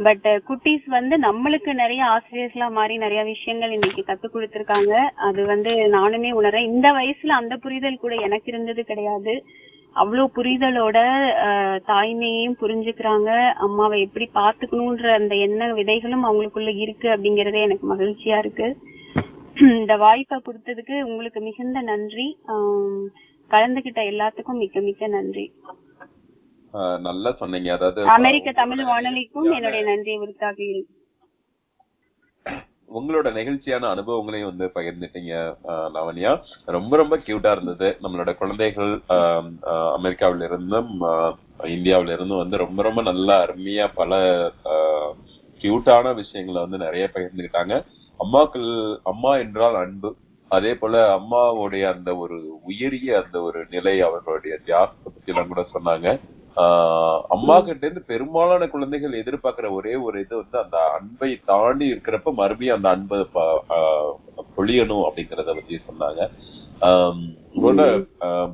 [0.05, 4.93] பட் குட்டீஸ் வந்து நம்மளுக்கு நிறைய ஆசிரியர்களா மாறி நிறைய விஷயங்கள் இன்னைக்கு கத்து கொடுத்திருக்காங்க.
[5.27, 6.69] அது வந்து நானுமே உணர்றேன்.
[6.73, 9.35] இந்த வயசுல அந்த புரிதல் கூட எனக்கு இருந்தது கிடையாது.
[10.02, 10.98] அவ்வளவு புரிதலோட
[11.90, 13.30] தாய்மையையும் புரிஞ்சுக்கிறாங்க.
[13.65, 18.68] அம்மாவை எப்படி பாத்துக்கணும்ன்ற அந்த எண்ண விதைகளும் அவங்களுக்குள்ள இருக்கு அப்படிங்கறதே எனக்கு மகிழ்ச்சியா இருக்கு.
[19.80, 22.28] இந்த வாய்ப்பை கொடுத்ததுக்கு உங்களுக்கு மிகுந்த நன்றி.
[23.52, 25.45] கலந்துகிட்ட எல்லாத்துக்கும் மிக்க மிக்க நன்றி.
[27.07, 27.70] நல்லா சொன்னீங்க.
[27.78, 30.90] அதாவது அமெரிக்க தமிழ் வானொலிக்கும் என்னுடைய நன்றியை உரித்தாக்குகிறேன்
[32.89, 35.34] உங்களோட நெகிழ்ச்சியான அனுபவங்களையும் வந்து பகிர்ந்துட்டீங்க
[35.95, 36.31] லாவண்யா.
[36.76, 37.88] ரொம்ப ரொம்ப கியூட்டா இருந்தது.
[38.03, 38.91] நம்மளோட குழந்தைகள்
[39.97, 40.91] அமெரிக்காவில இருந்தும்
[41.76, 44.22] இந்தியாவில இருந்தும் வந்து ரொம்ப ரொம்ப நல்லா அருமையா பல
[45.61, 47.73] கியூட்டான விஷயங்களை வந்து நிறைய பகிர்ந்துக்கிட்டாங்க.
[48.19, 48.69] அம்மாக்கள்
[49.11, 50.10] அம்மா என்றால் அன்பு.
[50.51, 52.38] அதே போல அம்மாவுடைய அந்த ஒரு
[52.69, 56.07] உயரிய அந்த ஒரு நிலை அவர்களுடைய தியாகத்தை பத்தி எல்லாம் கூட சொன்னாங்க.
[57.30, 62.75] அம்மா கிட்ட இருந்து பெரும்பாலான குழந்தைகள் எதிர்பார்க்கிற ஒரே ஒரு இது வந்து அந்த அன்பை தாண்டி இருக்கிறப்ப மறுபடியும்
[62.75, 63.63] அந்த அன்பை ப-
[64.57, 66.30] பொழியணும் அப்படிங்கறத பத்தி சொன்னாங்க.
[66.81, 68.53] ஆஹ்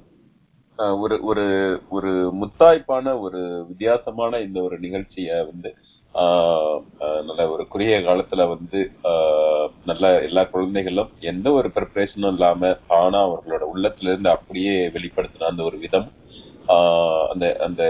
[1.00, 5.76] ஒரு ஒரு ஒரு முத்தாய்ப்பான ஒரு வித்தியாசமான இந்த ஒரு நிகழ்ச்சிய வந்து
[6.14, 13.28] ஆஹ் நல்ல ஒரு குறுகிய காலத்துல வந்து ஆஹ் நல்ல எல்லா குழந்தைகளும் எந்த ஒரு ப்ரிப்பரேஷனும் இல்லாம தானா
[13.28, 16.12] அவர்களோட உள்ளத்துல இருந்து அப்படியே வெளிப்படுத்தின அந்த ஒரு விதம்.
[17.32, 17.84] அந்த அந்த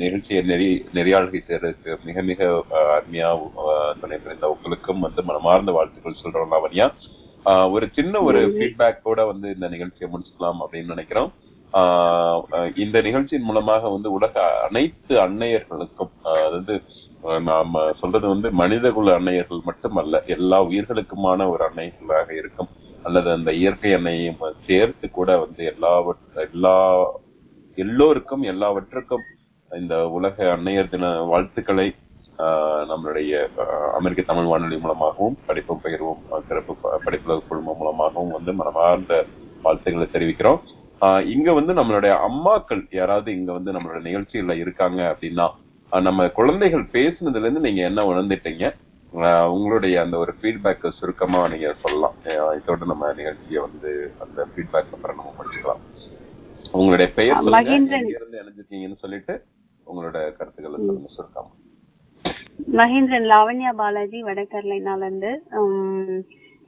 [0.00, 2.40] நிகழ்ச்சியை நெறி நெறியாளுகை செய்யறதுக்கு மிக மிக
[2.94, 3.28] அருமையா
[4.00, 6.86] துணை புரிந்த உங்களுக்கும் வந்து மனமார்ந்த வாழ்த்துக்கள் சொல்றோம் லாவண்யா.
[7.74, 11.30] ஒரு சின்ன ஒரு ஃபீட்பேக்கோட வந்து இந்த நிகழ்ச்சியை முடிச்சுக்கலாம் அப்படின்னு நினைக்கிறோம்.
[12.84, 14.34] இந்த நிகழ்ச்சியின் மூலமாக வந்து உலக
[14.66, 16.74] அனைத்து அன்னையர்களுக்கும் அதாவது
[18.00, 22.70] சொல்றது வந்து மனிதகுல அன்னையர்கள் மட்டுமல்ல எல்லா உயிர்களுக்குமான ஒரு அன்னைகளாக இருக்கும்.
[23.04, 26.76] அல்லது அந்த இயற்கை அன்னையையும் சேர்த்து கூட வந்து எல்லாவற் எல்லா
[27.76, 29.22] எல்லோருக்கும் எல்லாவற்றுக்கும்
[29.70, 31.94] இந்த உலக அன்னையர் தின வாழ்த்துக்களை
[32.38, 33.54] நம்மளுடைய
[33.92, 39.26] அமெரிக்க தமிழ் வானொலி மூலமாகவும் படிப்பு பகிர்வும் சிறப்பு ப- படிப்புலக குழுமம் மூலமாகவும் வந்து மனமார்ந்த
[39.62, 40.60] வாழ்த்துக்களை தெரிவிக்கிறோம்.
[41.24, 45.50] இங்க வந்து நம்மளுடைய அம்மாக்கள் யாராவது இங்க வந்து நம்மளோட நிகழ்ச்சிகள்ல இருக்காங்க அப்படின்னா
[46.00, 48.74] நம்ம குழந்தைகள் பேசுனதுல இருந்து நீங்க என்ன உணர்ந்துட்டீங்க?
[49.48, 52.14] உங்களுடைய அந்த ஒரு ஃபீட்பேக் சுருக்கமா நீங்க சொல்லலாம்.
[52.24, 55.80] இதோட நம்ம நிகழ்ச்சியை வந்து அந்த ஃபீட்பேக் அப்புறம் நம்ம முடிச்சுக்கலாம்.
[56.72, 59.34] உங்களுடைய பெயர் இணைஞ்சிருக்கீங்கன்னு சொல்லிட்டு
[59.86, 61.50] உங்களோட கருத்துக்களை சொல்லுங்க சுருக்கமா.
[62.72, 65.32] மகேந்திரன் லாவண்யா பாலாஜி வடகர்லைனால இருந்து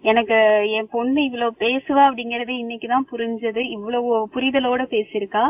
[0.04, 0.36] எனக்கு
[0.70, 3.62] என் பொண்ணு இவ்வளவு பேசுவா அப்படிங்கறது இன்னைக்குதான் புரிஞ்சது.
[3.70, 5.44] இவ்வளவு புரிதலோட பேசியிருக்கா.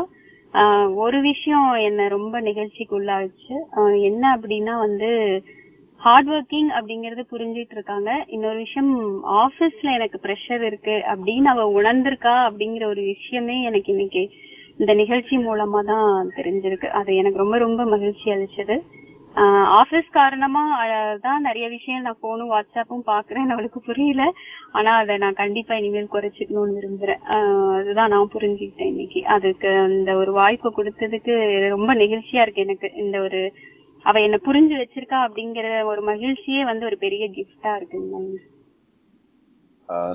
[0.93, 3.55] ஒரு விஷயம் என்ன ரொம்ப நிகழ்ச்சிக்கு உள்ளாச்சு
[4.01, 5.09] என்ன அப்படின்னா வந்து
[6.03, 8.09] ஹார்ட் ஒர்க்கிங் அப்படிங்கறது புரிஞ்சிட்டு இருக்காங்க.
[8.27, 8.91] இன்னொரு விஷயம்
[9.43, 10.95] ஆபீஸ்ல எனக்கு ப்ரெஷர் இருக்கு.
[11.11, 14.23] அப்படின்னு அவ உணர்ந்திருக்கா அப்படிங்கிற ஒரு விஷயமே எனக்கு இன்னைக்கு
[14.77, 16.87] இந்த நிகழ்ச்சி மூலமா தான் தெரிஞ்சிருக்கு.
[16.99, 18.77] அது எனக்கு ரொம்ப ரொம்ப மகிழ்ச்சி அளிச்சது.
[19.79, 20.61] ஆபீஸ் காரணமா
[21.21, 24.23] தான் நிறைய விஷயம் நான் போனும் வாட்ஸ்அப்பும் பாக்குறேன் அவளுக்கு புரியல.
[24.71, 27.21] ஆனா அதை நான் கண்டிப்பா இனிமேல் குறைச்சிக்கணும்னு விரும்புறேன்.
[27.79, 29.21] அதுதான் நான் புரிஞ்சுக்கிட்டேன் இன்னைக்கு.
[29.35, 31.35] அதுக்கு அந்த ஒரு வாய்ப்பு கொடுத்ததுக்கு
[31.67, 32.89] ரொம்ப நெகிழ்ச்சியா இருக்கு எனக்கு.
[33.03, 33.41] இந்த ஒரு
[34.05, 38.19] அவ என்ன புரிஞ்சு வச்சிருக்கா அப்படிங்கிற ஒரு மகிழ்ச்சியே வந்து ஒரு பெரிய கிஃப்டா இருக்குங்க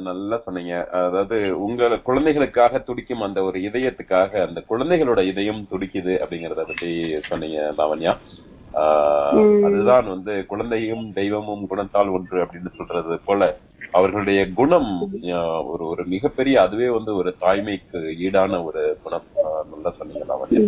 [0.06, 0.74] நல்லா சொன்னீங்க.
[0.98, 6.90] அதாவது உங்க குழந்தைகளுக்காக துடிக்கும் அந்த ஒரு இதயத்துக்காக அந்த குழந்தைகளோட இதயம் துடிக்குது அப்படிங்கறத பத்தி
[7.28, 8.12] சொன்னீங்க லாவண்யா.
[9.66, 13.42] அதுதான் வந்து குழந்தையும் தெய்வமும் குணத்தால் ஒன்று அப்படின்னு சொல்றது போல
[13.94, 14.90] அவர்களுடைய குணம்
[15.72, 19.26] ஒரு ஒரு மிகப்பெரிய அதுவே வந்து ஒரு தாய்மைக்கு ஈடான ஒரு குணம்.
[19.72, 20.62] நல்லா சொன்னீங்க லாவண்யா.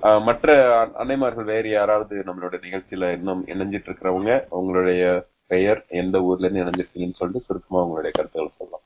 [0.00, 0.54] மற்ற
[0.98, 7.46] அன்னைமார்கள் வேறு யாராவது நம்மளோட நிகழ்ச்சியில இன்னும் இணைஞ்சிட்டு இருக்கிறவங்க உங்களுடைய பெயர் எந்த ஊர்ல இருந்து இணைஞ்சிருக்கீங்கன்னு சொல்லிட்டு
[7.46, 8.82] சுருக்கமா உங்களுடைய கருத்துக்களை சொல்லலாம்.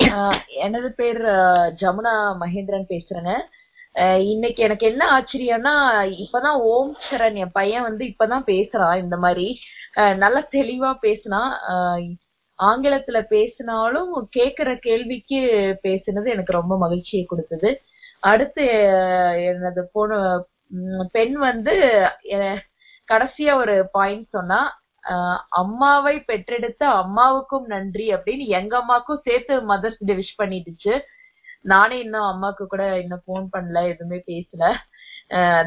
[0.00, 1.22] ஆஹ் எனது பேர்
[1.80, 3.32] ஜமுனா மகேந்திரன் பேசுறேங்க.
[3.94, 5.74] ஆஹ் இன்னைக்கு எனக்கு என்ன ஆச்சரியம்னா
[6.22, 9.58] இப்பதான் ஓம் சரண் என் பையன் வந்து இப்பதான் பேசுறான் இந்த மாதிரி.
[9.96, 11.40] ஆஹ் நல்லா தெளிவா பேசினா
[12.58, 15.40] ஆங்கிலத்துல பேசினாலும் கேக்குற கேள்விக்கு
[15.82, 17.70] பேசுனது எனக்கு ரொம்ப மகிழ்ச்சியை கொடுத்தது.
[18.20, 18.64] அடுத்து
[19.50, 20.18] எனது பொண்ணு
[21.12, 21.74] பெண் வந்து
[23.08, 24.60] கடைசியா ஒரு பாயிண்ட் சொன்னா
[25.60, 30.94] அம்மாவை பெற்றெடுத்த அம்மாவுக்கும் நன்றி அப்படின்னு எங்க அம்மாக்கும் சேர்த்து மதர்ஸ் டே விஷ் பண்ணிடுச்சு.
[31.62, 34.64] நானே இன்னும் அம்மாக்கு கூட இன்னும் ஃபோன் பண்ணல எதுவுமே பேசல.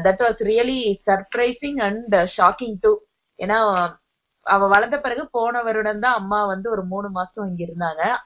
[0.04, 2.92] That was really surprising and shocking too
[3.38, 3.58] ஏன்னா
[4.42, 8.16] அவ வளர்ந்த பிறகு போன வருடம் தான் அம்மா வந்து ஒரு மூணு மாசம் இங்க இருந்தாங்க.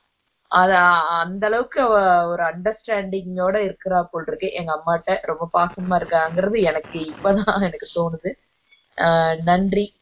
[0.48, 6.98] அத அந்த அளவுக்கு அவ ஒரு அண்டர்ஸ்டாண்டிங்கோட இருக்கிறா போல் இருக்கு எங்க அம்மாட்ட ரொம்ப பாசமா இருக்காங்கிறது எனக்கு
[6.98, 8.32] இப்பதான் எனக்கு தோணுது.
[9.42, 10.00] நன்றி.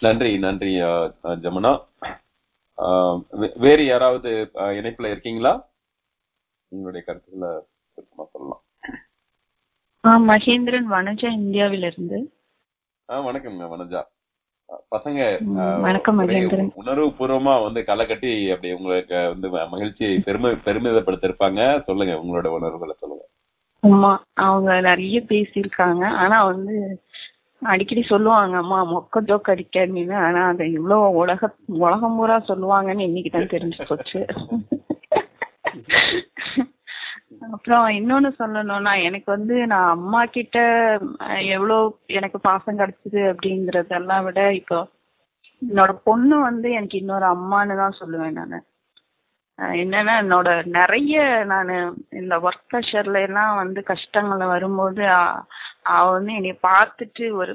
[0.00, 0.82] நன்றி நன்றி
[1.22, 1.88] ஜமுனா.
[3.32, 5.68] வே- வேறு யாராவது இணைப்புல இருக்கீங்களா?
[6.68, 7.54] உங்களுடைய கருத்துக்களை
[7.94, 8.62] சுருக்கமா சொல்லலாம்.
[10.28, 12.18] மகேந்திரன் வனஜா இந்தியாவில இருந்து
[13.08, 14.00] ஆஹ் வணக்கம்ங்க வனஜா.
[14.92, 15.18] பசங்க
[15.84, 16.20] வணக்கம்
[16.80, 23.24] உணர்வு பூர்வமா வந்து களை கட்டி அப்படி உங்களுக்கு வந்து மகிழ்ச்சியை பெருமை பெருமிதப்படுத்திருப்பாங்க சொல்லுங்க உங்களோட உணர்வுகளை சொல்லுங்க.
[23.82, 24.12] அம்மா
[24.44, 26.02] அவங்க நிறைய பேசியிருக்காங்க.
[26.22, 26.74] ஆனா வந்து
[27.62, 31.48] அடிக்கடி சொல்லுவாங்க அம்மா மொக்க ஜோக் அடிக்காதீங்க ஆனா அதை இவ்வளவு உலக
[31.82, 34.20] உலகம் பூரா சொல்லுவாங்கன்னு இன்னைக்கு தான் தெரிஞ்சு போச்சு.
[37.42, 40.58] அப்புறம் இன்னொன்னு சொல்லணும்னா எனக்கு வந்து நான் அம்மா கிட்ட
[41.50, 41.76] எவ்வளோ
[42.18, 44.78] எனக்கு பாசம் கிடைச்சது அப்படிங்கறதெல்லாம் விட இப்போ
[45.62, 48.66] என்னோட பொண்ணு வந்து எனக்கு இன்னொரு அம்மான்னு தான் சொல்லுவேன் நான்.
[49.78, 51.70] என்னன்னா என்னோட நிறைய நான்
[52.12, 55.02] இந்த ஒர்க் ப்ரெஷர்ல எல்லாம் வந்து கஷ்டங்கள் வரும்போது
[55.88, 57.52] அவ வந்து என்னை பார்த்துட்டு ஒரு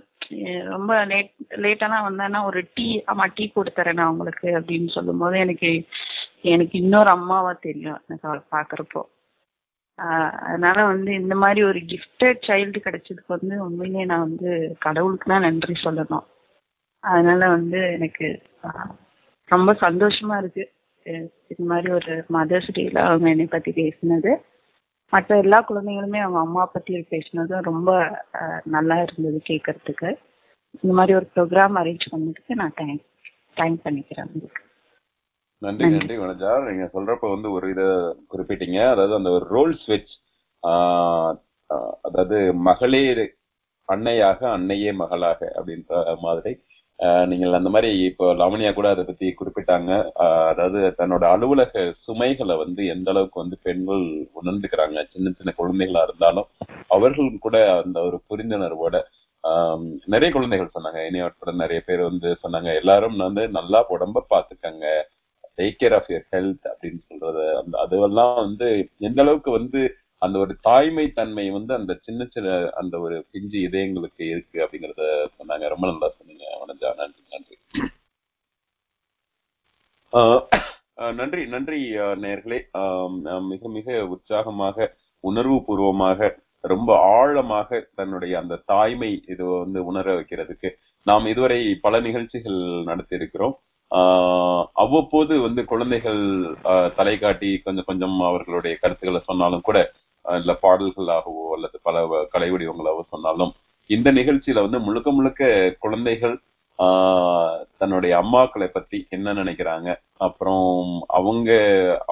[0.68, 1.32] ரொம்ப லேட்
[1.64, 5.72] லேட்டெல்லாம் வந்தான்னா ஒரு டீ அம்மா டீ கொடுத்துறேன் நான் உங்களுக்கு அப்படின்னு சொல்லும்போது எனக்கு
[6.48, 8.02] எனக்கு இன்னொரு அம்மாவா தெரியும்.
[8.08, 9.04] எனக்கு அவளை பார்க்குறப்போ.
[10.48, 14.50] அதனால வந்து இந்த மாதிரி ஒரு கிஃப்டட் சைல்டு கிடைச்சதுக்கு வந்து உண்மையிலேயே நான் வந்து
[14.80, 16.26] கடவுளுக்கு தான் நன்றி சொல்லணும்.
[17.04, 18.28] அதனால வந்து எனக்கு
[19.50, 20.66] ரொம்ப சந்தோஷமா இருக்கு.
[21.48, 24.32] இது மாதிரி ஒரு மதர்ஸ் டேல அவங்க என்னை பத்தி பேசினது.
[25.14, 27.90] மற்ற எல்லா குழந்தைங்களுமே அவங்க அம்மா பத்தி பேசினதும் ரொம்ப
[28.76, 30.10] நல்லா இருந்தது கேட்கறதுக்கு
[30.82, 33.04] இந்த மாதிரி ஒரு ப்ரோக்ராம் அரேஞ்ச் பண்ணதுக்கு நான் தேங்க்
[33.58, 34.62] தேங்க் பண்ணிக்கிறேன் உங்களுக்கு.
[35.62, 36.16] நன்றி நன்றி.
[36.18, 37.84] வனஜா நீங்க சொல்றப்ப வந்து ஒரு இத
[38.32, 38.80] குறிப்பிட்டீங்க.
[38.94, 40.14] அதாவது அந்த ஒரு ரோல் ஸ்விட்ச்
[42.06, 42.38] அதாவது
[42.68, 43.02] மகளே
[43.90, 46.52] அன்னையாக அன்னையே மகளாக அப்படின்ற மாதிரி.
[47.28, 49.92] நீங்கள் அந்த மாதிரி இப்போ லவணியா கூட அதை பத்தி குறிப்பிட்டாங்க.
[50.52, 51.74] அதாவது தன்னோட அலுவலக
[52.06, 54.06] சுமைகளை வந்து எந்த அளவுக்கு வந்து பெண்கள்
[54.42, 56.48] உணர்ந்துக்கிறாங்க சின்ன சின்ன குழந்தைகளா இருந்தாலும்
[56.96, 58.96] அவர்கள் கூட அந்த ஒரு புரிந்துணர்வோட
[59.44, 59.82] ஆஹ்
[60.14, 61.00] நிறைய குழந்தைகள் சொன்னாங்க.
[61.10, 62.70] இனியவற்றோட நிறைய பேர் வந்து சொன்னாங்க.
[62.82, 64.86] எல்லாரும் வந்து நல்லா உடம்ப பாத்துக்கங்க
[65.58, 68.68] take care of your health அப்படின்னு சொல்றது அந்த அதுவெல்லாம் வந்து
[69.00, 69.82] எந்த அளவுக்கு வந்து
[70.22, 75.04] அந்த ஒரு தாய்மை தன்மை வந்து அந்த சின்ன சின்ன அந்த ஒரு பிஞ்சு இதயங்களுக்கு இருக்கு அப்படிங்கறத
[75.38, 75.68] சொன்னாங்க.
[75.74, 77.56] ரொம்ப நல்லா சொன்னீங்க வனஜா நன்றி நன்றி.
[80.14, 80.44] ஆஹ்
[81.14, 81.80] நன்றி நன்றி
[82.26, 82.60] நேர்களே.
[82.74, 84.88] ஆஹ் மிக மிக உற்சாகமாக
[85.24, 86.30] உணர்வு பூர்வமாக
[86.64, 90.70] ரொம்ப ஆழமாக தன்னுடைய அந்த தாய்மை இது வந்து உணர வைக்கிறதுக்கு
[91.06, 93.56] நாம் இதுவரை பல நிகழ்ச்சிகள் நடத்தி இருக்கிறோம்
[94.76, 96.22] அவ்வப்போது வந்து குழந்தைகள்
[96.96, 99.80] தலை காட்டி கொஞ்சம் கொஞ்சம் அவர்களுடைய கருத்துக்களை சொன்னாலும் கூட
[100.26, 103.54] இல்ல பாடல்களாகவோ அல்லது பல வ- கலை வடிவங்களாகவோ சொன்னாலும்
[103.90, 105.44] இந்த நிகழ்ச்சியில வந்து முழுக்க முழுக்க
[105.80, 106.36] குழந்தைகள்
[107.80, 110.66] தன்னுடைய அம்மாக்களை பத்தி என்ன நினைக்கிறாங்க அப்புறம்
[111.16, 111.50] அவங்க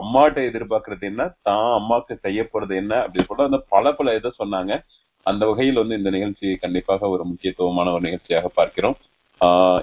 [0.02, 4.74] அம்மாட்ட எதிர்பார்க்கறது என்ன தான் அம்மாக்கு செய்ய போறது என்ன அப்படின்னு சொல்ல அந்த பல பல இதை சொன்னாங்க.
[5.26, 8.96] அந்த வகையில் வந்து இந்த நிகழ்ச்சி கண்டிப்பாக ஒரு முக்கியத்துவமான ஒரு நிகழ்ச்சியாக பார்க்கிறோம்.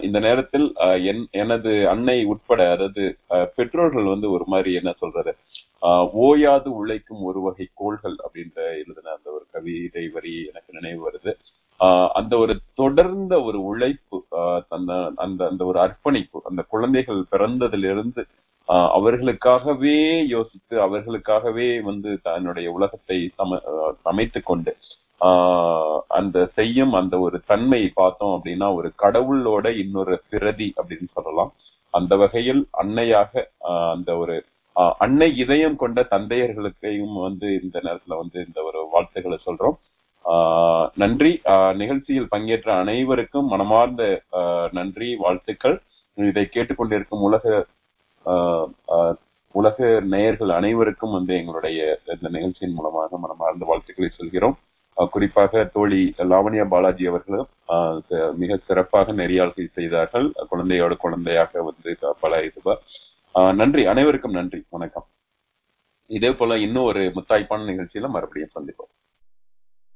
[0.01, 0.66] இந்த நேரத்தில்
[1.05, 5.32] என் எனது அன்னை உட்பட அதாவது ஆஹ் பெற்றோர்கள் வந்து ஒரு மாதிரி என்ன சொல்றது?
[5.82, 11.32] ஆஹ் ஓயாது உழைக்கும் ஒரு வகை கோள்கள் அப்படின்ற எழுதின அந்த ஒரு கவிதை வரி எனக்கு நினைவு வருது.
[11.81, 14.19] ஆஹ் அந்த ஒரு தொடர்ந்த ஒரு உழைப்பு
[14.69, 18.24] அந்த அந்த அந்த ஒரு அர்ப்பணிப்பு அந்த குழந்தைகள் பிறந்ததிலிருந்து
[18.69, 19.97] ஆஹ் அவர்களுக்காகவே
[20.27, 23.61] யோசித்து அவர்களுக்காகவே வந்து தன்னுடைய உலகத்தை சம
[24.03, 24.73] சமைத்து கொண்டு
[26.18, 31.52] அந்த செய்யும் அந்த ஒரு தன்மையை பார்த்தோம் அப்படின்னா ஒரு கடவுளோட இன்னொரு பிரதி அப்படின்னு சொல்லலாம்.
[31.94, 33.42] அந்த வகையில் அன்னையாக
[33.92, 34.36] அந்த ஒரு
[35.05, 39.76] அன்னை இதயம் கொண்ட தந்தையர்களுக்கையும் வந்து இந்த நேரத்துல வந்து இந்த ஒரு வாழ்த்துக்களை சொல்றோம்.
[41.02, 41.32] நன்றி.
[41.80, 44.05] நிகழ்ச்சியில் பங்கேற்ற அனைவருக்கும் மனமார்ந்த
[44.78, 45.76] நன்றி வாழ்த்துக்கள்.
[46.30, 47.66] இதை கேட்டுக்கொண்டிருக்கும் உலக
[49.60, 49.78] உலக
[50.14, 51.78] நேயர்கள் அனைவருக்கும் வந்து எங்களுடைய
[52.14, 54.56] இந்த நிகழ்ச்சியின் மூலமாக மனமார்ந்த வாழ்த்துக்களை சொல்கிறோம்.
[55.09, 60.32] குறிப்பாக தோழி லாவண்யா பாலாஜி அவர்களும் ஆஹ் மிக சிறப்பாக நெறியாள்கள் செய்தார்கள்.
[60.51, 62.78] குழந்தையோட குழந்தையாக வந்து பல இதுவா.
[63.35, 63.86] ஆஹ் நன்றி.
[63.86, 64.64] அனைவருக்கும் நன்றி.
[64.68, 65.06] வணக்கம்.
[66.06, 68.99] இதே போல இன்னும் ஒரு முத்தாய்ப்பான நிகழ்ச்சியில மறுபடியும் சந்திப்போம்.